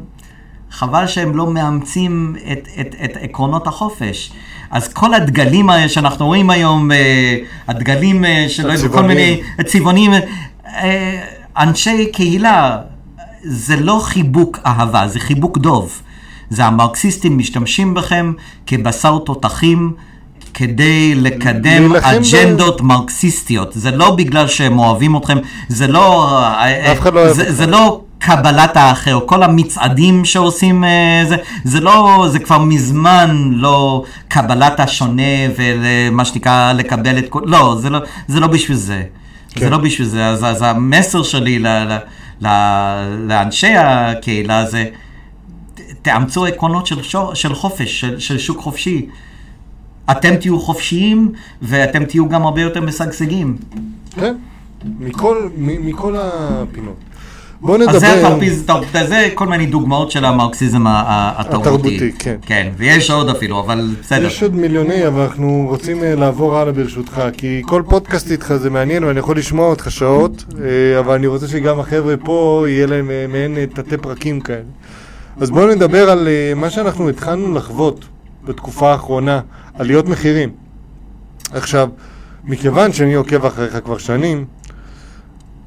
[0.70, 4.32] חבל שהם לא מאמצים את, את, את עקרונות החופש.
[4.70, 10.10] אז כל הדגלים שאנחנו רואים היום, אה, הדגלים אה, של כל מיני צבעונים,
[10.66, 11.20] אה,
[11.58, 12.78] אנשי קהילה,
[13.42, 16.02] זה לא חיבוק אהבה, זה חיבוק דוב.
[16.50, 18.32] זה המרקסיסטים משתמשים בכם
[18.66, 19.92] כבשר תותחים.
[20.54, 22.84] כדי לקדם אג'נדות ב...
[22.84, 23.72] מרקסיסטיות.
[23.72, 25.38] זה לא בגלל שהם אוהבים אתכם,
[25.68, 26.38] זה לא...
[26.92, 31.80] אף אחד לא אוהב זה, זה לא קבלת האחר, כל המצעדים שעושים, אה, זה, זה
[31.80, 35.22] לא, זה כבר מזמן לא קבלת השונה
[35.56, 37.98] ומה שנקרא לקבל את כל, לא, זה לא,
[38.28, 39.02] זה לא בשביל זה.
[39.50, 39.60] כן.
[39.60, 41.98] זה לא בשביל זה, אז, אז המסר שלי ל, ל, ל,
[43.28, 44.84] לאנשי הקהילה זה,
[46.02, 47.02] תאמצו עקרונות של,
[47.34, 49.08] של חופש, של, של שוק חופשי.
[50.10, 51.32] אתם תהיו חופשיים
[51.62, 53.56] ואתם תהיו גם הרבה יותר משגשגים.
[54.10, 54.34] כן,
[54.98, 56.96] מכל, מכל הפינות.
[57.60, 57.96] בוא נדבר...
[57.96, 58.66] אז זה התרפיז,
[59.08, 61.68] זה כל מיני דוגמאות של המרקסיזם התרבותי.
[61.68, 62.36] התרבותי, כן.
[62.42, 64.26] כן, ויש עוד אפילו, אבל בסדר.
[64.26, 68.70] יש עוד מיליוני, אבל אנחנו רוצים אה, לעבור הלאה ברשותך, כי כל פודקאסט איתך זה
[68.70, 73.10] מעניין ואני יכול לשמוע אותך שעות, אה, אבל אני רוצה שגם החבר'ה פה יהיה להם
[73.10, 74.60] אה, מעין תתי פרקים כאלה.
[75.40, 78.04] אז בואו נדבר על מה שאנחנו התחלנו לחוות
[78.44, 79.40] בתקופה האחרונה,
[79.74, 80.50] עליות מחירים.
[81.52, 81.88] עכשיו,
[82.44, 84.44] מכיוון שאני עוקב אחריך כבר שנים,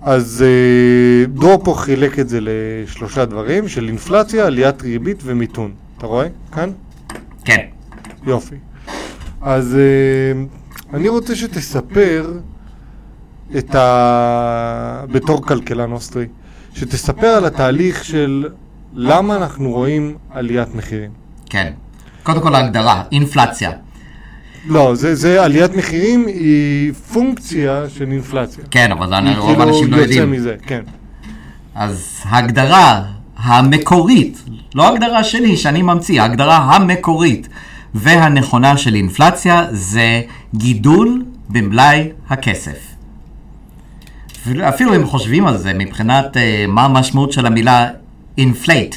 [0.02, 5.72] אז אה, דרור פה חילק את זה לשלושה דברים, של אינפלציה, עליית ריבית ומיתון.
[5.98, 6.28] אתה רואה?
[6.52, 6.70] כאן?
[7.46, 7.66] כן.
[8.26, 8.56] יופי.
[9.42, 10.44] אז אה,
[10.94, 12.32] אני רוצה שתספר
[13.58, 15.04] את ה...
[15.12, 16.26] בתור כלכלן אוסטרי,
[16.74, 18.50] שתספר על התהליך של
[18.94, 21.12] למה אנחנו רואים עליית מחירים.
[21.50, 21.74] כן.
[22.24, 23.72] קודם כל ההגדרה, אינפלציה.
[24.66, 28.64] לא, זה, זה עליית מחירים היא פונקציה של אינפלציה.
[28.72, 30.32] כן, אבל רוב כאילו האנשים לא יודעים.
[30.32, 30.82] מזה, כן.
[31.76, 33.04] אז ההגדרה
[33.38, 34.44] המקורית,
[34.76, 37.48] לא הגדרה שלי שאני ממציא, ההגדרה המקורית
[37.94, 40.22] והנכונה של אינפלציה זה
[40.56, 42.78] גידול במלאי הכסף.
[44.62, 47.88] אפילו אם חושבים על זה מבחינת uh, מה המשמעות של המילה
[48.40, 48.96] inflate.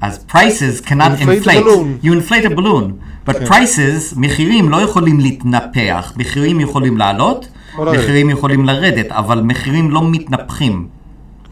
[0.00, 1.44] אז prices cannot inflate.
[1.44, 2.04] inflate.
[2.04, 3.11] You inflate a balloon.
[3.28, 3.44] But כן.
[3.44, 10.86] prices, מחירים לא יכולים להתנפח, מחירים יכולים לעלות, מחירים יכולים לרדת, אבל מחירים לא מתנפחים.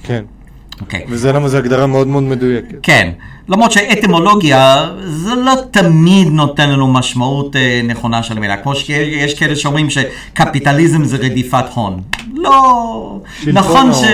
[0.02, 0.22] כן.
[0.80, 1.00] אוקיי.
[1.00, 1.04] Okay.
[1.08, 2.76] וזה למה זו הגדרה מאוד מאוד מדויקת.
[2.82, 3.10] כן.
[3.48, 8.56] למרות שאטימולוגיה, זה לא תמיד נותן לנו משמעות אה, נכונה של המילה.
[8.56, 12.02] כמו שיש כאלה שאומרים שקפיטליזם זה רדיפת הון.
[12.34, 13.20] לא...
[13.52, 14.04] נכון ש...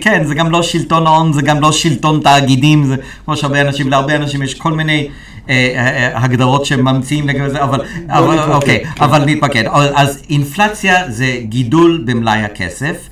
[0.00, 3.90] כן, זה גם לא שלטון ההון, זה גם לא שלטון תאגידים, זה כמו שהרבה אנשים,
[3.90, 5.08] להרבה אנשים יש כל מיני...
[5.48, 9.04] אה, אה, אה, הגדרות שממציאים לגבי זה, אבל, אבל אוקיי, כן.
[9.04, 9.64] אבל נתמקד.
[9.94, 13.08] אז אינפלציה זה גידול במלאי הכסף.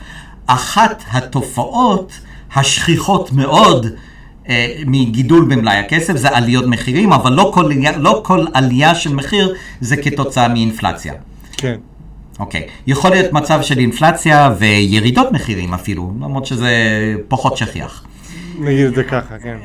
[0.47, 2.13] אחת התופעות
[2.55, 3.87] השכיחות מאוד
[4.87, 9.97] מגידול במלאי הכסף זה עליות מחירים, אבל לא כל, לא כל עלייה של מחיר זה
[9.97, 11.13] כתוצאה מאינפלציה.
[11.57, 11.75] כן.
[12.39, 12.61] אוקיי.
[12.61, 12.71] Okay.
[12.87, 16.71] יכול להיות מצב של אינפלציה וירידות מחירים אפילו, למרות שזה
[17.29, 18.05] פחות שכיח.
[18.63, 19.57] נגיד את זה ככה, כן.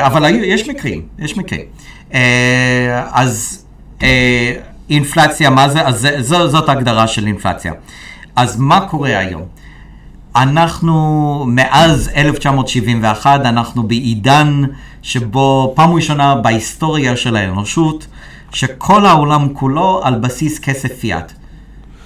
[0.00, 1.64] אבל יש מקרים, יש מקרים.
[2.14, 3.64] אה, אז
[4.02, 4.52] אה,
[4.90, 5.86] אינפלציה, מה זה?
[5.86, 6.08] אז
[6.46, 7.72] זאת הגדרה של אינפלציה.
[8.36, 9.42] אז מה קורה היום?
[10.36, 14.62] אנחנו, מאז 1971, אנחנו בעידן
[15.02, 18.06] שבו פעם ראשונה בהיסטוריה של האנושות,
[18.52, 21.32] שכל העולם כולו על בסיס כסף פיאט.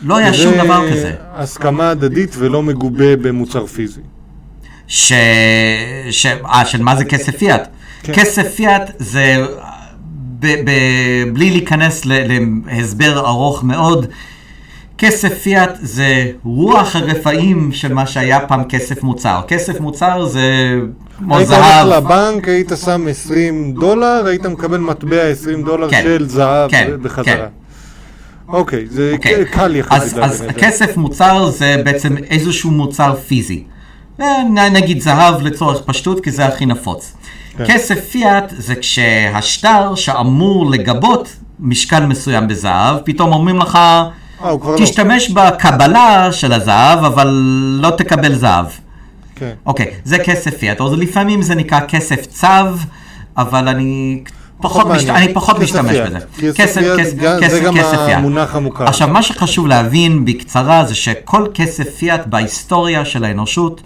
[0.03, 1.15] לא היה שום דבר כזה.
[1.35, 4.01] הסכמה הדדית ולא מגובה במוצר פיזי.
[4.89, 5.13] ש...
[6.11, 6.27] ש...
[6.27, 7.69] אה, של מה זה כסף פיאט?
[8.03, 8.13] כן.
[8.13, 9.47] כסף פיאט זה
[11.33, 14.07] בלי להיכנס להסבר ארוך מאוד,
[14.99, 19.41] כסף פיאט זה רוח הרפאים של מה שהיה פעם כסף מוצר.
[19.49, 20.75] כסף מוצר זה
[21.19, 21.63] כמו זהב.
[21.63, 26.71] היית הולך לבנק, היית שם 20 דולר, היית מקבל מטבע 20 דולר כן, של זהב
[26.71, 27.25] כן, בחזרה.
[27.25, 27.45] כן.
[28.49, 29.17] אוקיי, זה okay.
[29.17, 29.45] אוקיי.
[29.45, 30.19] קל יחסית.
[30.19, 33.65] אז, אז כסף מוצר זה בעצם איזשהו מוצר פיזי.
[34.71, 37.13] נגיד זהב לצורך פשטות, כי זה הכי נפוץ.
[37.59, 37.65] כן.
[37.67, 44.09] כסף פיאט זה כשהשטר שאמור לגבות משקל מסוים בזהב, פתאום אומרים לך, אה,
[44.41, 44.77] לא.
[44.79, 45.35] תשתמש לא.
[45.51, 47.29] בקבלה של הזהב, אבל
[47.83, 48.67] לא תקבל זהב.
[49.37, 49.53] כן.
[49.67, 52.47] אוקיי, זה כסף פיאט, או לפעמים זה נקרא כסף צו,
[53.37, 54.23] אבל אני
[54.61, 55.09] פחות, משת...
[55.09, 56.19] אני פחות משתמש בזה.
[56.55, 56.81] כסף
[57.19, 58.85] פיאט, זה גם המונח המוכר.
[58.85, 63.81] עכשיו, מה שחשוב להבין בקצרה זה שכל כסף פיאט בהיסטוריה של האנושות,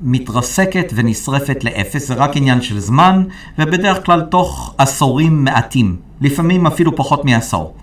[0.00, 3.22] מתרסקת ונשרפת לאפס, זה רק עניין של זמן,
[3.58, 7.74] ובדרך כלל תוך עשורים מעטים, לפעמים אפילו פחות מעשור.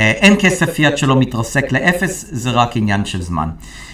[0.00, 3.48] אה, אין כסף יד שלא מתרסק לאפס, זה רק עניין של זמן.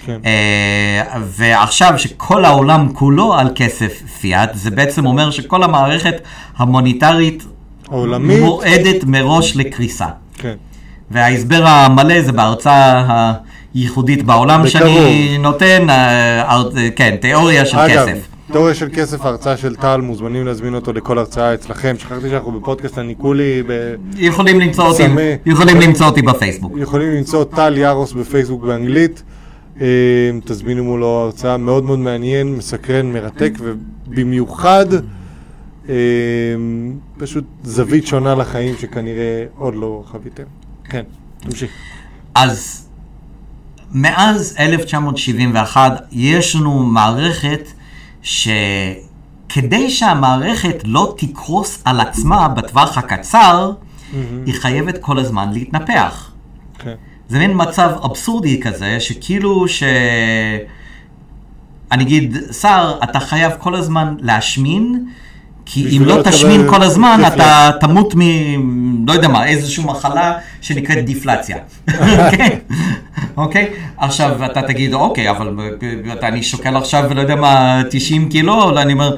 [0.07, 0.21] כן.
[0.23, 6.15] Uh, ועכשיו שכל העולם כולו על כסף פיאט, זה בעצם אומר שכל המערכת
[6.57, 7.45] המוניטרית
[7.89, 10.07] העולמית מועדת מראש לקריסה.
[10.35, 10.55] כן.
[11.11, 13.33] וההסבר המלא זה בהרצאה
[13.77, 14.69] ייחודית בעולם בקרוב.
[14.69, 18.29] שאני נותן, אה, אה, כן, תיאוריה של אגב, כסף.
[18.53, 21.95] תיאוריה של כסף, הרצאה של טל, מוזמנים להזמין אותו לכל הרצאה אצלכם.
[21.99, 23.95] שכחתי שאנחנו בפודקאסט הניקולי ב...
[24.17, 25.03] יכולים למצוא אותי,
[25.47, 26.73] יכולים למצוא אותי בפייסבוק.
[26.77, 29.23] יכולים למצוא טל יארוס בפייסבוק באנגלית.
[29.81, 29.87] אה,
[30.45, 34.87] תזמינו מולו הרצאה מאוד מאוד מעניין, מסקרן, מרתק, ובמיוחד
[35.89, 35.95] אה,
[37.19, 40.43] פשוט זווית שונה לחיים שכנראה עוד לא חוויתם.
[40.85, 41.03] כן,
[41.41, 41.71] תמשיך.
[42.35, 42.86] אז
[43.93, 47.69] מאז 1971 יש לנו מערכת
[48.23, 53.73] שכדי שהמערכת לא תקרוס על עצמה בטווח הקצר,
[54.47, 56.31] היא חייבת כל הזמן להתנפח.
[56.79, 56.95] כן.
[57.29, 59.83] זה מין מצב אבסורדי כזה, שכאילו ש...
[61.93, 65.07] אני אגיד, שר, אתה חייב כל הזמן להשמין,
[65.67, 67.21] כי אם לא לא תשמין כל הזמן.
[67.27, 68.21] אתה תמות מ...
[69.09, 71.57] לא יודע מה, איזושהי מחלה שנקראת דיפלציה.
[71.89, 72.59] אוקיי?
[73.37, 73.67] אוקיי?
[73.97, 75.55] עכשיו אתה תגיד, אוקיי, אבל
[76.13, 79.17] אתה- אני שוקל עכשיו, לא יודע מה, 90 קילו, לא, אני אומר,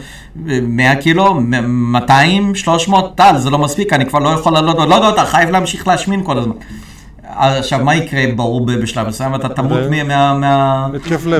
[0.62, 5.08] 100 קילו, 200, 300, טל, זה לא מספיק, אני כבר לא יכול לעלות, לא יודע,
[5.08, 6.54] אתה חייב להמשיך להשמין כל הזמן.
[7.38, 9.34] עכשיו, מה יקרה ברור בשלב מסוים?
[9.34, 9.78] אתה תמות.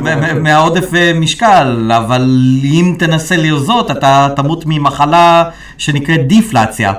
[0.01, 2.31] מה- מה- מהעודף אה, משקל, אבל
[2.65, 5.45] אם תנסה לרזות, אתה תמות ממחלה
[5.79, 6.93] שנקראת דיפלציה.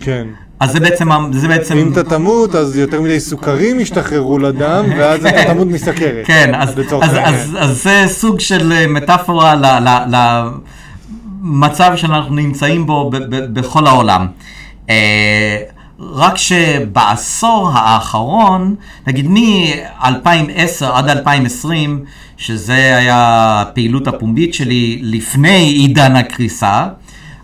[0.00, 0.26] כן.
[0.60, 1.76] אז זה בעצם, זה בעצם...
[1.78, 6.26] אם אתה תמות, אז יותר מדי סוכרים ישתחררו לדם, ואז אתה תמות מסכרת.
[6.26, 7.34] כן, אז, לצורך אז, העניין.
[7.34, 10.14] אז, אז זה סוג של אה, מטאפורה ל- ל-
[11.42, 14.26] למצב שאנחנו נמצאים בו ב- ב- בכל העולם.
[14.90, 15.56] אה,
[16.00, 18.74] רק שבעשור האחרון,
[19.06, 22.04] נגיד מ-2010 עד 2020,
[22.36, 26.86] שזה היה הפעילות הפומבית שלי לפני עידן הקריסה,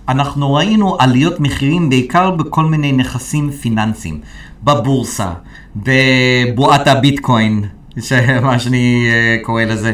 [0.08, 4.20] אנחנו ראינו עליות מחירים בעיקר בכל מיני נכסים פיננסיים,
[4.64, 5.32] בבורסה,
[5.76, 7.64] בבועת הביטקוין,
[8.42, 9.92] מה שאני אה, קורא לזה,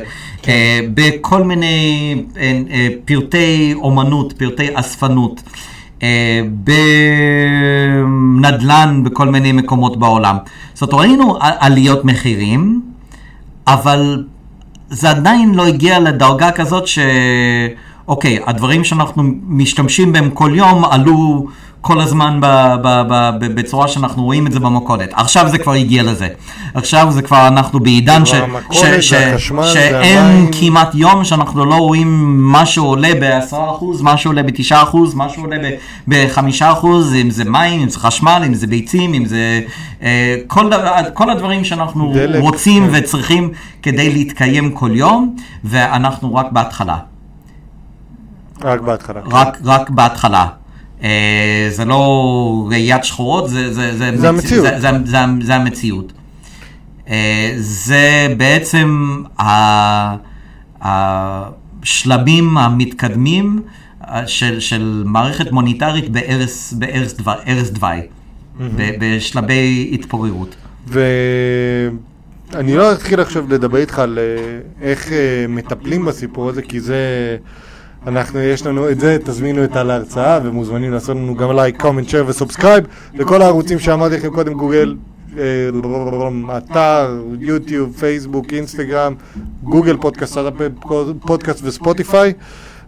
[0.49, 5.43] אה, בכל מיני אה, פרטי אומנות, פרטי אספנות,
[8.37, 10.37] בנדל"ן בכל מיני מקומות בעולם.
[10.75, 12.83] זאת אומרת, ראינו עליות מחירים,
[13.67, 14.25] אבל
[14.89, 16.99] זה עדיין לא הגיע לדרגה כזאת ש...
[18.09, 21.47] אוקיי, הדברים שאנחנו משתמשים בהם כל יום עלו
[21.87, 25.11] כל הזמן ב- ב- ב- ב- בצורה שאנחנו רואים את זה במכולת.
[25.13, 26.29] עכשיו זה כבר הגיע לזה.
[26.75, 28.35] עכשיו זה כבר אנחנו בעידן ש...
[29.01, 30.51] ש- זה החשמל, שאין המים.
[30.61, 33.57] כמעט יום שאנחנו לא רואים משהו עולה ב-10%,
[34.03, 35.57] משהו עולה ב-9%, משהו עולה
[36.09, 36.87] ב-5%,
[37.23, 39.61] אם זה מים, אם זה חשמל, אם זה ביצים, אם זה...
[40.03, 42.91] אה, כל, דבר, כל הדברים שאנחנו דלק, רוצים כן.
[42.95, 43.51] וצריכים
[43.83, 46.97] כדי להתקיים כל יום, ואנחנו רק בהתחלה.
[48.65, 49.21] רק בהתחלה.
[49.31, 50.47] רק, רק בהתחלה.
[51.03, 54.65] אה, זה לא ראיית שחורות, זה, זה, זה, זה המציאות.
[54.65, 56.13] זה, זה, זה, זה המציאות.
[57.57, 59.17] זה בעצם
[60.81, 63.63] השלבים המתקדמים
[64.05, 68.01] אה, של, של מערכת מוניטרית בערש, בערש דווי, ערש דווי,
[68.77, 70.57] ב- בשלבי התפוררות.
[70.89, 75.11] ואני לא אתחיל עכשיו לדבר איתך על אה, איך
[75.49, 76.97] מטפלים בסיפור הזה, כי זה...
[78.07, 82.09] אנחנו, יש לנו את זה, תזמינו את טל להרצאה, ומוזמנים לעשות לנו גם לייק, comment,
[82.09, 82.85] share ו subscribe
[83.15, 84.97] לכל הערוצים שאמרתי לכם קודם, גוגל,
[85.39, 89.15] אה, אתר, יוטיוב, פייסבוק, אינסטגרם,
[89.63, 90.39] גוגל פודקאסט,
[91.21, 92.33] פודקאסט וספוטיפיי.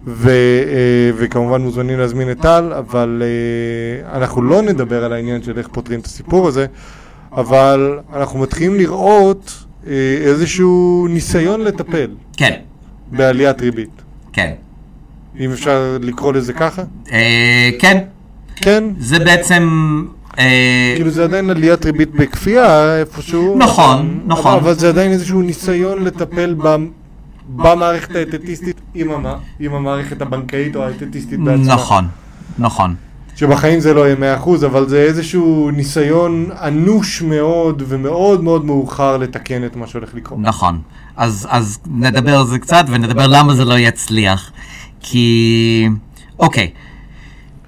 [0.07, 5.59] ו, אה, וכמובן מוזמנים להזמין את טל, אבל אה, אנחנו לא נדבר על העניין של
[5.59, 6.67] איך פותרים את הסיפור הזה,
[7.33, 9.65] אבל אנחנו מתחילים לראות
[10.25, 12.61] איזשהו ניסיון לטפל כן,
[13.11, 14.03] בעליית ריבית.
[14.33, 14.53] כן.
[15.41, 16.83] אם אפשר לקרוא לזה ככה?
[17.13, 17.99] אה, כן,
[18.57, 18.85] כן?
[18.99, 19.69] זה בעצם...
[20.39, 23.59] אה, כאילו זה עדיין עליית ריבית בכפייה איפשהו.
[23.59, 24.55] נכון, נכון.
[24.55, 26.77] אבל זה עדיין איזשהו ניסיון לטפל ב...
[27.57, 28.81] במערכת האתטיסטית.
[29.61, 31.75] עם המערכת הבנקאית או האתטיסטית בעצמה.
[31.75, 32.05] נכון,
[32.59, 32.95] נכון.
[33.37, 39.65] שבחיים זה לא יהיה 100%, אבל זה איזשהו ניסיון אנוש מאוד ומאוד מאוד מאוחר לתקן
[39.65, 40.39] את מה שהולך לקרות.
[40.43, 40.81] נכון.
[41.17, 44.53] אז, אז נדבר על זה קצת ונדבר למה זה לא יצליח.
[45.01, 45.89] כי,
[46.39, 46.71] אוקיי,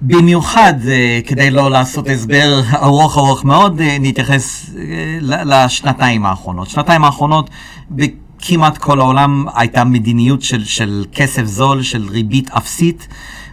[0.03, 6.71] במיוחד אה, כדי לא לעשות הסבר ארוך ארוך מאוד, אה, נתייחס אה, לשנתיים האחרונות.
[6.71, 7.51] שנתיים האחרונות
[7.91, 13.09] בכמעט כל העולם הייתה מדיניות של, של כסף זול, של ריבית אפסית,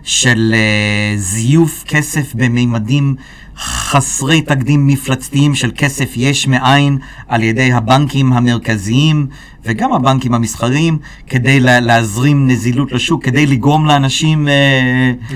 [0.07, 3.15] של אה, זיוף כסף בממדים
[3.57, 6.97] חסרי תקדים מפלצתיים של כסף יש מאין
[7.27, 9.27] על ידי הבנקים המרכזיים
[9.67, 14.53] וגם הבנקים המסחריים כדי לה, להזרים נזילות לשוק, כדי לגרום לאנשים אה,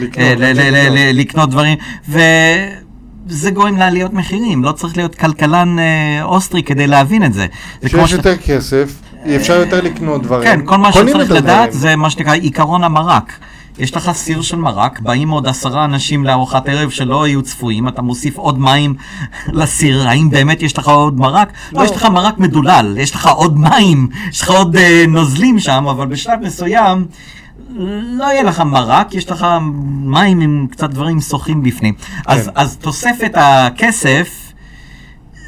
[0.01, 0.73] לקנות, אה, ל- ל- לקנות.
[0.73, 1.77] ל- ל- לקנות דברים.
[2.09, 7.45] וזה גורם לעליות מחירים, לא צריך להיות כלכלן אה, אוסטרי כדי להבין את זה.
[7.81, 8.93] זה כשיש ש- יותר כסף,
[9.35, 10.43] אפשר יותר לקנות דברים.
[10.43, 11.73] כן, כל מה שצריך לדעת.
[11.73, 13.33] זה מה שנקרא עיקרון המרק.
[13.79, 18.01] יש לך סיר של מרק, באים עוד עשרה אנשים לארוחת ערב שלא היו צפויים, אתה
[18.01, 18.95] מוסיף עוד מים
[19.47, 21.53] לסיר, האם באמת יש לך עוד מרק?
[21.71, 25.59] לא, לא יש לך מרק מדולל, יש לך עוד מים, יש לך עוד אה, נוזלים
[25.59, 27.05] שם, אבל בשלב מסוים...
[28.17, 29.47] לא יהיה לך מרק, יש לך
[30.03, 31.93] מים עם קצת דברים שוחים בפנים.
[32.25, 32.51] אז, כן.
[32.55, 34.50] אז תוספת הכסף,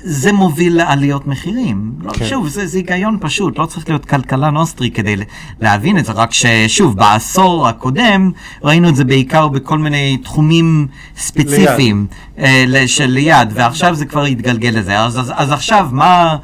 [0.06, 1.92] זה מוביל לעליות מחירים.
[2.02, 2.26] לא, כן.
[2.26, 5.16] שוב, זה, זה היגיון פשוט, לא צריך להיות כלכלן אוסטרי כדי
[5.62, 8.32] להבין את זה, רק ששוב, בעשור הקודם
[8.64, 12.08] ראינו את זה בעיקר בכל מיני תחומים ספציפיים
[12.40, 15.00] אה, ל- של ליד, ועכשיו זה כבר התגלגל לזה.
[15.00, 16.38] אז, אז, אז עכשיו, מה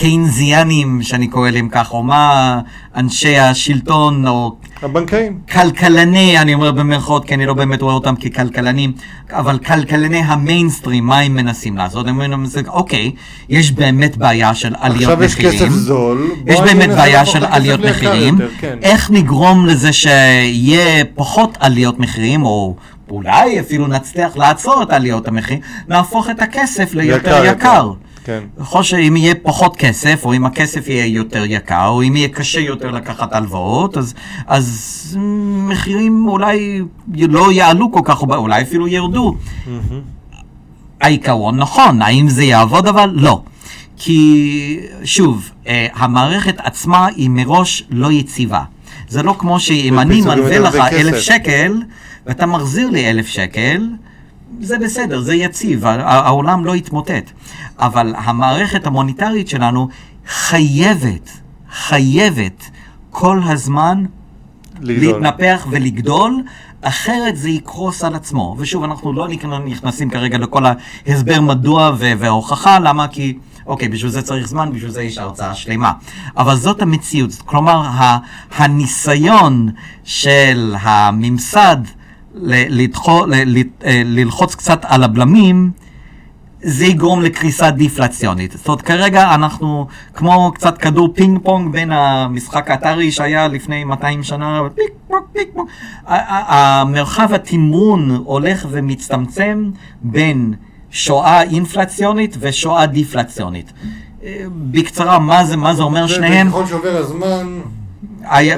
[0.00, 2.60] הקיינזיאנים, שאני קורא להם כך, או מה
[2.96, 5.38] אנשי השלטון, או הבנקאים.
[5.52, 8.92] כלכלני, אני אומר במרכאות, כי אני לא באמת רואה אותם ככלכלנים,
[9.32, 12.06] אבל כלכלני המיינסטרים, מה הם מנסים לעשות?
[12.08, 13.12] הם אומרים, אוקיי,
[13.48, 15.58] יש באמת בעיה של עליות עכשיו יש מחירים.
[15.58, 16.30] כסף זול.
[16.46, 18.34] יש באמת בעיה של עליות מחירים.
[18.34, 18.78] יותר, כן.
[18.82, 22.76] איך נגרום לזה שיהיה פחות עליות מחירים, או
[23.10, 27.92] אולי אפילו נצליח לעצור את עליות המחירים, נהפוך את הכסף ליותר יקר.
[28.30, 28.62] כן.
[28.62, 32.60] יכול שאם יהיה פחות כסף, או אם הכסף יהיה יותר יקר, או אם יהיה קשה
[32.60, 34.14] יותר לקחת הלוואות, אז,
[34.46, 35.18] אז
[35.68, 36.80] מחירים אולי
[37.14, 39.36] לא יעלו כל כך, או אולי אפילו ירדו.
[41.00, 43.10] העיקרון נכון, האם זה יעבוד אבל?
[43.12, 43.42] לא.
[43.96, 48.62] כי שוב, אה, המערכת עצמה היא מראש לא יציבה.
[49.08, 50.74] זה לא כמו שאם אני מלווה לך.
[50.74, 51.82] אלף שקל,
[52.26, 53.88] ואתה מחזיר לי אלף שקל,
[54.60, 57.30] זה בסדר, זה יציב, העולם לא יתמוטט.
[57.78, 59.88] אבל המערכת המוניטרית שלנו
[60.28, 61.30] חייבת,
[61.72, 62.70] חייבת
[63.10, 64.04] כל הזמן
[64.80, 65.22] לגדול.
[65.22, 66.42] להתנפח ולגדול,
[66.82, 68.56] אחרת זה יקרוס על עצמו.
[68.58, 70.62] ושוב, אנחנו לא נכ- נכנסים כרגע לכל
[71.06, 73.08] ההסבר מדוע וההוכחה, למה?
[73.08, 75.92] כי, אוקיי, בשביל זה צריך זמן, בשביל זה יש הרצאה שלמה.
[76.36, 77.30] אבל זאת המציאות.
[77.44, 77.82] כלומר,
[78.56, 79.68] הניסיון
[80.04, 81.76] של הממסד
[82.34, 83.42] לדחו- אה,
[84.04, 85.70] ללחוץ קצת על הבלמים,
[86.62, 88.52] זה יגרום לקריסה דיפלציונית.
[88.52, 94.22] זאת אומרת, כרגע אנחנו כמו קצת כדור פינג פונג בין המשחק האתרי שהיה לפני 200
[94.22, 95.48] שנה, פיק פוק, פיק
[96.06, 99.70] ה- המרחב התמרון הולך ומצטמצם
[100.02, 100.54] בין
[100.90, 103.72] שואה אינפלציונית ושואה דיפלציונית.
[104.24, 106.48] אה, בקצרה, מה זה, מה זה אומר שניהם?
[106.48, 107.60] וככל שעובר הזמן...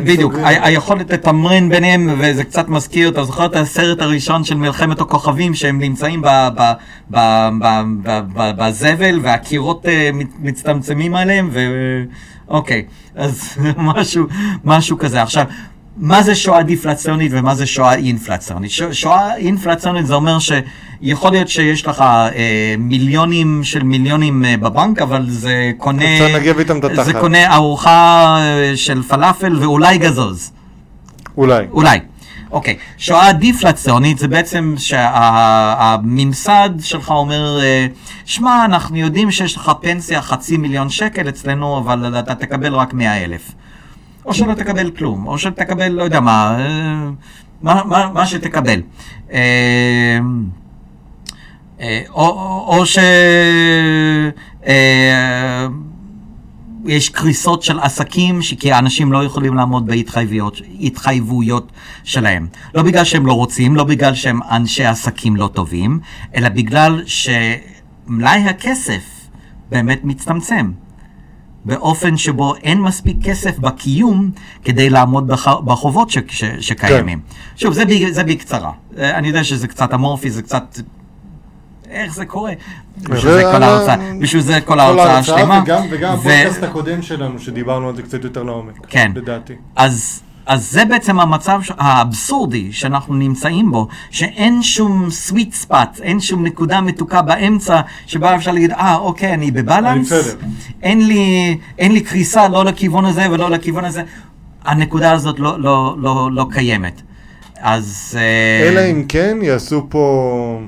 [0.04, 5.54] בדיוק, היכולת לתמרן ביניהם, וזה קצת מזכיר, אתה זוכר את הסרט הראשון של מלחמת הכוכבים,
[5.54, 6.22] שהם נמצאים
[8.56, 11.60] בזבל, והקירות אה, מצטמצמים עליהם, ו...
[12.48, 12.84] אוקיי,
[13.14, 14.26] אז משהו,
[14.64, 15.22] משהו כזה.
[15.22, 15.44] עכשיו,
[15.96, 18.70] מה זה שואה דיפלציונית ומה זה שואה אינפלציונית?
[18.92, 25.24] שואה אינפלציונית זה אומר שיכול להיות שיש לך אה, מיליונים של מיליונים אה, בבנק, אבל
[25.28, 26.04] זה קונה...
[27.04, 27.20] זה.
[27.20, 30.52] קונה ארוחה אה, של פלאפל ואולי גזוז.
[31.36, 31.66] אולי.
[31.72, 32.00] אולי.
[32.52, 32.76] אוקיי.
[32.98, 37.86] שואה דיפלציונית זה בעצם שהממסד שלך אומר, אה,
[38.24, 43.24] שמע, אנחנו יודעים שיש לך פנסיה חצי מיליון שקל אצלנו, אבל אתה תקבל רק מאה
[43.24, 43.52] אלף.
[44.26, 47.10] או שלא תקבל כלום, או שתקבל, לא יודע מה, אה,
[47.62, 48.80] מה, מה, מה שתקבל.
[49.32, 50.18] אה,
[51.80, 52.98] אה, או, או, או ש...
[54.66, 55.66] אה,
[56.86, 61.72] יש קריסות של עסקים, כי האנשים לא יכולים לעמוד בהתחייבויות התחייבויות
[62.04, 62.46] שלהם.
[62.74, 66.00] לא בגלל שהם לא רוצים, לא בגלל שהם אנשי עסקים לא טובים,
[66.34, 69.02] אלא בגלל שמלאי הכסף
[69.70, 70.70] באמת מצטמצם.
[71.64, 74.30] באופן שבו אין מספיק כסף בקיום
[74.64, 75.48] כדי לעמוד בח...
[75.48, 76.18] בחובות ש...
[76.28, 76.44] ש...
[76.44, 77.18] שקיימים.
[77.18, 77.34] כן.
[77.56, 78.10] שוב, זה, ב...
[78.10, 78.72] זה בקצרה.
[78.98, 80.78] אה, אני יודע שזה קצת אמורפי, זה קצת...
[81.90, 82.52] איך זה קורה?
[82.98, 85.60] בשביל זה כל ההרצאה, בשביל זה כל ההרצאה, השלמה.
[85.64, 88.86] וגם, וגם ו- הפודקאסט הקודם שלנו, שדיברנו על זה קצת יותר לעומק.
[88.88, 89.12] כן.
[89.14, 89.54] לדעתי.
[89.76, 96.46] אז, אז זה בעצם המצב האבסורדי שאנחנו נמצאים בו, שאין שום sweet spot, אין שום
[96.46, 100.46] נקודה מתוקה באמצע, שבה אפשר להגיד, אה, אוקיי, אני בבלנס, אני בסדר."
[100.82, 104.02] אין לי, אין לי קריסה לא לכיוון הזה ולא לכיוון הזה.
[104.64, 107.02] הנקודה הזאת לא, לא, לא, לא קיימת.
[107.60, 108.18] אז...
[108.20, 110.60] אה, אלא אם כן יעשו פה...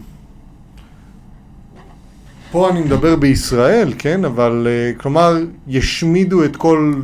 [2.51, 4.25] פה אני מדבר בישראל, כן?
[4.25, 5.37] אבל uh, כלומר,
[5.69, 6.95] ישמידו את כל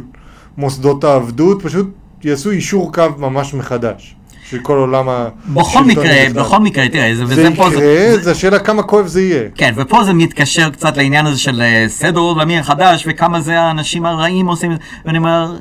[0.59, 1.87] מוסדות העבדות, פשוט
[2.25, 4.15] יעשו אישור קו ממש מחדש.
[4.51, 5.55] של כל עולם השלטון.
[5.55, 9.49] בכל מקרה, בכל מקרה, תראה, זה, זה יקרה, זה השאלה כמה כואב זה יהיה.
[9.55, 14.07] כן, ופה זה מתקשר קצת לעניין הזה של אה, סדר עולמי החדש, וכמה זה האנשים
[14.07, 14.73] הרעים עושים,
[15.05, 15.57] ואני אומר,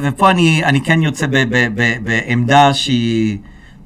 [0.00, 3.38] ופה אני, אני כן יוצא ב, ב, ב, בעמדה שהיא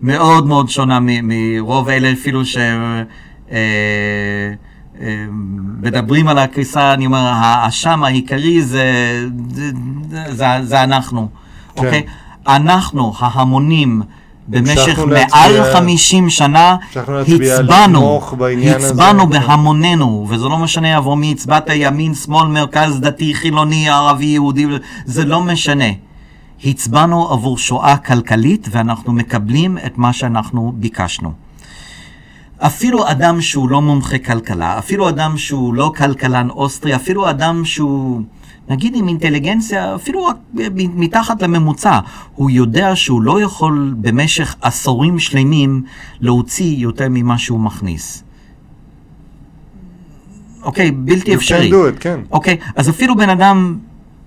[0.03, 2.57] מאוד מאוד שונה מ, מרוב אלה אפילו ש...
[2.57, 3.63] אה,
[5.01, 5.25] אה,
[5.83, 8.85] מדברים על הקריסה, אני אומר, האשם העיקרי זה,
[9.51, 9.71] זה,
[10.31, 11.29] זה, זה אנחנו,
[11.77, 11.85] כן.
[11.87, 12.03] אוקיי?
[12.49, 14.03] אנחנו, ההמונים,
[14.49, 16.77] במשך מעל להצביע- 50 שנה,
[17.61, 18.01] הצבענו.
[18.77, 19.27] הצבענו.
[19.27, 24.67] בהמוננו, וזה לא משנה עבור מי הצבעת, ימין, שמאל, מרכז, דתי, חילוני, ערבי, יהודי,
[25.05, 25.85] זה לא משנה.
[26.65, 31.33] הצבענו עבור שואה כלכלית, ואנחנו מקבלים את מה שאנחנו ביקשנו.
[32.59, 38.21] אפילו אדם שהוא לא מומחה כלכלה, אפילו אדם שהוא לא כלכלן אוסטרי, אפילו אדם שהוא,
[38.69, 40.37] נגיד עם אינטליגנציה, אפילו רק
[40.77, 41.99] מתחת לממוצע,
[42.35, 45.83] הוא יודע שהוא לא יכול במשך עשורים שלמים
[46.21, 48.25] להוציא יותר ממה שהוא מכניס.
[50.63, 51.69] אוקיי, בלתי You אפשרי.
[51.69, 52.21] can do it, כן.
[52.31, 53.79] אוקיי, אז אפילו בן אדם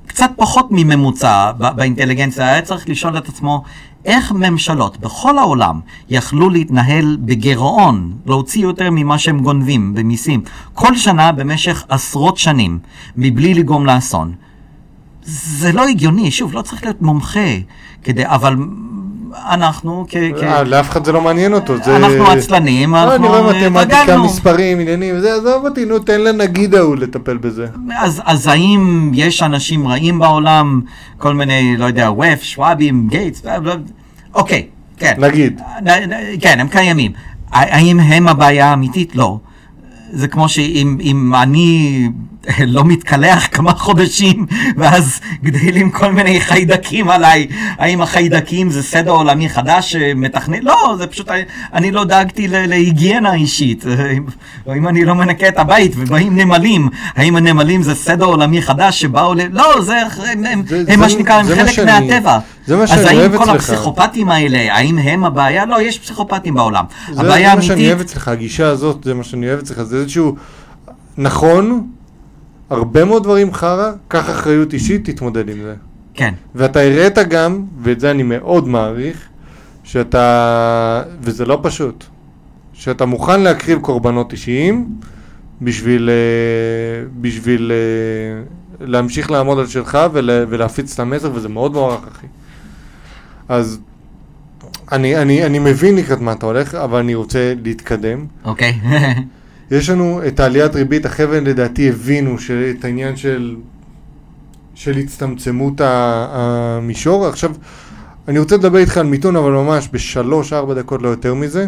[0.08, 3.64] קצת פחות מממוצע באינטליגנציה היה צריך לשאול את עצמו
[4.06, 5.80] איך ממשלות בכל העולם
[6.10, 10.42] יכלו להתנהל בגירעון, להוציא יותר ממה שהם גונבים במיסים,
[10.74, 12.80] כל שנה במשך עשרות שנים,
[13.18, 14.34] מבלי לגרום לאסון.
[15.24, 17.50] זה לא הגיוני, שוב, לא צריך להיות מומחה
[18.04, 18.56] כדי, אבל
[19.50, 20.16] אנחנו כ...
[20.40, 21.78] כ- אה, לאף אחד זה לא מעניין אותו.
[21.84, 24.26] זה- אנחנו עצלנים, לא, אני אנחנו רואה אה, מתמטיקה, התרגלנו.
[24.26, 27.68] מספרים, עניינים, זה, עזוב אותי, נו, תן לנגיד ההוא לטפל בזה.
[27.98, 30.82] אז, אז האם יש אנשים רעים בעולם,
[31.18, 33.76] כל מיני, לא יודע, וף, שוואבים, גייטס, בלה,
[34.34, 34.66] אוקיי,
[34.98, 35.14] כן.
[35.18, 35.62] נגיד.
[36.42, 37.12] כן, הם קיימים.
[37.52, 39.16] האם הם הבעיה האמיתית?
[39.16, 39.38] לא.
[40.12, 42.10] זה כמו שאם אם אני
[42.68, 44.46] לא מתקלח כמה חודשים,
[44.78, 47.48] ואז גדלים כל מיני חיידקים עליי,
[47.78, 50.60] האם החיידקים זה סדר עולמי חדש שמתכנן?
[50.62, 51.30] לא, זה פשוט,
[51.74, 53.86] אני לא דאגתי להיגיינה אישית.
[54.66, 59.02] או אם אני לא מנקה את הבית ובאים נמלים, האם הנמלים זה סדר עולמי חדש
[59.02, 59.40] שבאו ל...
[59.52, 59.98] לא, זה,
[60.32, 62.40] הם, הם, זה- הם מה שנקרא, הם חלק שאני- מהטבע.
[62.68, 63.56] זה מה אז שאני האם אוהב כל אצלך.
[63.56, 65.66] הפסיכופטים האלה, האם הם הבעיה?
[65.66, 66.86] לא, יש פסיכופטים בעולם.
[67.12, 67.88] זה, הבעיה זה מה שאני.
[67.88, 70.36] אוהב אצלך, הגישה הזאת, זה מה שאני אוהב אצלך, זה איזשהו,
[71.18, 71.88] נכון,
[72.76, 75.76] הרבה מאוד דברים חרא, קח אחריות אישית, תתמודד עם זה.
[76.14, 79.28] כן, ואתה הראית גם, ואת זה אני מאוד מעריך,
[79.84, 82.04] שאתה, וזה לא פשוט,
[82.74, 84.90] שאתה מוכן להקריב קורבנות אישיים
[85.62, 92.08] בשביל, אה, בשביל אה, להמשיך לעמוד על שלך ול, ולהפיץ את המסר, וזה מאוד מוערך,
[92.08, 92.28] אחי.
[93.50, 93.80] אז
[94.92, 98.26] אני, אני, אני מבין לקראת מה אתה הולך, אבל אני רוצה להתקדם.
[98.46, 98.80] אוקיי.
[99.72, 102.36] יש לנו את העליית ריבית, החבר'ה לדעתי הבינו
[102.78, 103.56] את העניין של,
[104.76, 107.28] של הצטמצמות המישור.
[107.28, 107.52] עכשיו,
[108.28, 111.68] אני רוצה לדבר איתך על מיתון, אבל ממש בשלוש-ארבע דקות, לא יותר מזה.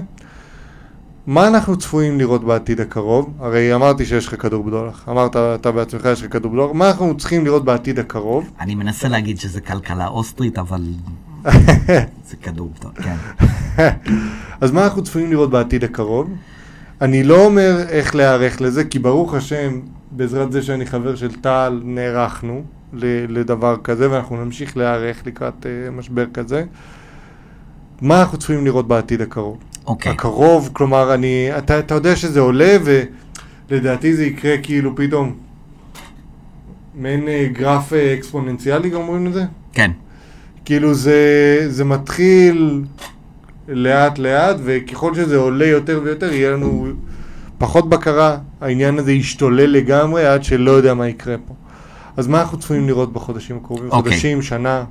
[1.27, 3.33] מה אנחנו צפויים לראות בעתיד הקרוב?
[3.39, 5.05] הרי אמרתי שיש לך כדור בדולח.
[5.09, 6.71] אמרת אתה בעצמך יש לך כדור בדולח.
[6.73, 8.49] מה אנחנו צריכים לראות בעתיד הקרוב?
[8.59, 10.81] אני מנסה להגיד שזה כלכלה אוסטרית, אבל
[12.29, 13.15] זה כדור טוב, כן.
[14.61, 16.29] אז מה אנחנו צפויים לראות בעתיד הקרוב?
[17.01, 19.79] אני לא אומר איך להיערך לזה, כי ברוך השם,
[20.11, 22.63] בעזרת זה שאני חבר של טל, נערכנו
[23.29, 26.63] לדבר כזה, ואנחנו נמשיך להיערך לקראת uh, משבר כזה.
[28.01, 29.57] מה אנחנו צפויים לראות בעתיד הקרוב?
[29.87, 30.11] אוקיי.
[30.11, 32.77] הקרוב, כלומר, אני, אתה, אתה יודע שזה עולה,
[33.69, 35.35] ולדעתי זה יקרה כאילו פתאום
[36.95, 39.43] מעין אה, גרף אה, אקספוננציאלי, גם אומרים לזה?
[39.73, 39.91] כן.
[40.65, 42.83] כאילו זה, זה מתחיל
[43.67, 46.87] לאט לאט, וככל שזה עולה יותר ויותר, יהיה לנו
[47.57, 48.37] פחות בקרה.
[48.61, 51.53] העניין הזה ישתולל לגמרי עד שלא יודע מה יקרה פה.
[52.17, 53.91] אז מה אנחנו צפויים לראות בחודשים הקרובים?
[53.91, 54.11] אוקיי.
[54.11, 54.83] חודשים, שנה.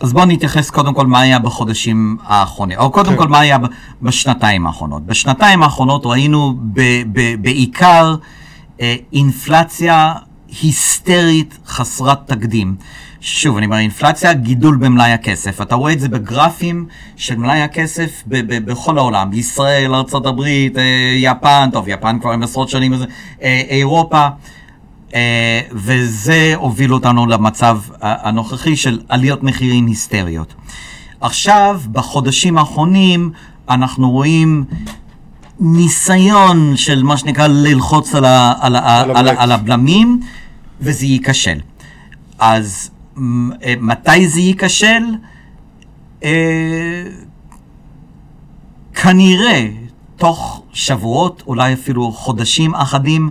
[0.00, 3.16] אז בואו נתייחס קודם כל מה היה בחודשים האחרונים, או קודם כן.
[3.16, 3.58] כל מה היה
[4.02, 5.06] בשנתיים האחרונות.
[5.06, 8.14] בשנתיים האחרונות ראינו ב- ב- בעיקר
[8.80, 10.14] אה, אינפלציה
[10.62, 12.74] היסטרית חסרת תקדים.
[13.26, 15.60] שוב, אני אומר, אינפלציה, גידול במלאי הכסף.
[15.60, 16.86] אתה רואה את זה בגרפים
[17.16, 19.32] של מלאי הכסף ב- ב- בכל העולם.
[19.32, 22.92] ישראל, ארה"ב, אה, יפן, טוב, יפן כבר עם עשרות שנים,
[23.42, 24.28] אה, אירופה.
[25.14, 30.54] אה, וזה הוביל אותנו למצב הנוכחי של עליות מחירים היסטריות.
[31.20, 33.30] עכשיו, בחודשים האחרונים,
[33.68, 34.64] אנחנו רואים
[35.60, 39.28] ניסיון של מה שנקרא ללחוץ על, ה, על, ה, על על.
[39.28, 40.20] על הבלמים,
[40.80, 41.58] וזה ייכשל.
[42.38, 42.90] אז
[43.80, 45.02] מתי זה ייכשל?
[46.24, 47.04] אה,
[48.94, 49.68] כנראה
[50.16, 53.30] תוך שבועות, אולי אפילו חודשים אחדים,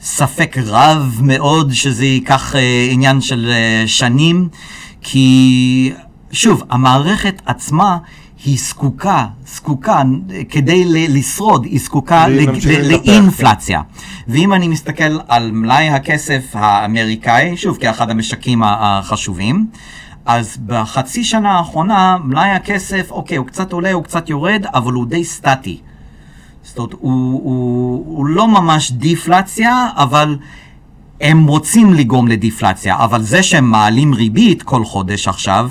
[0.00, 4.48] ספק רב מאוד שזה ייקח אה, עניין של אה, שנים,
[5.00, 5.92] כי
[6.32, 7.98] שוב, המערכת עצמה
[8.44, 10.02] היא זקוקה, זקוקה,
[10.48, 12.26] כדי לשרוד, היא זקוקה.
[12.82, 13.80] לאינפלציה.
[14.28, 19.66] ואם אני מסתכל על מלאי הכסף האמריקאי, שוב, כאחד המשקים החשובים,
[20.26, 25.06] אז בחצי שנה האחרונה מלאי הכסף, אוקיי, הוא קצת עולה, הוא קצת יורד, אבל הוא
[25.06, 25.80] די סטטי.
[26.62, 27.00] זאת אומרת, הוא,
[27.42, 30.36] הוא, הוא לא ממש דיפלציה, אבל
[31.20, 32.96] הם רוצים לגרום לדיפלציה.
[33.04, 35.70] אבל זה שהם מעלים ריבית כל חודש עכשיו,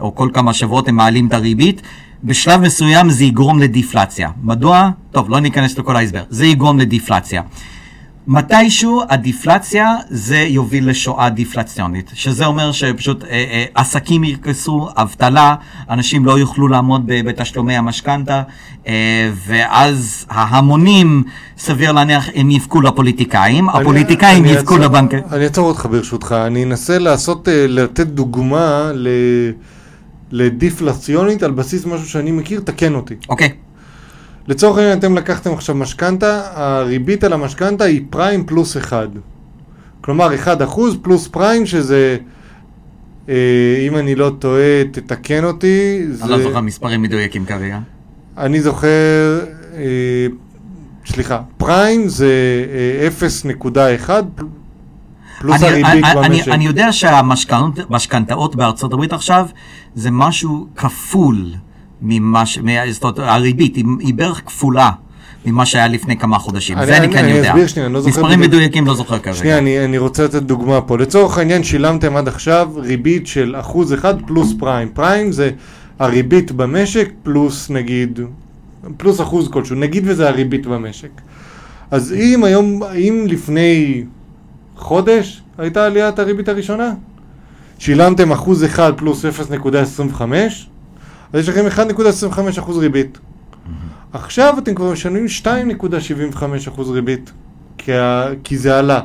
[0.00, 1.82] או כל כמה שבועות הם מעלים את הריבית,
[2.24, 4.30] בשלב מסוים זה יגרום לדיפלציה.
[4.42, 4.90] מדוע?
[5.10, 6.22] טוב, לא ניכנס לכל ההסבר.
[6.30, 7.42] זה יגרום לדיפלציה.
[8.26, 15.54] מתישהו הדיפלציה זה יוביל לשואה דיפלציונית, שזה אומר שפשוט אה, אה, עסקים יקרסו, אבטלה,
[15.90, 18.42] אנשים לא יוכלו לעמוד בתשלומי המשכנתה,
[18.86, 21.22] אה, ואז ההמונים,
[21.58, 25.14] סביר להניח, הם יבכו לפוליטיקאים, אני, הפוליטיקאים יבכו לבנק...
[25.14, 29.08] אני אעצור אותך ברשותך, אני אנסה לעשות, אה, לתת דוגמה ל...
[30.32, 33.14] לדיפלציונית על בסיס משהו שאני מכיר, תקן אותי.
[33.28, 33.48] אוקיי.
[33.48, 33.50] Okay.
[34.48, 39.08] לצורך העניין אתם לקחתם עכשיו משכנתה, הריבית על המשכנתה היא פריים פלוס אחד.
[40.00, 40.48] כלומר 1%
[41.02, 42.16] פלוס פריים שזה,
[43.28, 43.34] אה,
[43.88, 46.02] אם אני לא טועה, תתקן אותי.
[46.22, 47.78] אני לא זוכר מספרים מדויקים כרגע.
[48.38, 49.40] אני זוכר,
[49.74, 50.26] אה,
[51.06, 52.30] סליחה, פריים זה
[53.02, 54.10] אה, 0.1
[55.42, 56.48] פלוס אני, הריבית אני, במשק.
[56.48, 59.46] אני, אני יודע שהמשכנתאות בארצות הברית עכשיו
[59.94, 61.46] זה משהו כפול.
[62.02, 62.58] ממה ש...
[62.90, 64.90] זאת אומרת, הריבית היא, היא בערך כפולה.
[65.46, 66.78] ממה שהיה לפני כמה חודשים.
[66.78, 67.50] אני, זה אני, אני כן אני יודע.
[67.50, 68.10] אסביר שנייה, אני לא זוכר...
[68.10, 68.54] מספרים בדיוק...
[68.54, 69.36] מדויקים לא זוכר כרגע.
[69.36, 70.98] שנייה, אני, אני רוצה לתת דוגמה פה.
[70.98, 74.88] לצורך העניין שילמתם עד עכשיו ריבית של אחוז אחד פלוס פריים.
[74.88, 75.50] פריים זה
[75.98, 78.20] הריבית במשק פלוס נגיד,
[78.96, 81.20] פלוס אחוז כלשהו, נגיד וזה הריבית במשק.
[81.90, 84.04] אז אם היום, אם לפני
[84.82, 86.92] חודש הייתה עליית הריבית הראשונה,
[87.78, 90.22] שילמתם אחוז אחד פלוס 0.25,
[91.32, 91.64] אז יש לכם
[92.58, 93.18] 1.25% ריבית.
[94.12, 97.32] עכשיו אתם כבר משלמים 2.75% ריבית,
[97.78, 97.92] כי.
[98.44, 99.00] כי זה עלה.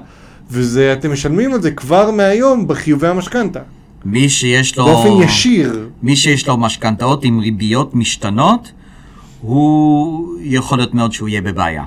[0.50, 3.60] ואתם משלמים על זה כבר מהיום בחיובי המשכנתה.
[4.06, 4.86] מי שיש לו...
[4.86, 5.90] באופן ישיר.
[6.04, 8.72] מי שיש לו משכנתאות עם ריביות משתנות,
[9.42, 11.84] הוא יכול להיות מאוד שהוא יהיה בבעיה.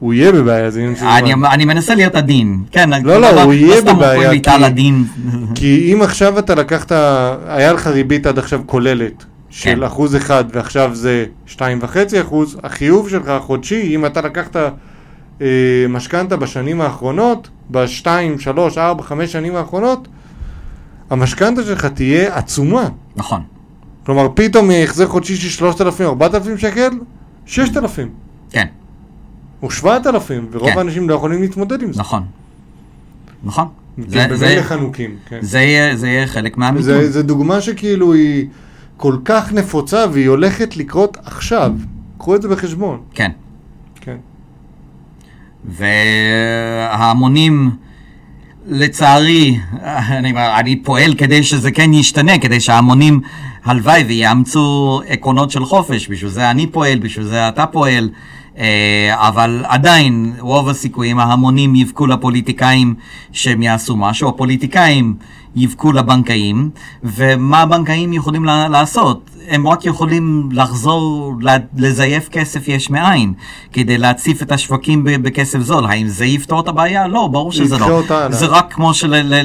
[0.00, 1.44] הוא יהיה בבעיה, זה עניין של זמן.
[1.44, 2.62] אני מנסה להיות עדין.
[2.70, 4.30] כן, לא, לא, לא הוא יהיה בבעיה.
[4.30, 4.40] כי,
[5.54, 6.92] כי אם עכשיו אתה לקחת,
[7.46, 9.82] היה לך ריבית עד עכשיו כוללת, של כן.
[9.82, 14.56] אחוז אחד ועכשיו זה שתיים וחצי אחוז, החיוב שלך החודשי, אם אתה לקחת
[15.40, 15.46] אה,
[15.88, 20.08] משכנתה בשנים האחרונות, בשתיים, שלוש, ארבע, חמש שנים האחרונות,
[21.10, 22.88] המשכנתה שלך תהיה עצומה.
[23.16, 23.42] נכון.
[24.06, 26.90] כלומר, פתאום החזר חודשי של שלושת אלפים, ארבעת אלפים שקל,
[27.46, 28.08] ששת אלפים.
[28.50, 28.66] כן.
[29.68, 30.78] שבעת אלפים, ורוב כן.
[30.78, 32.00] האנשים לא יכולים להתמודד עם זה.
[32.00, 32.22] נכון.
[33.44, 33.68] נכון.
[34.08, 35.38] זה, זה, חנוקים, כן.
[35.40, 36.84] זה יהיה, זה יהיה חלק מהמיתון.
[36.84, 38.46] זה, זה דוגמה שכאילו היא...
[39.00, 41.72] כל כך נפוצה והיא הולכת לקרות עכשיו.
[42.18, 43.00] קחו את זה בחשבון.
[43.14, 43.30] כן.
[44.00, 44.16] כן.
[45.64, 47.70] וההמונים,
[48.66, 53.20] לצערי, אני, אני פועל כדי שזה כן ישתנה, כדי שההמונים,
[53.64, 58.10] הלוואי ויאמצו עקרונות של חופש, בשביל זה אני פועל, בשביל זה אתה פועל.
[58.58, 62.94] אה, אבל עדיין, רוב הסיכויים ההמונים יבכו לפוליטיקאים
[63.32, 65.14] שהם יעשו משהו, הפוליטיקאים
[65.56, 66.70] יבכו לבנקאים,
[67.04, 69.30] ומה הבנקאים יכולים לעשות?
[69.48, 71.34] הם רק יכולים לחזור
[71.76, 73.32] לזייף כסף יש מאין,
[73.72, 75.86] כדי להציף את השווקים בכסף זול.
[75.86, 77.06] האם זה יפתור את הבעיה?
[77.06, 77.90] לא, ברור שזה לא.
[77.90, 78.56] אותה, זה לא.
[78.56, 78.92] רק כמו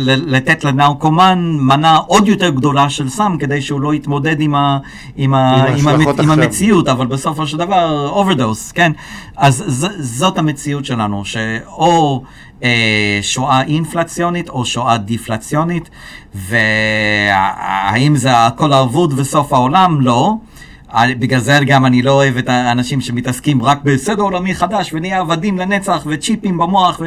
[0.06, 4.78] לתת לנרקומן מנה עוד יותר גדולה של סם, כדי שהוא לא יתמודד עם, ה,
[5.16, 8.92] עם, ה, עם, עם, עם המציאות, אבל בסופו של דבר, overdose, כן?
[9.38, 12.24] אז ז, זאת המציאות שלנו, שאו...
[12.64, 15.90] אה, שואה אינפלציונית או שואה דפלציונית,
[16.36, 19.85] והאם זה הכל אבוד וסוף העולם?
[19.92, 20.36] לא.
[21.20, 25.58] בגלל זה גם אני לא אוהב את האנשים שמתעסקים רק בסדר עולמי חדש ונהיה עבדים
[25.60, 27.00] לנצח וצ'יפים במוח.
[27.00, 27.06] ו...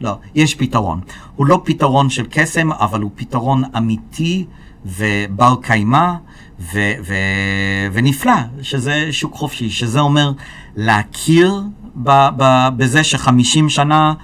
[0.00, 1.00] לא, יש פתרון.
[1.36, 4.44] הוא לא פתרון של קסם, אבל הוא פתרון אמיתי
[4.84, 6.12] ובר קיימא
[6.60, 8.32] ו- ו- ונפלא,
[8.62, 10.32] שזה שוק חופשי, שזה אומר
[10.76, 11.62] להכיר
[11.94, 14.14] ב- ב- בזה שחמישים שנה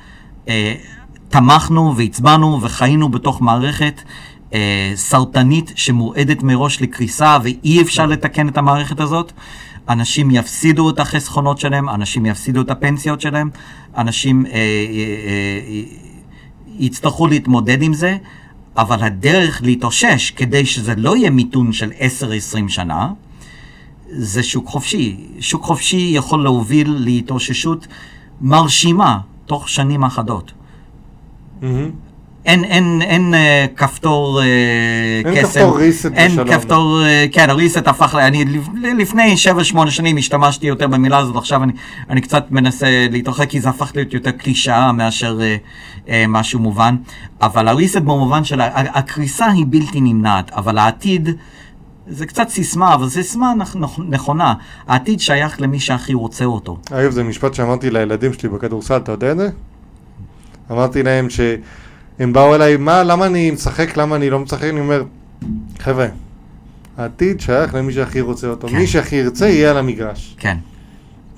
[0.48, 0.74] אה,
[1.28, 4.02] תמכנו והצבענו וחיינו בתוך מערכת
[4.54, 9.32] אה, סרטנית שמורעדת מראש לקריסה ואי אפשר לתקן את המערכת הזאת.
[9.88, 13.50] אנשים יפסידו את החסכונות שלהם, אנשים יפסידו את הפנסיות שלהם,
[13.96, 15.82] אנשים אה, אה, אה,
[16.78, 18.16] יצטרכו להתמודד עם זה,
[18.76, 23.12] אבל הדרך להתאושש כדי שזה לא יהיה מיתון של 10-20 שנה,
[24.10, 25.16] זה שוק חופשי.
[25.40, 27.86] שוק חופשי יכול להוביל להתאוששות
[28.40, 30.52] מרשימה תוך שנים אחדות.
[31.60, 31.64] Mm-hmm.
[32.46, 34.44] אין, אין, אין uh, כפתור uh,
[35.26, 35.36] אין קסם.
[35.36, 36.48] אין כפתור ריסט אין בשלום.
[36.48, 38.44] כפתור, uh, כן, הריסט הפך, אני
[38.98, 39.34] לפני
[39.74, 41.72] 7-8 שנים השתמשתי יותר במילה הזאת, עכשיו אני,
[42.10, 46.96] אני קצת מנסה להתרחק, כי זה הפך להיות יותר קלישאה מאשר uh, uh, משהו מובן.
[47.42, 51.28] אבל הריסט במובן של הקריסה היא בלתי נמנעת, אבל העתיד...
[52.06, 53.52] זה קצת סיסמה, אבל סיסמה
[54.08, 54.54] נכונה.
[54.88, 56.78] העתיד שייך למי שהכי רוצה אותו.
[56.90, 59.48] אגב, זה משפט שאמרתי לילדים שלי בכדורסל, אתה יודע את זה?
[60.70, 61.30] אמרתי להם
[62.18, 64.64] שהם באו אליי, מה, למה אני משחק, למה אני לא משחק?
[64.64, 65.04] אני אומר,
[65.78, 66.06] חבר'ה,
[66.96, 68.68] העתיד שייך למי שהכי רוצה אותו.
[68.68, 68.76] כן.
[68.76, 70.36] מי שהכי ירצה יהיה על המגרש.
[70.38, 70.56] כן.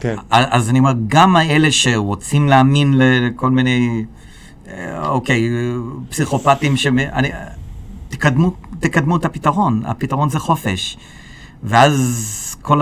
[0.01, 0.17] כן.
[0.31, 4.05] אז אני אומר, גם האלה שרוצים להאמין לכל מיני,
[4.69, 5.51] אה, אוקיי,
[6.09, 6.99] פסיכופטים, שמ...
[6.99, 7.31] אני...
[8.09, 10.97] תקדמו, תקדמו את הפתרון, הפתרון זה חופש.
[11.63, 12.81] ואז כל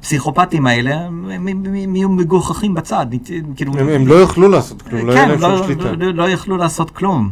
[0.00, 3.06] הפסיכופטים האלה, הם יהיו מגוחכים בצד,
[3.56, 3.72] כאילו...
[3.78, 5.92] הם, הם לא יוכלו לעשות כלום, לא יהיה כן, להם לא, שום שליטה.
[5.92, 7.30] לא, לא יכלו לעשות כלום.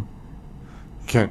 [1.07, 1.27] כן.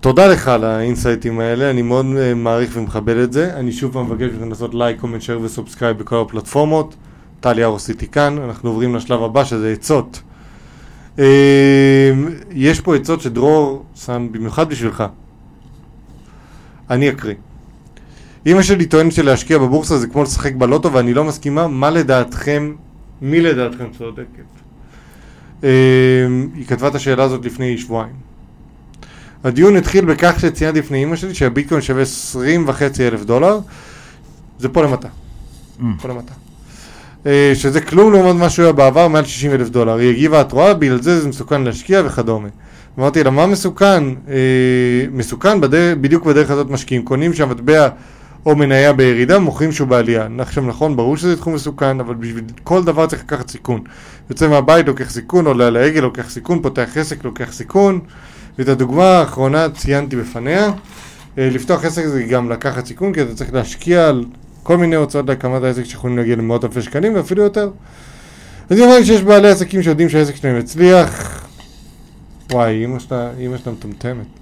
[0.00, 3.54] תודה לך על ה insightים האלה, אני מאוד אה, מעריך ומכבד את זה.
[3.54, 6.96] אני שוב פעם מבקש מכם לעשות לייק, comment, share ו subscribe בכל הפלטפורמות.
[7.40, 10.22] טל יארוס איתי כאן, אנחנו עוברים לשלב הבא שזה עצות.
[11.18, 12.10] אה,
[12.50, 15.04] יש פה עצות שדרור שם במיוחד בשבילך.
[16.90, 17.34] אני אקריא.
[18.48, 22.72] אמא שלי טוענת שלהשקיע בבורסה זה כמו לשחק בלוטו ואני לא מסכימה, מה לדעתכם,
[23.22, 24.26] מי לדעתכם צודקת?
[25.64, 25.68] אה,
[26.54, 28.12] היא כתבה את השאלה הזאת לפני שבועיים.
[29.44, 33.58] הדיון התחיל בכך שציינתי לפני אמא שלי שהביטקוין שווה 20 וחצי אלף דולר,
[34.58, 35.08] זה פה למטה,
[35.80, 35.82] Mm.
[36.02, 36.32] פה למטה.
[37.26, 39.96] אה, שזה כלום לעומת מה שהוא היה בעבר, מעל 60 אלף דולר.
[39.96, 42.48] היא הגיבה, את רואה, בגלל זה זה מסוכן להשקיע וכדומה.
[42.98, 44.04] אמרתי לה, מה מסוכן?
[44.28, 44.34] אה,
[45.12, 47.88] מסוכן בדרך, בדיוק בדרך הזאת משקיעים, קונים שהמטבע
[48.46, 50.28] או מניה בירידה, מוכרים שהוא בעלייה.
[50.38, 53.80] עכשיו נכון, ברור שזה תחום מסוכן, אבל בשביל כל דבר צריך לקחת סיכון.
[54.30, 58.00] יוצא מהבית, לוקח סיכון, עולה על ההגה, לוקח סיכון, פותח עסק, לוקח סיכון.
[58.58, 60.70] ואת הדוגמה האחרונה ציינתי בפניה.
[61.38, 64.24] אה, לפתוח עסק זה גם לקחת סיכון, כי אתה צריך להשקיע על
[64.62, 67.70] כל מיני הוצאות להקמת העסק שיכולים להגיע למאות אלפי שקלים ואפילו יותר.
[68.70, 71.44] אז אמרה לי שיש בעלי עסקים שיודעים שהעסק שלהם יצליח.
[72.52, 73.30] וואי, אמא שלה
[73.72, 74.37] מטומטמת.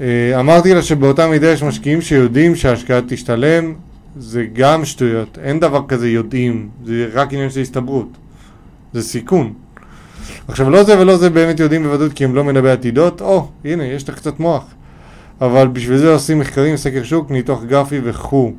[0.00, 3.74] אה, אמרתי לה שבאותה מידה יש משקיעים שיודעים שההשקעה תשתלם,
[4.16, 5.38] זה גם שטויות.
[5.42, 8.08] אין דבר כזה יודעים, זה רק עניין של הסתברות.
[8.92, 9.52] זה סיכון.
[10.48, 13.84] עכשיו, לא זה ולא זה באמת יודעים בוודאות כי הם לא מנבאי עתידות, או, הנה,
[13.84, 14.64] יש לך קצת מוח.
[15.40, 18.52] אבל בשביל זה עושים מחקרים, סקר שוק, ניתוח גרפי וכו'.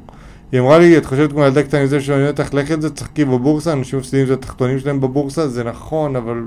[0.51, 2.89] היא אמרה לי, את חושבת כמו ילדה קטנה עם זה שאני אותך לך את זה,
[2.89, 6.43] תשחקי בבורסה, אנשים מפסידים את התחתונים שלהם בבורסה, זה נכון, אבל...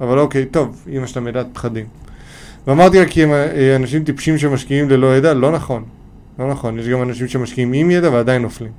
[0.00, 1.86] אבל אוקיי, טוב, אמא שלה מלאת פחדים.
[2.66, 5.84] ואמרתי לה כי הם אה, אנשים טיפשים שמשקיעים ללא ידע, לא נכון.
[6.38, 8.72] לא נכון, יש גם אנשים שמשקיעים עם ידע ועדיין נופלים.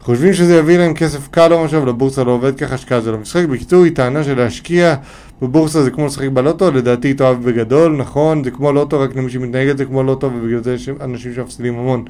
[0.00, 3.12] חושבים שזה יביא להם כסף קל או משהו, אבל הבורסה לא עובד ככה, השקעה זה
[3.12, 3.44] לא משחק.
[3.44, 4.94] בקיצור, היא טענה שלהשקיע
[5.42, 9.30] בבורסה זה כמו לשחק בלוטו, לדעתי היא טועה בגדול, נכון, זה כמו לוטו, רק למי
[9.30, 12.04] שמתנהגת זה כמו לוטו, ובגלל זה יש אנשים שמפסידים המון.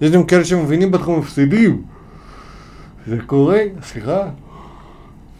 [0.00, 1.82] יש גם כאלה שמבינים בתחום מפסידים.
[3.06, 4.22] זה קורה, סליחה.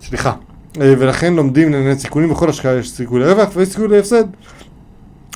[0.02, 0.32] סליחה.
[0.80, 4.24] אה, ולכן לומדים לנהל סיכונים, בכל השקעה יש סיכוי לרווח ויש סיכוי להפסד.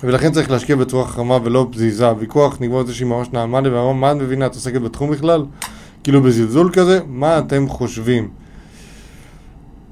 [0.04, 2.12] ולכן צריך להשקיע בצורה חכמה ולא פזיזה.
[2.18, 5.10] ויכוח נגמר את זה שהיא ממש נעמה לי ואמרה, מה את מבינה, את עוסקת בתחום
[5.10, 5.44] בכלל?
[6.04, 8.28] כאילו בזלזול כזה, מה אתם חושבים?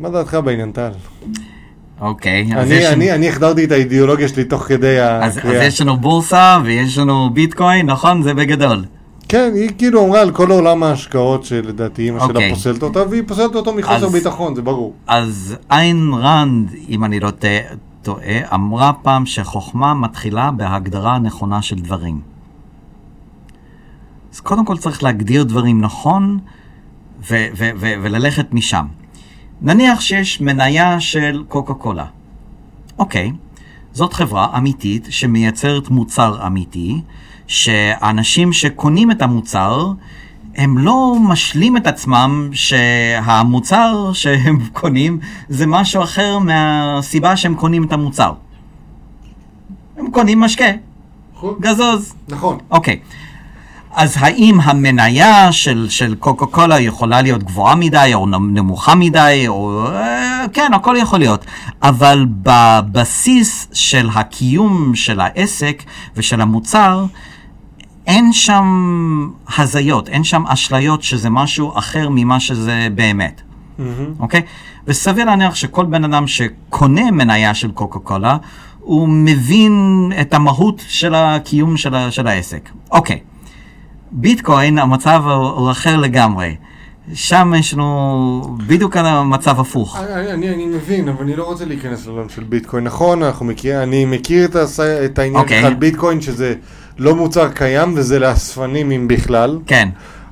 [0.00, 0.90] מה דעתך בעניין טל?
[2.00, 5.36] אוקיי, אז יש אני, לנו- אני, אני החדרתי את האידיאולוגיה שלי תוך כדי אז, אז
[5.38, 5.64] הקריאה.
[5.64, 8.22] יש לנו בורסה ויש לנו ביטקוין, נכון?
[8.22, 8.84] זה בגדול.
[9.28, 12.50] כן, היא כאילו אמרה על כל עולם ההשקעות שלדעתי אמא שלה אוקיי.
[12.54, 14.92] פוסלת אותה, והיא פוסלת אותו מחוסר אז- ביטחון, זה ברור.
[15.06, 17.30] אז איין רנד, אם אני לא
[18.08, 22.20] טועה- אמרה פעם שחוכמה מתחילה בהגדרה הנכונה של דברים.
[24.32, 26.38] אז קודם כל צריך להגדיר דברים נכון
[27.30, 28.86] ו- ו- ו- וללכת משם.
[29.62, 32.04] נניח שיש מניה של קוקה קולה.
[32.98, 33.32] אוקיי,
[33.92, 37.00] זאת חברה אמיתית שמייצרת מוצר אמיתי,
[37.46, 39.92] שאנשים שקונים את המוצר,
[40.58, 45.18] הם לא משלים את עצמם שהמוצר שהם קונים
[45.48, 48.32] זה משהו אחר מהסיבה שהם קונים את המוצר.
[49.98, 50.64] הם קונים משקה,
[51.60, 52.14] גזוז.
[52.28, 52.58] נכון.
[52.70, 52.98] אוקיי.
[53.94, 59.44] אז האם המניה של, של קוקה קולה יכולה להיות גבוהה מדי או נמ- נמוכה מדי,
[59.48, 59.86] או...
[59.86, 61.44] אה, כן, הכל יכול להיות.
[61.82, 65.82] אבל בבסיס של הקיום של העסק
[66.16, 67.04] ושל המוצר,
[68.08, 68.66] אין שם
[69.58, 73.40] הזיות, אין שם אשליות שזה משהו אחר ממה שזה באמת.
[73.78, 74.12] מהמם.
[74.20, 74.42] אוקיי?
[74.86, 78.36] וסביר להניח שכל בן אדם שקונה מניה של קוקה קולה,
[78.80, 79.72] הוא מבין
[80.20, 82.70] את המהות של הקיום של, ה- של העסק.
[82.90, 83.18] אוקיי.
[84.12, 85.22] ביטקוין, המצב
[85.56, 86.56] הוא אחר לגמרי.
[87.14, 89.96] שם יש לנו בדיוק המצב הפוך.
[89.96, 92.84] אני, אני, אני מבין, אבל אני לא רוצה להיכנס לעולם של ביטקוין.
[92.84, 95.58] נכון, אנחנו מכיר, אני מכיר את, הס, את העניין אוקיי.
[95.60, 96.54] שלך על ביטקוין, שזה
[96.98, 99.58] לא מוצר קיים וזה לאספנים אם בכלל.
[99.66, 99.88] כן,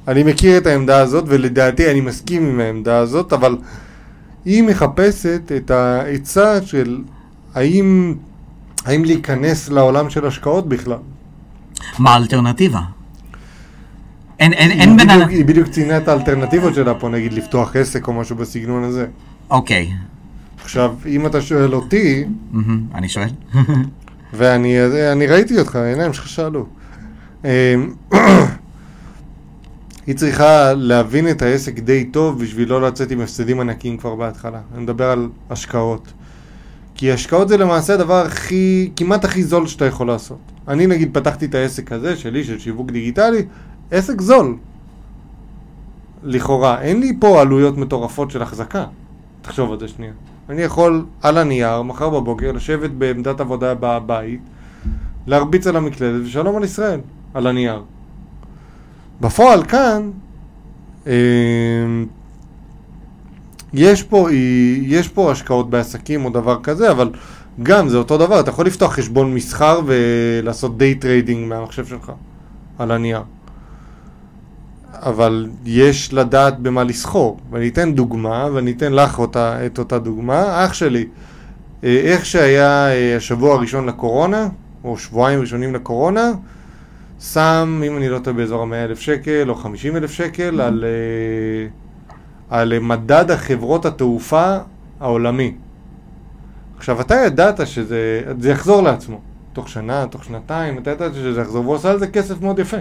[0.09, 3.56] אני מכיר את העמדה הזאת, ולדעתי אני מסכים עם העמדה הזאת, אבל
[4.44, 6.98] היא מחפשת את העצה של
[7.55, 8.14] האם,
[8.84, 10.97] האם להיכנס לעולם של השקעות בכלל.
[11.98, 12.80] מה האלטרנטיבה?
[14.40, 15.28] אין, אין, אין בן בדיוק- אדם...
[15.28, 19.06] היא בדיוק ציינה את האלטרנטיבות שלה פה, נגיד לפתוח עסק או משהו בסגנון הזה.
[19.51, 19.90] אוקיי,
[20.64, 23.28] עכשיו, אם אתה שואל אותי, מהמם, אני שואל.
[24.32, 24.76] ואני
[25.12, 26.66] אני ראיתי אותך, העיניים שלך שאלו.
[27.44, 27.48] אמ,
[30.06, 34.60] היא צריכה להבין את העסק די טוב בשביל לא לצאת עם הפסדים ענקיים כבר בהתחלה.
[34.74, 36.12] אני מדבר על השקעות.
[36.94, 40.38] כי השקעות זה למעשה הדבר הכי, כמעט הכי זול שאתה יכול לעשות.
[40.68, 43.46] אני נגיד פתחתי את העסק הזה שלי, של שיווק דיגיטלי,
[43.90, 44.56] עסק זול.
[46.22, 48.86] לכאורה, אין לי פה עלויות מטורפות של החזקה.
[49.42, 50.12] תחשוב על זה שנייה.
[50.51, 54.40] אני יכול על הנייר, מחר בבוקר, לשבת בעמדת עבודה בבית,
[55.27, 57.01] להרביץ על המקלדת ושלום על ישראל,
[57.35, 57.82] על הנייר.
[59.20, 60.10] בפועל כאן,
[61.06, 61.12] אה,
[63.73, 64.28] יש פה,
[64.82, 67.10] יש פה השקעות בעסקים או דבר כזה, אבל
[67.62, 72.12] גם זה אותו דבר, אתה יכול לפתוח חשבון מסחר ולעשות day trading מהמחשב שלך,
[72.78, 73.23] על הנייר.
[75.02, 77.39] אבל יש לדעת במה לסחור.
[77.51, 80.64] ואני אתן דוגמה, ואני אתן לך אותה, את אותה דוגמה.
[80.64, 81.06] אח שלי,
[81.85, 84.48] אה, איך שהיה אה, השבוע הראשון לקורונה,
[84.85, 86.32] או שבועיים ראשונים לקורונה,
[87.20, 91.68] שם, אם אני לא טועה, באזור ה-100 אלף שקל או 50 אלף שקל על, אה,
[92.59, 94.56] על מדד החברות התעופה
[95.01, 95.55] העולמי.
[96.77, 99.20] עכשיו, אתה ידעת שזה יחזור לעצמו.
[99.52, 102.77] תוך שנה, תוך שנתיים, אתה ידעת שזה יחזור, והוא עושה על זה כסף מאוד יפה.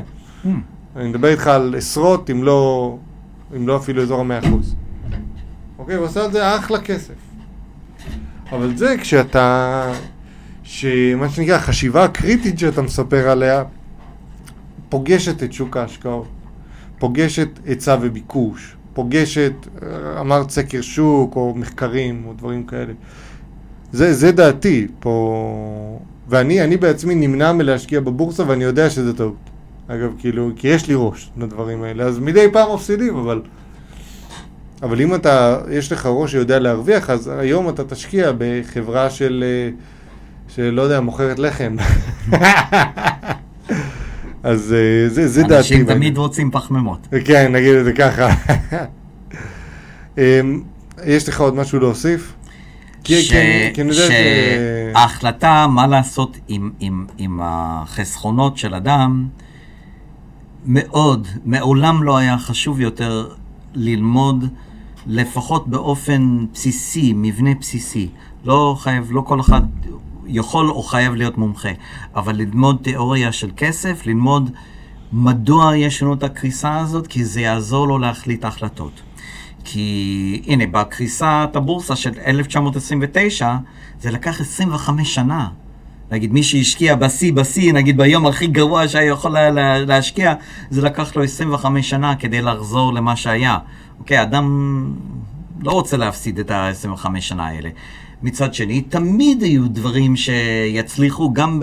[0.96, 2.98] אני מדבר איתך על עשרות, אם לא,
[3.56, 4.76] אם לא אפילו אזור המאה אחוז.
[5.80, 7.14] אוקיי, הוא עושה על זה אחלה כסף.
[8.52, 9.92] אבל זה כשאתה,
[10.64, 13.64] שמה שנקרא, החשיבה הקריטית שאתה מספר עליה,
[14.90, 16.28] פוגשת את שוק ההשקעות,
[17.00, 19.54] פוגשת היצע וביקוש, פוגשת,
[20.20, 22.94] אמרת סקר שוק או מחקרים או דברים כאלה.
[23.92, 26.00] זה, זה דעתי פה,
[26.30, 29.55] ואני בעצמי נמנע מלהשקיע בבורסה ואני יודע שזה טעות.
[29.88, 33.42] אגב, כאילו, כי יש לי ראש לדברים האלה, אז מדי פעם מפסידים, אבל...
[34.82, 39.70] אבל אם אתה, יש לך ראש שיודע להרוויח, אז היום אתה תשקיע בחברה של, אה,
[40.56, 41.76] של לא יודע, מוכרת לחם.
[44.44, 45.58] אז אה, זה, זה דעתי.
[45.58, 47.08] אנשים תמיד רוצים פחמימות.
[47.26, 48.28] כן, נגיד את זה ככה.
[50.18, 50.62] אמ,
[51.06, 52.34] יש לך עוד משהו להוסיף?
[54.94, 59.28] שההחלטה מה לעשות עם, עם, עם החסכונות של אדם,
[60.68, 63.30] מאוד, מעולם לא היה חשוב יותר
[63.74, 64.46] ללמוד
[65.08, 68.10] לפחות באופן בסיסי, מבנה בסיסי.
[68.46, 69.62] לא חייב, לא כל אחד
[70.28, 71.70] יכול או חייב להיות מומחה,
[72.16, 74.52] אבל ללמוד תיאוריה של כסף, ללמוד
[75.14, 79.02] מדוע יש לנו את הקריסה הזאת, כי זה יעזור לו להחליט החלטות.
[79.64, 83.56] כי הנה, בקריסת הבורסה של 1929,
[84.02, 85.50] זה לקח 25 שנה.
[86.12, 90.34] נגיד מי שהשקיע בשיא, בשיא, נגיד ביום הכי גרוע שהיה יכול לה, לה, להשקיע,
[90.70, 93.58] זה לקח לו 25 שנה כדי לחזור למה שהיה.
[94.00, 94.48] אוקיי, אדם
[95.62, 97.70] לא רוצה להפסיד את ה-25 שנה האלה.
[98.24, 101.60] מצד שני, תמיד היו דברים שיצליחו גם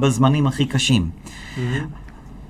[0.00, 1.10] בזמנים הכי קשים.
[1.56, 2.01] Mm-hmm.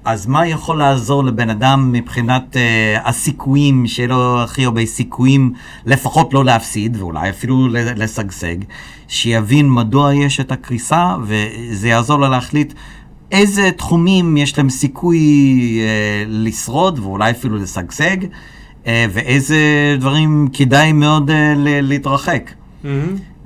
[0.04, 5.52] אז מה יכול לעזור לבן אדם מבחינת uh, הסיכויים, שיהיה לו הכי הרבה סיכויים
[5.86, 8.56] לפחות לא להפסיד, ואולי אפילו לשגשג,
[9.08, 12.72] שיבין מדוע יש את הקריסה, וזה יעזור לו להחליט
[13.32, 15.18] איזה תחומים יש להם סיכוי
[15.80, 19.56] uh, לשרוד, ואולי אפילו לשגשג, uh, ואיזה
[20.00, 22.50] דברים כדאי מאוד uh, להתרחק.
[22.84, 22.86] Mm-hmm.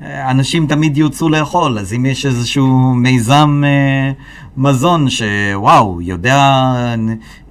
[0.03, 4.13] אנשים תמיד ירצו לאכול, אז אם יש איזשהו מיזם אה,
[4.57, 6.37] מזון שוואו, יודע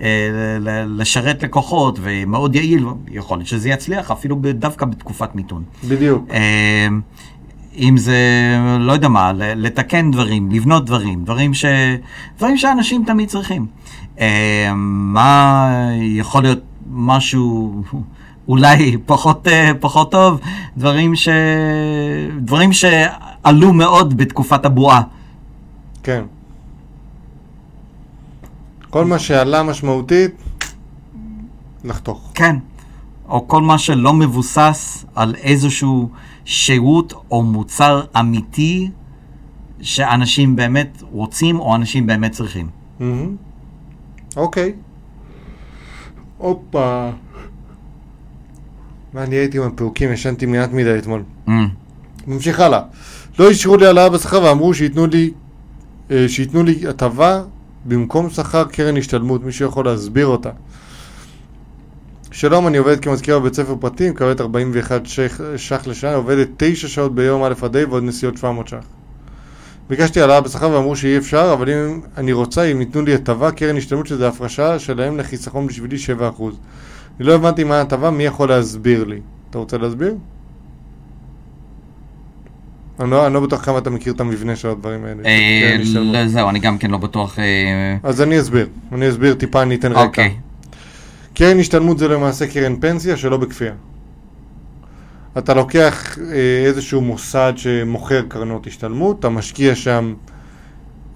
[0.02, 0.58] אה,
[0.88, 5.64] לשרת לקוחות ומאוד יעיל, יכול להיות שזה יצליח אפילו דווקא בתקופת מיתון.
[5.88, 6.26] בדיוק.
[6.32, 6.88] אה,
[7.78, 8.18] אם זה,
[8.80, 11.66] לא יודע מה, לתקן דברים, לבנות דברים, דברים, ש...
[12.38, 13.66] דברים שאנשים תמיד צריכים.
[14.20, 15.70] אה, מה
[16.02, 16.60] יכול להיות
[16.92, 17.84] משהו...
[18.48, 20.40] אולי פחות, אה, פחות טוב,
[20.78, 21.30] דברים, ש...
[22.42, 25.02] דברים שעלו מאוד בתקופת הבועה.
[26.04, 26.24] כן.
[28.90, 30.32] כל מה שעלה משמעותית,
[31.84, 32.32] לחתוך.
[32.34, 32.56] כן.
[33.30, 36.10] או כל מה שלא מבוסס על איזשהו
[36.46, 38.90] שירות או מוצר אמיתי
[39.82, 42.68] שאנשים באמת רוצים או אנשים באמת צריכים.
[44.36, 44.74] אוקיי.
[46.38, 47.10] הופה.
[47.10, 47.12] מה,
[49.18, 51.24] אני הייתי עם הפירוקים, ישנתי מעט מדי אתמול.
[51.48, 51.52] Mm.
[52.28, 52.82] ממשיך הלאה.
[53.40, 55.32] לא אישרו לי העלאה בשכר ואמרו שייתנו לי,
[56.12, 57.42] אה, שייתנו לי הטבה
[57.86, 59.44] במקום שכר קרן השתלמות.
[59.44, 60.50] מישהו יכול להסביר אותה.
[62.32, 67.16] שלום, אני עובדת כמזכירה בבית ספר פרטי, מקבלת 41 שח, שח לשעה, עובדת 9 שעות
[67.16, 68.86] ביום א' עד ה' ועוד נסיעות 700 שח.
[69.90, 73.78] ביקשתי העלאה בשכר ואמרו שאי אפשר, אבל אם אני רוצה, אם ייתנו לי הטבה, קרן
[73.78, 76.42] השתלמות שזה הפרשה שלהם לחיסכון בשבילי 7%.
[77.20, 79.20] אני לא הבנתי מה ההטבה, מי יכול להסביר לי?
[79.50, 80.16] אתה רוצה להסביר?
[83.00, 85.24] אני לא, אני לא בטוח כמה אתה מכיר את המבנה של הדברים האלה.
[85.26, 85.78] אה.
[85.96, 87.40] לא, זהו, אני גם כן לא בטוח.
[87.40, 90.02] אה, אז אני אסביר, אני אסביר טיפה, אני אתן רקע.
[90.02, 90.36] אוקיי.
[91.34, 93.74] קרן השתלמות זה למעשה קרן פנסיה שלא בכפייה.
[95.38, 100.14] אתה לוקח אה, איזשהו מוסד שמוכר קרנות השתלמות, אתה משקיע שם,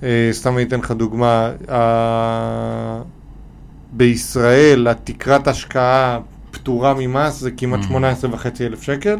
[0.03, 3.01] אה, סתם אני אתן לך דוגמה, אה,
[3.91, 6.20] בישראל התקרת השקעה
[6.52, 7.84] פטורה ממס זה כמעט Mhm.
[7.91, 7.95] 18.5
[8.61, 9.18] אלף שקל,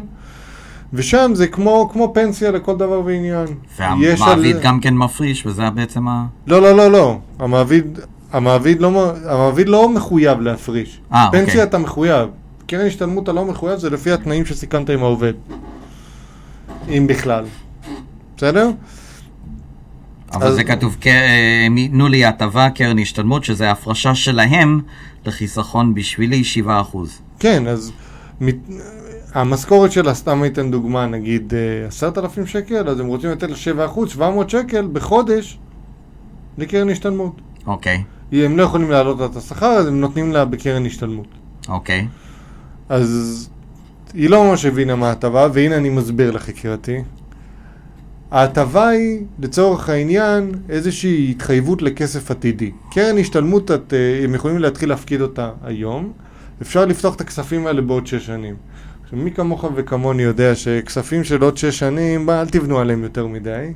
[0.92, 3.46] ושם זה כמו, כמו פנסיה לכל דבר ועניין.
[3.78, 6.26] והמעביד על- גם כן מפריש, וזה בעצם ה...
[6.46, 7.18] לא, לא, לא, לא.
[7.38, 7.98] המעביד,
[8.32, 11.00] המעביד, לא, המעביד לא מחויב להפריש.
[11.12, 11.62] אה, פנסיה אוקיי.
[11.62, 12.28] אתה מחויב.
[12.66, 15.32] קרן השתלמות אתה לא מחויב, זה לפי התנאים שסיכמת עם העובד.
[16.88, 17.44] אם בכלל.
[18.36, 18.70] בסדר?
[20.32, 24.80] אבל אז- זה כתוב, "כ- אה, הם ייתנו לי הטבה, קרן השתלמות, שזה הפרשה שלהם
[25.26, 27.08] לחיסכון בשבילי 7%.
[27.38, 27.92] כן, אז
[28.40, 28.56] מת...
[29.34, 33.56] המשכורת שלה, סתם אתן דוגמה, נגיד אה, עשרת אלפים שקל, אז הם רוצים לתת לה
[33.88, 35.58] 7%, 700 שקל בחודש
[36.58, 37.40] לקרן השתלמות.
[37.66, 38.02] אוקיי,
[38.32, 41.26] הם לא יכולים להעלות לה את השכר, אז הם נותנים לה בקרן השתלמות.
[41.68, 42.06] אוקיי.
[42.88, 43.48] אז
[44.14, 47.02] היא לא ממש הבינה מה ההטבה, והנה אני מסביר לך יקירתי.
[48.30, 52.70] ההטבה היא, לצורך העניין, איזושהי התחייבות לכסף עתידי.
[52.90, 56.12] קרן השתלמות, את, אה, הם יכולים להתחיל להפקיד אותה היום,
[56.62, 58.56] אפשר לפתוח את הכספים האלה בעוד שש שנים.
[59.04, 63.72] עכשיו, מי כמוך וכמוני יודע שכספים של עוד שש שנים, אל תבנו עליהם יותר מדי,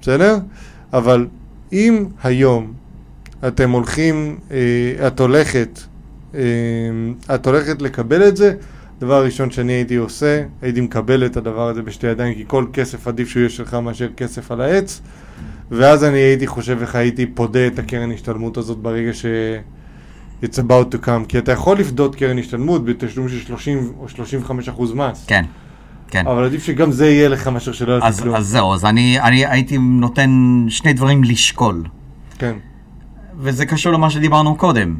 [0.00, 0.38] בסדר?
[0.92, 1.26] אבל
[1.72, 2.72] אם היום
[3.48, 5.80] אתם הולכים, אה, את הולכת,
[6.34, 6.40] אה,
[7.34, 8.54] את הולכת לקבל את זה,
[9.00, 13.08] דבר ראשון שאני הייתי עושה, הייתי מקבל את הדבר הזה בשתי ידיים, כי כל כסף
[13.08, 15.00] עדיף שהוא יהיה שלך מאשר כסף על העץ,
[15.70, 19.26] ואז אני הייתי חושב איך הייתי פודה את הקרן השתלמות הזאת ברגע ש...
[20.42, 24.68] it's about to come, כי אתה יכול לפדות קרן השתלמות בתשלום של 30 או 35
[24.68, 25.44] אחוז מס, כן,
[26.08, 26.26] כן.
[26.26, 28.36] אבל עדיף שגם זה יהיה לך מאשר שלא יעשה כלום.
[28.36, 30.30] אז זהו, אז אני, אני הייתי נותן
[30.68, 31.84] שני דברים לשקול,
[32.38, 32.56] כן,
[33.38, 34.96] וזה קשור למה שדיברנו קודם.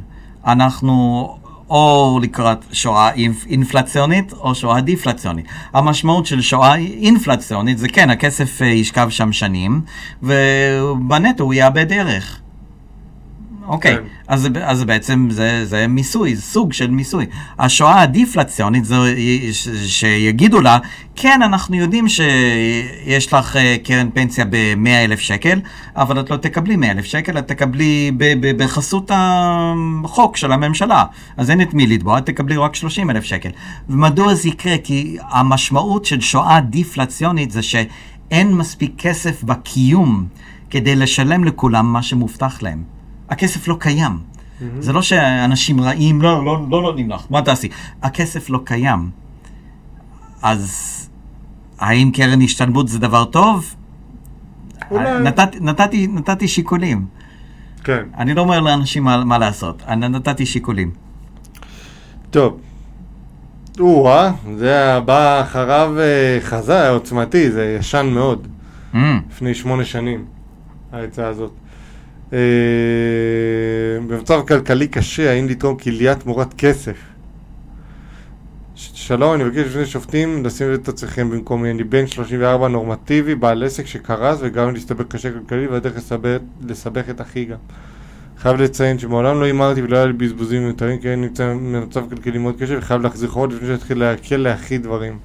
[0.46, 1.26] אנחנו
[1.70, 5.46] או לקראת שואה אינפ- אינפלציונית או שואה דיפלציונית.
[5.72, 9.80] המשמעות של שואה אינפלציונית זה כן, הכסף אה, ישכב שם שנים,
[10.22, 12.40] ובנטו הוא יאבד ערך.
[13.68, 14.02] אוקיי, כן.
[14.28, 17.26] אז, אז בעצם זה, זה מיסוי, זה סוג של מיסוי.
[17.58, 18.96] השואה הדיפלציונית זה
[19.52, 20.78] ש- שיגידו לה,
[21.16, 25.60] כן, אנחנו יודעים שיש לך אה, קרן פנסיה ב-100 אלף שקל,
[25.96, 31.04] אבל את לא תקבלי 100 אלף שקל, את תקבלי ב- ב- בחסות החוק של הממשלה.
[31.36, 33.50] אז אין את מי לתבוע, את תקבלי רק 30 אלף שקל.
[33.88, 34.78] ומדוע זה יקרה?
[34.84, 40.26] כי המשמעות של שואה דיפלציונית זה שאין מספיק כסף בקיום
[40.70, 42.95] כדי לשלם לכולם מה שמובטח להם.
[43.30, 44.18] הכסף לא קיים.
[44.78, 47.68] זה לא שאנשים רעים, לא, לא, לא נותנים לך, מה תעשי?
[48.02, 49.10] הכסף לא קיים.
[50.42, 50.92] אז
[51.78, 53.74] האם קרן השתלמות זה דבר טוב?
[54.90, 55.22] אולי.
[55.22, 57.06] נתתי, נתתי, נתתי שיקולים.
[57.84, 58.02] כן.
[58.18, 60.90] אני לא אומר לאנשים מה, מה לעשות, אני נתתי שיקולים.
[62.30, 62.60] טוב.
[63.80, 68.46] או-אה, זה הבא אחריו אה, חזה, עוצמתי, זה ישן מאוד.
[68.94, 68.96] Mm,
[69.30, 70.24] לפני שמונה שנים,
[70.92, 71.52] העצה הזאת.
[72.32, 72.38] אה,
[74.06, 76.96] במצב כלכלי קשה, האם לתרום כליה תמורת כסף?
[78.74, 81.70] שלום, אני מבקש לפני שופטים לשים את עצמכם במקומי.
[81.70, 86.38] אני בן 34 נורמטיבי, בעל עסק שקרס וגרם לי להסתבך קשה כלכלי והדרך לסבך,
[86.68, 87.56] לסבך את אחי גם.
[88.38, 92.38] חייב לציין שמעולם לא הימרתי ולא היה לי בזבוזים מיותרים כי אני נמצא במצב כלכלי
[92.38, 95.18] מאוד קשה וחייב להחזיר חובות לפני שאתחיל להקל לאחי דברים.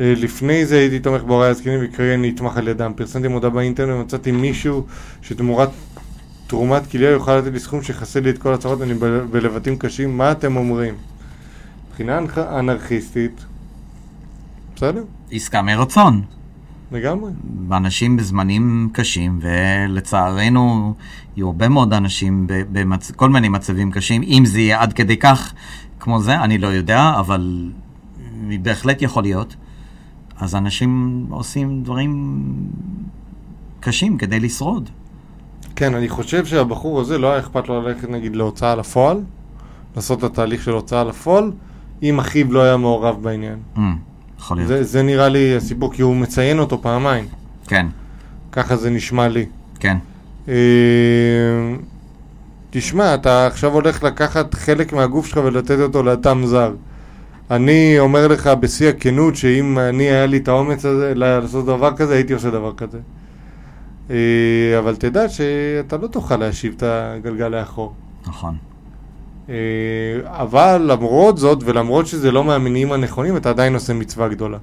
[0.00, 2.92] אה, לפני זה הייתי תומך בהוריי הזקנים וכרגע אני נתמך על ידם.
[2.96, 4.86] פרסמתי מודעה באינטרנט ומצאתי מישהו
[5.22, 5.68] שתמורת
[6.46, 8.94] תרומת כליה יוכל לתת לי סכום שיכסה לי את כל הצרות, אני
[9.30, 10.18] בלבטים קשים.
[10.18, 10.94] מה אתם אומרים?
[11.88, 13.44] מבחינה אנרכיסטית,
[14.76, 16.22] בסדר, עסקה מרצון.
[16.92, 17.30] לגמרי.
[17.72, 20.94] אנשים בזמנים קשים, ולצערנו
[21.36, 24.22] יהיו הרבה מאוד אנשים בכל מיני מצבים קשים.
[24.22, 25.54] אם זה יהיה עד כדי כך
[26.00, 27.70] כמו זה, אני לא יודע, אבל
[28.62, 29.56] בהחלט יכול להיות.
[30.38, 32.42] אז אנשים עושים דברים
[33.80, 34.90] קשים כדי לשרוד.
[35.76, 39.20] כן, אני חושב שהבחור הזה לא היה אכפת לו ללכת נגיד להוצאה לפועל,
[39.96, 41.52] לעשות את התהליך של הוצאה לפועל,
[42.02, 43.58] אם אחיו לא היה מעורב בעניין.
[43.76, 43.80] Mm,
[44.38, 44.68] יכול להיות.
[44.68, 47.24] זה, זה נראה לי הסיפור, כי הוא מציין אותו פעמיים.
[47.66, 47.86] כן,
[48.52, 49.46] ככה זה נשמע לי.
[49.80, 49.96] כן.
[50.48, 50.54] אה,
[52.70, 56.74] תשמע, אתה עכשיו הולך לקחת חלק מהגוף שלך ולתת אותו לאדם זר.
[57.50, 62.14] אני אומר לך בשיא הכנות שאם אני היה לי את האומץ הזה לעשות דבר כזה,
[62.14, 62.98] הייתי עושה דבר כזה.
[64.10, 64.16] אה,
[64.78, 67.92] אבל תדע שאתה לא תוכל להשיב את הגלגל לאחור.
[68.26, 68.56] נכון.
[69.48, 69.54] אה,
[70.24, 74.58] אבל למרות זאת, ולמרות שזה לא מהמניעים הנכונים, אתה עדיין עושה מצווה גדולה.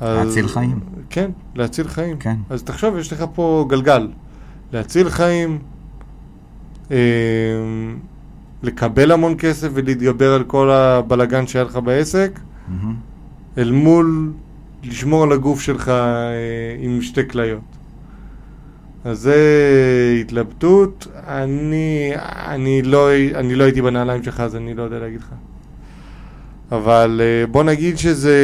[0.00, 0.80] אז- להציל חיים.
[1.10, 2.16] כן, להציל חיים.
[2.18, 2.36] כן.
[2.50, 4.08] אז תחשוב, יש לך פה גלגל.
[4.72, 5.58] להציל חיים,
[6.90, 6.96] אה,
[8.62, 12.94] לקבל המון כסף ולהתגבר על כל הבלגן שהיה לך בעסק, מהמם.
[13.58, 14.32] אל מול
[14.84, 17.60] לשמור על הגוף שלך אה, עם שתי כליות.
[19.04, 19.36] אז זה
[20.20, 21.06] התלבטות.
[21.26, 22.12] אני,
[22.46, 25.28] אני, לא, אני לא הייתי בנעליים שלך, אז אני לא יודע להגיד לך.
[26.72, 28.38] אבל אה, בוא נגיד שזה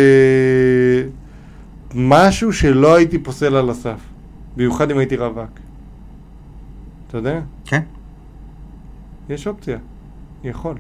[1.95, 4.01] משהו שלא הייתי פוסל על הסף.
[4.57, 5.51] במיוחד אם הייתי רווק.
[7.09, 7.41] אתה יודע?
[7.65, 7.81] כן.
[9.29, 9.79] יש אופציה.
[10.45, 10.75] יכול.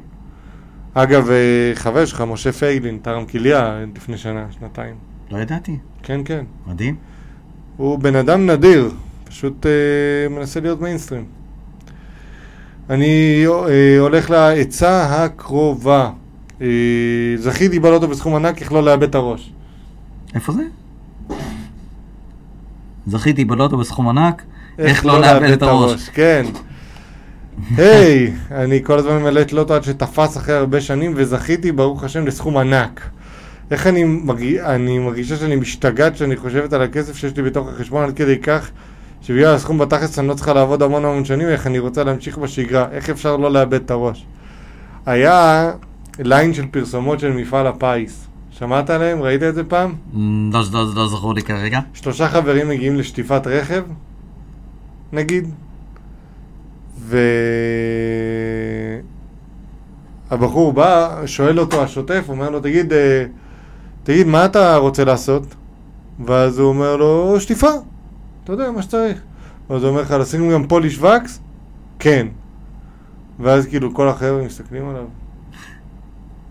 [0.95, 5.10] אגב, אה, חבר שלך, משה פייגלין, תרם כליה לפני שנה, שנתיים.
[5.31, 5.77] לא ידעתי.
[6.03, 6.45] כן, כן.
[6.67, 6.97] מדהים.
[7.77, 8.91] הוא בן אדם נדיר,
[9.25, 11.25] פשוט אה, מנסה להיות מיינסטרים.
[12.91, 16.11] אני אה, הולך לעצה הקרובה.
[16.63, 16.67] אה,
[17.37, 19.53] זכיתי בלוטו בסכום ענק, איך לא לאבד את הראש.
[20.35, 20.63] איפה זה?
[23.07, 24.43] זכיתי בלוטו בסכום ענק,
[24.79, 26.09] איך לא לאבד את הראש.
[26.09, 26.47] כן.
[27.77, 32.27] היי, אני כל הזמן ממלא את לוטו עד שתפס אחרי הרבה שנים וזכיתי, ברוך השם,
[32.27, 33.11] לסכום ענק.
[33.71, 38.05] איך אני, מרגיש, אני מרגישה שאני משתגעת כשאני חושבת על הכסף שיש לי בתוך החשבון
[38.05, 38.71] עד כדי כך
[39.23, 42.87] שבגלל הסכום בתכלס אני לא צריכה לעבוד המון המון שנים, איך אני רוצה להמשיך בשגרה,
[42.93, 44.27] איך אפשר לא לאבד את הראש.
[45.07, 45.71] היה
[46.19, 48.27] ליין של פרסומות של מפעל הפיס.
[48.51, 49.23] שמעת עליהם?
[49.23, 49.95] ראית את זה פעם?
[50.53, 51.81] לא, לא, לא זכור לי כרגע.
[51.93, 53.83] שלושה חברים מגיעים לשטיפת רכב,
[55.13, 55.49] נגיד,
[60.31, 63.25] והבחור בא, שואל אותו השוטף, אומר לו, תגיד, אה,
[64.03, 65.55] תגיד, מה אתה רוצה לעשות?
[66.27, 67.71] ואז הוא אומר לו, שטיפה,
[68.45, 69.21] אתה יודע, מה שצריך.
[69.71, 71.41] ואז הוא אומר לך, לשים גם פוליש וקס?
[71.99, 72.27] כן.
[73.41, 75.05] ואז כאילו כל החבר'ה מסתכלים עליו,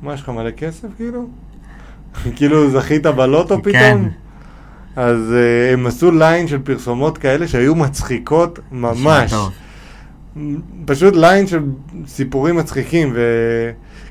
[0.02, 1.28] מה, יש לך מלא כסף כאילו?
[2.36, 3.74] כאילו זכית בלוטו פתאום?
[3.74, 4.10] כן.
[4.96, 9.34] אז uh, הם עשו line של פרסומות כאלה שהיו מצחיקות ממש.
[10.86, 11.60] פשוט line של
[12.08, 13.14] סיפורים מצחיקים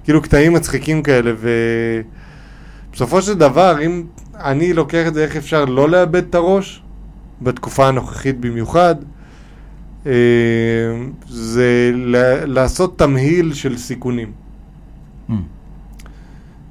[0.02, 1.32] וכאילו קטעים מצחיקים כאלה
[2.90, 4.04] ובסופו של דבר אם
[4.34, 6.82] אני לוקח את זה איך אפשר לא לאבד את הראש
[7.42, 8.94] בתקופה הנוכחית במיוחד
[10.06, 10.12] אה,
[11.28, 11.92] זה
[12.46, 14.32] לעשות תמהיל של סיכונים
[15.28, 15.32] Mm.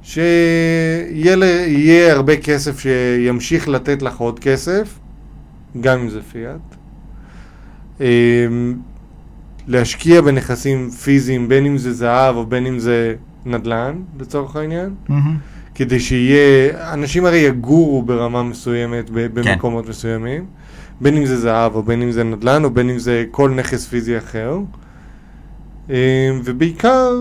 [0.02, 4.98] שיהיה הרבה כסף שימשיך לתת לך עוד כסף,
[5.80, 6.76] גם אם זה פיאט.
[8.00, 8.06] אמ,
[9.66, 13.14] להשקיע בנכסים פיזיים, בין אם זה זהב או בין אם זה
[13.46, 15.36] נדל"ן, לצורך העניין, מהמם.
[15.78, 20.46] כדי שיהיה, אנשים הרי יגורו ברמה מסוימת ב- במקומות מסוימים,
[21.00, 23.86] בין אם זה זהב או בין אם זה נדל"ן או בין אם זה כל נכס
[23.86, 24.58] פיזי אחר.
[25.88, 25.94] אמ,
[26.44, 27.12] ובעיקר,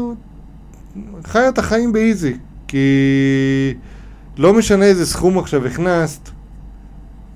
[1.23, 2.87] חי את החיים באיזי, כי
[4.37, 6.29] לא משנה איזה סכום עכשיו הכנסת,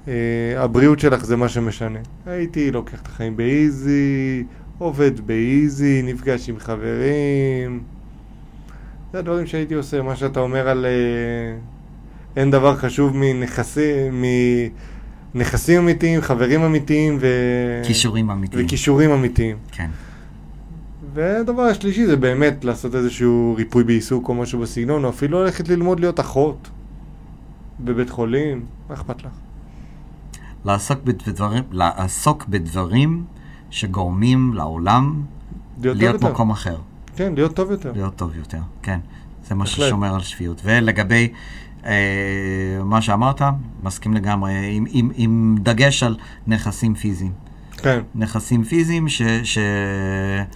[0.07, 0.14] אה,
[0.57, 1.99] הבריאות שלך זה מה שמשנה.
[2.26, 4.43] הייתי לוקח את החיים באיזי,
[4.77, 8.01] עובד באיזי, נפגש עם חברים.
[9.13, 10.91] זה הדברים שהייתי עושה, מה שאתה אומר על אה,
[12.35, 14.23] אין דבר חשוב מנכסים,
[15.33, 17.27] מנכסים אמיתיים, חברים אמיתיים ו...
[17.85, 18.65] כישורים אמיתיים.
[18.65, 19.57] וכישורים אמיתיים.
[19.71, 19.89] כן.
[21.13, 25.99] והדבר השלישי זה באמת לעשות איזשהו ריפוי בעיסוק או משהו בסגנון, או אפילו ללכת ללמוד
[25.99, 26.69] להיות אחות
[27.79, 29.31] בבית חולים, מה אכפת לך?
[30.65, 33.23] לעסוק בדברים, לעסוק בדברים
[33.69, 35.21] שגורמים לעולם
[35.81, 36.23] להיות, להיות.
[36.23, 36.77] מקום אחר,
[37.22, 37.91] כן, להיות טוב יותר.
[37.95, 38.99] להיות טוב יותר, כן.
[39.48, 39.85] זה מה בהחלט.
[39.88, 40.61] ששומר על שפיות.
[40.65, 41.27] ולגבי
[41.85, 41.91] אה,
[42.85, 43.41] מה שאמרת,
[43.84, 46.18] מסכים לגמרי, עם, עם, עם דגש על
[46.48, 47.31] נכסים פיזיים.
[47.77, 47.99] כן.
[48.15, 49.22] נכסים פיזיים ש...
[49.43, 49.57] ש...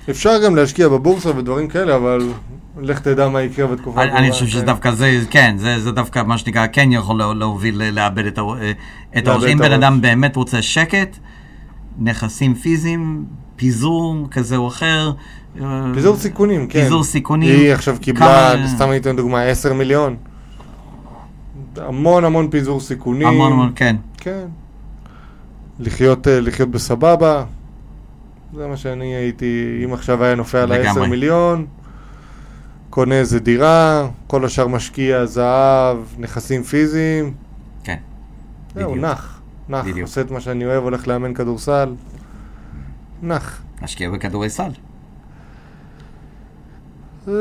[0.10, 2.30] אפשר גם להשקיע בבורסה ודברים כאלה, אבל
[2.82, 4.52] לך תדע מה יקרה בתקופה אני, אני חושב כן.
[4.52, 8.26] שזה דווקא זה, כן, זה, זה דווקא מה שנקרא, כן יכול לה- להוביל ל- לאבד
[8.26, 8.40] את,
[9.18, 9.44] את הראש.
[9.44, 9.72] אם בן.
[9.72, 11.18] אדם באמת רוצה שקט,
[12.00, 13.26] נכסים פיזיים,
[13.56, 15.12] פיזור כזה או אחר.
[15.62, 16.84] אה, פיזור סיכונים, כן.
[16.84, 17.60] פיזור סיכונים.
[17.60, 20.16] היא עכשיו קיבלה, כמה- סתם אני אתן דוגמה, 10 מיליון.
[21.78, 23.28] המון המון פיזור סיכונים.
[23.28, 23.96] המון המון, כן.
[24.18, 24.46] כן.
[25.80, 27.44] לחיות, אה, לחיות בסבבה.
[28.56, 31.08] זה מה שאני הייתי, אם עכשיו היה נופל על ה-10 לגמרי.
[31.08, 31.66] מיליון,
[32.90, 37.34] קונה איזה דירה, כל השאר משקיע זהב, נכסים פיזיים.
[37.84, 37.96] כן.
[38.76, 38.96] זהו.
[38.96, 39.40] נח.
[39.70, 40.00] נח, בדיוק.
[40.02, 41.94] עושה את מה שאני אוהב, הולך לאמן כדורסל.
[43.26, 43.62] נח.
[43.82, 44.50] להשקיע בכדורגל.
[47.28, 47.34] אה,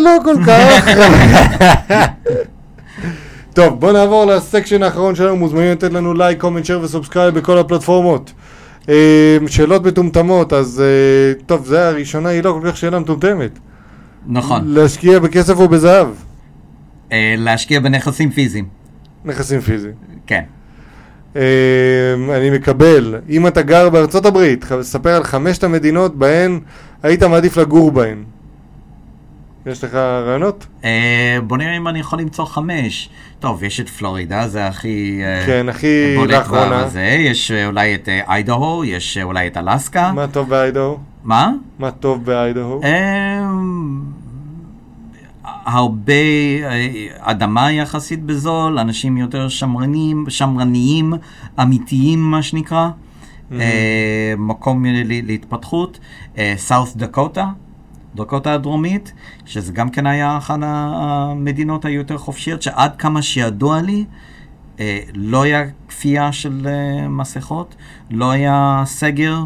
[0.00, 0.88] לא כל כך.
[3.54, 7.34] טוב, בוא נעבור ל section האחרון שלנו, מוזמנים לתת לנו לייק, comment, share ו subscribe
[7.34, 8.32] בכל הפלטפורמות.
[8.88, 13.58] אה, שאלות מטומטמות, אז אה, טוב, זה הראשונה, היא לא כל כך שאלה מטומטמת.
[14.26, 14.62] נכון.
[14.66, 16.08] להשקיע בכסף או בזהב?
[17.12, 18.68] להשקיע בנכסים פיזיים.
[19.24, 19.94] נכסים פיזיים.
[20.26, 20.42] כן.
[21.36, 21.42] אה,
[22.36, 23.14] אני מקבל.
[23.28, 26.60] אם אתה גר בארצות הברית, ספר על חמשת המדינות בהן
[27.02, 28.24] היית מעדיף לגור בהן.
[29.66, 30.66] יש לך רעיונות?
[30.84, 33.08] אה, בוא נראה אם אני יכול למצוא חמש.
[33.40, 35.20] טוב, יש את פלורידה, זה הכי...
[35.24, 36.86] אה, כן, הכי לאחרונה.
[37.18, 40.12] יש אה, אולי את איידהו, יש אולי את אלסקה.
[40.12, 40.98] מה טוב באיידהו?
[41.24, 41.52] מה?
[41.78, 42.80] מה טוב באיידהו?
[45.64, 46.12] הרבה
[46.62, 51.12] אה, אדמה יחסית בזול, אנשים יותר שמרנים, שמרניים,
[51.62, 52.88] אמיתיים מה שנקרא,
[53.52, 55.98] אה, מקום להתפתחות,
[56.56, 57.46] סאות' דקוטה,
[58.14, 59.12] דקוטה הדרומית,
[59.46, 64.04] שזה גם כן היה אחת המדינות היותר חופשיות, שעד כמה שידוע לי,
[64.80, 66.66] אה, לא היה כפייה של
[67.08, 67.74] מסכות,
[68.10, 69.38] לא היה סגר,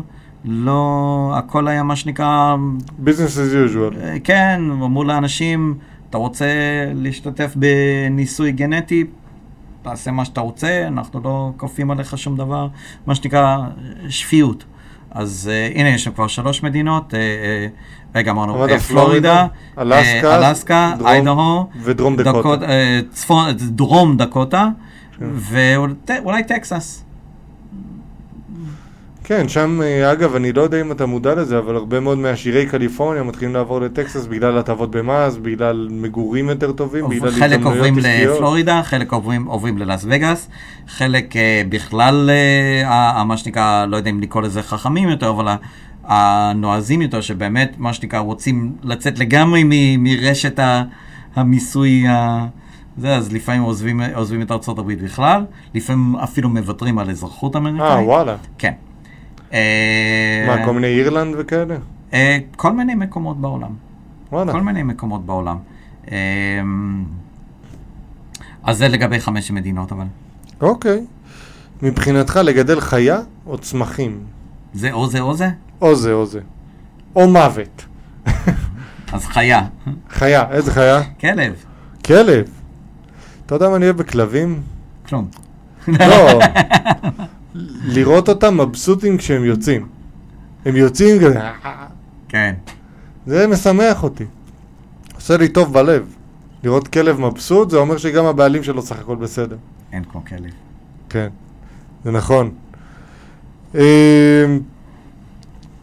[0.45, 2.57] לא, הכל היה מה שנקרא
[2.99, 3.97] ביזנס as usual.
[4.25, 5.75] כן, אמרו לאנשים,
[6.15, 6.47] אתה רוצה
[6.95, 9.05] להשתתף בניסוי גנטי,
[9.83, 12.69] תעשה מה שאתה רוצה, אנחנו לא כופים עליך שום דבר,
[13.07, 13.59] מה שנקרא
[14.09, 14.65] שפיות.
[15.11, 19.47] אז uh, הנה, יש שם כבר שלוש מדינות, uh, uh, רגע אמרנו, אה, פלורידה,
[19.79, 22.39] אלסקה, איידהו, ודרום דקוטה.
[22.39, 24.69] דקות- אה, צפון, דרום דקוטה,
[25.19, 25.25] כן.
[25.35, 27.04] ואולי טקסס.
[29.25, 32.67] כן, שם, אה, אגב, אני לא יודע אם אתה מודע לזה, אבל הרבה מאוד מעשירי
[32.67, 37.99] קליפורניה מתחילים לעבור לטקסס בגלל הטבות במס, בגלל מגורים יותר טובים, בגלל חלק הזדמנויות עוברים
[37.99, 38.35] עסקיות.
[38.37, 40.49] לפלורידה, חלק עוברים, עוברים ללאס וגאס,
[40.89, 42.31] חלק אה, בכלל,
[42.85, 45.49] אה, מה שנקרא, לא יודע אם לקרוא לזה חכמים יותר, אבל
[46.05, 50.83] הנועזים יותר, שבאמת, מה שנקרא, רוצים לצאת לגמרי מ- מרשת ה-
[51.37, 52.47] המיסוי, ה-
[52.99, 55.45] זה, אז לפעמים עוזבים, עוזבים את ארצות הברית בכלל,
[55.75, 57.83] לפעמים אפילו מוותרים על אזרחות אמריקאית.
[57.91, 58.37] אה, וואלה.
[58.59, 58.73] כן.
[59.55, 61.77] אה, מה, כל מיני אירלנד וכאלה?
[62.13, 63.71] אה, כל מיני מקומות בעולם.
[64.33, 64.53] וואלה.
[64.53, 65.59] כל מיני מקומות בעולם.
[66.11, 67.05] אמ,
[68.63, 70.05] אז זה לגבי חמש מדינות, אבל
[70.61, 71.05] אוקיי.
[71.83, 74.21] מבחינתך לגדל חיה או צמחים?
[74.75, 75.49] זה או זה או זה?
[75.83, 76.41] או זה או זה.
[77.17, 77.85] או מוות.
[79.13, 79.67] אז חיה.
[80.11, 81.03] חיה, איזה חיה?
[81.21, 81.55] כלב.
[82.05, 82.49] כלב.
[83.47, 84.63] אתה יודע מה אני אוהב בכלבים?
[85.09, 85.29] כלום.
[85.89, 86.41] לא.
[87.85, 89.87] לראות אותם מבסוטים כשהם יוצאים.
[90.65, 91.41] הם יוצאים כזה,
[92.29, 92.55] כן.
[93.27, 94.25] זה משמח אותי.
[95.15, 96.15] עושה לי טוב בלב.
[96.65, 99.57] לראות כלב מבסוט, זה אומר שגם הבעלים שלו סך הכל בסדר.
[99.93, 100.51] אין כמו כלב.
[101.09, 101.29] כן,
[102.05, 102.51] זה נכון.
[103.75, 103.81] אמ,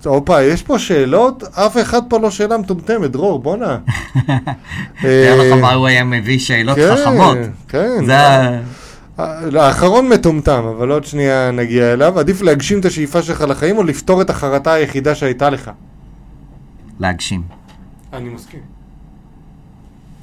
[0.05, 1.43] הופה, יש פה שאלות?
[1.43, 3.77] אף אחד פה לא שאלה מטומטמת, דרור, בואנה.
[5.01, 7.37] תאר לך אה, מה הוא היה מביא שאלות כן, חכמות.
[7.67, 8.09] כן.
[8.09, 8.59] ה...
[9.17, 12.19] האחרון מטומטם, אבל עוד שנייה נגיע אליו.
[12.19, 15.71] עדיף להגשים את השאיפה שלך לחיים או לפתור את החרטה היחידה שהייתה לך?
[16.99, 17.41] להגשים.
[18.13, 18.59] אני מסכים.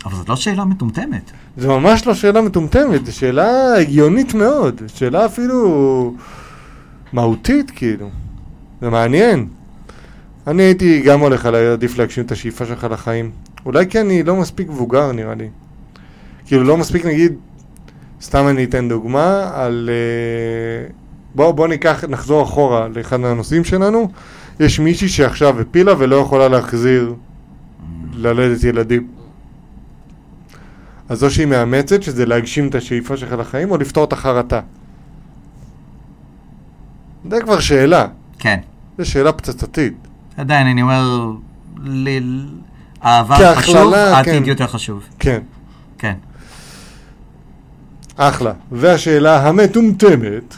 [0.05, 1.31] אבל זאת לא שאלה מטומטמת.
[1.56, 4.82] זו ממש לא שאלה מטומטמת, זו שאלה הגיונית מאוד.
[4.86, 6.15] שאלה אפילו
[7.12, 8.09] מהותית, כאילו.
[8.81, 9.48] זה מעניין.
[10.47, 13.31] אני הייתי גם הולך על עדיף להגשים את השאיפה שלך לחיים.
[13.66, 15.48] אולי כי אני לא מספיק מבוגר, נראה לי.
[16.47, 17.32] כאילו, לא מספיק, נגיד,
[18.23, 19.90] סתם אני אתן דוגמה על...
[19.93, 20.90] אה,
[21.35, 24.11] בוא, בוא ניקח, נחזור אחורה לאחד מהנושאים שלנו.
[24.61, 27.15] יש מישהי שעכשיו הפילה ולא יכולה להחזיר
[28.15, 29.09] ללדת ילדים.
[31.09, 34.61] אז או שהיא מאמצת, שזה להגשים את השאיפה שלך לחיים, או לפתור את החרטה.
[37.31, 38.07] זה כבר שאלה.
[38.39, 38.59] כן.
[38.99, 39.95] זו שאלה פצצתית.
[40.36, 41.31] עדיין, אני אומר,
[41.85, 42.47] ל-
[43.03, 44.49] העבר חשוב, העתיד כן.
[44.49, 45.03] יותר חשוב.
[45.19, 45.40] כן,
[45.99, 46.15] כן.
[48.19, 48.53] אחלה.
[48.73, 50.57] והשאלה המטומטמת...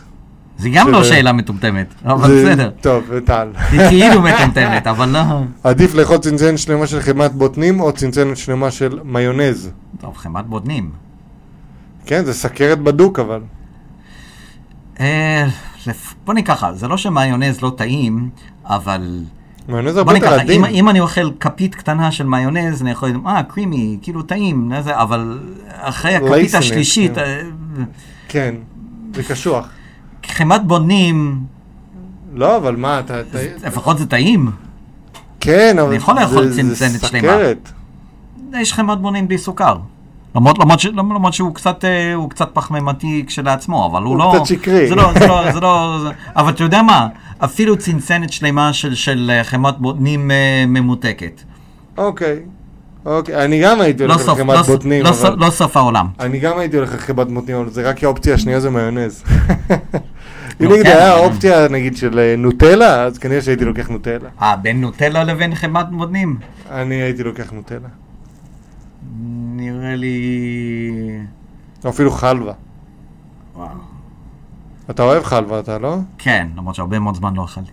[0.58, 2.70] זה גם לא שאלה מטומטמת, אבל זה- בסדר.
[2.80, 3.48] טוב, טל.
[3.70, 5.20] היא כאילו מטומטמת, אבל לא...
[5.64, 9.70] עדיף לאכול צנצנת שלמה של חמת בוטנים, או צנצנת שלמה של מיונז.
[10.00, 10.90] טוב, חמת בודנים.
[12.06, 13.40] כן, זה סכרת בדוק, אבל.
[15.00, 15.46] אה,
[16.24, 18.30] בוא ניקח זה לא שמיונז לא טעים,
[18.64, 19.20] אבל...
[19.70, 20.64] מיונז הרבה יותר עדין.
[20.64, 24.72] אם, אם אני אוכל כפית קטנה של מיונז, אני יכול להגיד, אה, קרימי, כאילו טעים,
[24.80, 25.38] זה, אבל
[25.68, 27.20] אחרי הכפית לייסנט, השלישית, כן.
[27.20, 27.40] אה,
[28.28, 28.54] כן,
[29.14, 29.66] זה קשוח.
[30.26, 31.40] חמת בודנים,
[32.34, 33.20] לא, אבל מה, אתה...
[33.66, 34.50] לפחות זה טעים.
[35.40, 35.88] כן, אבל...
[35.88, 37.08] אני יכול זה- לאכול זה צנצנת שלמה.
[37.20, 37.72] סכרת.
[38.58, 39.76] יש חמת בודנים בלי סוכר.
[40.34, 44.32] למרות, למרות, ש, למרות שהוא קצת, אה, הוא קצת פחמימתי כשלעצמו, אבל הוא, הוא לא...
[44.36, 44.88] קצת שקרי.
[44.88, 45.96] זה לא, זה לא, זה לא...
[46.02, 47.08] זה, אבל אתה יודע מה?
[47.38, 51.42] אפילו צנצנת שלמה של, של אה, חמת בוטנים אה, ממותקת.
[51.98, 52.36] אוקיי.
[53.06, 55.36] אוקיי, אני גם הייתי לא הולך לא, חמת סוף- בוטנים, לא, אבל...
[55.38, 56.06] לא סוף העולם.
[56.20, 59.24] אני גם הייתי הולך על חמת בוטנים, אבל זה רק כי האופציה השנייה זה מיונז.
[60.60, 64.28] אם נגיד כן, היה אופציה נגיד של נוטלה, אז כנראה שהייתי לוקח נוטלה.
[64.42, 66.36] אה, בין נוטלה לבין חמת בוטנים?
[66.70, 67.88] אני הייתי לוקח נוטלה.
[69.56, 71.26] נראה לי...
[71.84, 72.52] או אפילו חלבה.
[73.54, 73.68] וואו.
[74.90, 75.96] אתה אוהב חלבה, אתה לא?
[76.18, 77.70] כן, למרות שהרבה מאוד זמן לא אכלתי.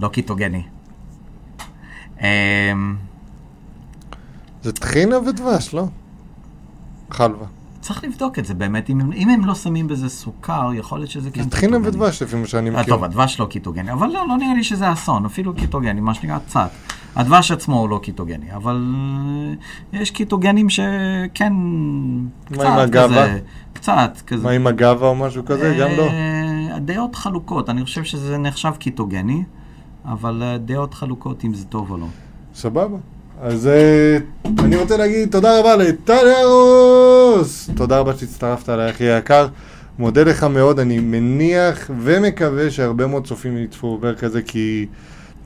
[0.00, 0.62] לא קיטוגני.
[2.20, 2.96] אמ,
[4.62, 5.86] זה טחינה ודבש, לא?
[7.10, 7.46] חלבה.
[7.80, 11.30] צריך לבדוק את זה באמת, אם, אם הם לא שמים בזה סוכר, יכול להיות שזה
[11.30, 11.96] כן זה טחינה קיטוגני.
[11.96, 12.94] ודבש, לפי מה שאני אה, מכיר.
[12.94, 16.38] טוב, הדבש לא קיטוגני, אבל לא, לא נראה לי שזה אסון, אפילו קיטוגני, מה שנקרא
[16.38, 16.70] קצת.
[17.16, 18.94] הדבש עצמו הוא לא קיטוגני, אבל
[19.94, 21.52] אה, יש קיטוגנים שכן,
[22.44, 23.28] קצת עם הגאווה?
[23.28, 23.38] כזה,
[23.72, 24.44] קצת כזה.
[24.44, 25.76] מה עם הגאווה או משהו כזה?
[25.80, 26.02] גם לא.
[26.02, 29.44] אה, הדעות חלוקות, אני חושב שזה נחשב קיטוגני,
[30.04, 32.06] אבל אה, דעות חלוקות אם זה טוב או לא.
[32.54, 32.96] סבבה.
[33.42, 34.18] אז אה,
[34.58, 37.70] אני רוצה להגיד תודה רבה לטליה רוס!
[37.76, 39.46] תודה רבה שהצטרפת אליי, אחי היקר.
[39.98, 44.86] מודה לך מאוד, אני מניח ומקווה שהרבה מאוד צופים יצפו בפרק הזה, כי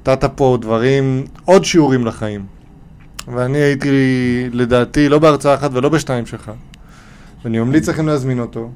[0.01, 2.45] נתת פה דברים, עוד שיעורים לחיים.
[3.35, 3.89] ואני הייתי,
[4.53, 6.51] לדעתי, לא בהרצאה אחת ולא בשתיים שלך.
[7.45, 8.71] ואני ממליץ לכם להזמין אותו.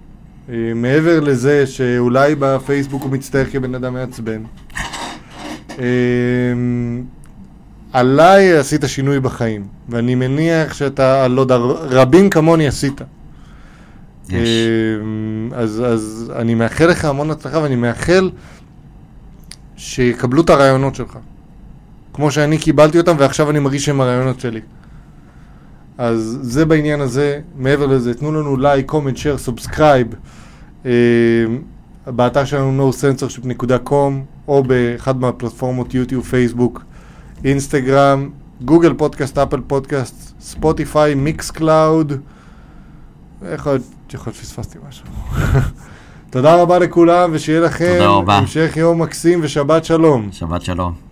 [0.49, 4.43] אה, מעבר לזה שאולי בפייסבוק הוא מצטער כבן אדם מעצבן.
[7.99, 13.01] עליי עשית שינוי בחיים, ואני מניח שאתה, עוד הר- רבים כמוני עשית.
[14.29, 14.49] יש.
[15.53, 18.31] אה, אז, אז אני מאחל לך המון הצלחה, ואני מאחל
[19.77, 21.19] שיקבלו את הרעיונות שלך.
[22.13, 24.61] כמו שאני קיבלתי אותם, ועכשיו אני מרגיש שהם הרעיונות שלי.
[25.99, 27.41] אז זה בעניין הזה.
[27.57, 30.07] מעבר לזה, תנו לנו לייק, comment, share, subscribe.
[32.07, 33.93] באתר שלנו nocensorship.com
[34.49, 36.83] או באחד מהפלטפורמות יוטיוב, פייסבוק,
[37.45, 38.31] אינסטגרם,
[38.65, 42.13] גוגל פודקאסט, אפל פודקאסט, ספוטיפיי, מיקס קלאוד.
[43.55, 45.07] יכול להיות שפספסתי משהו.
[46.31, 47.99] תודה רבה לכולם, ושיהיה לכם.
[48.29, 50.29] המשך יום מקסים ושבת שלום.
[50.33, 51.08] שבת שלום.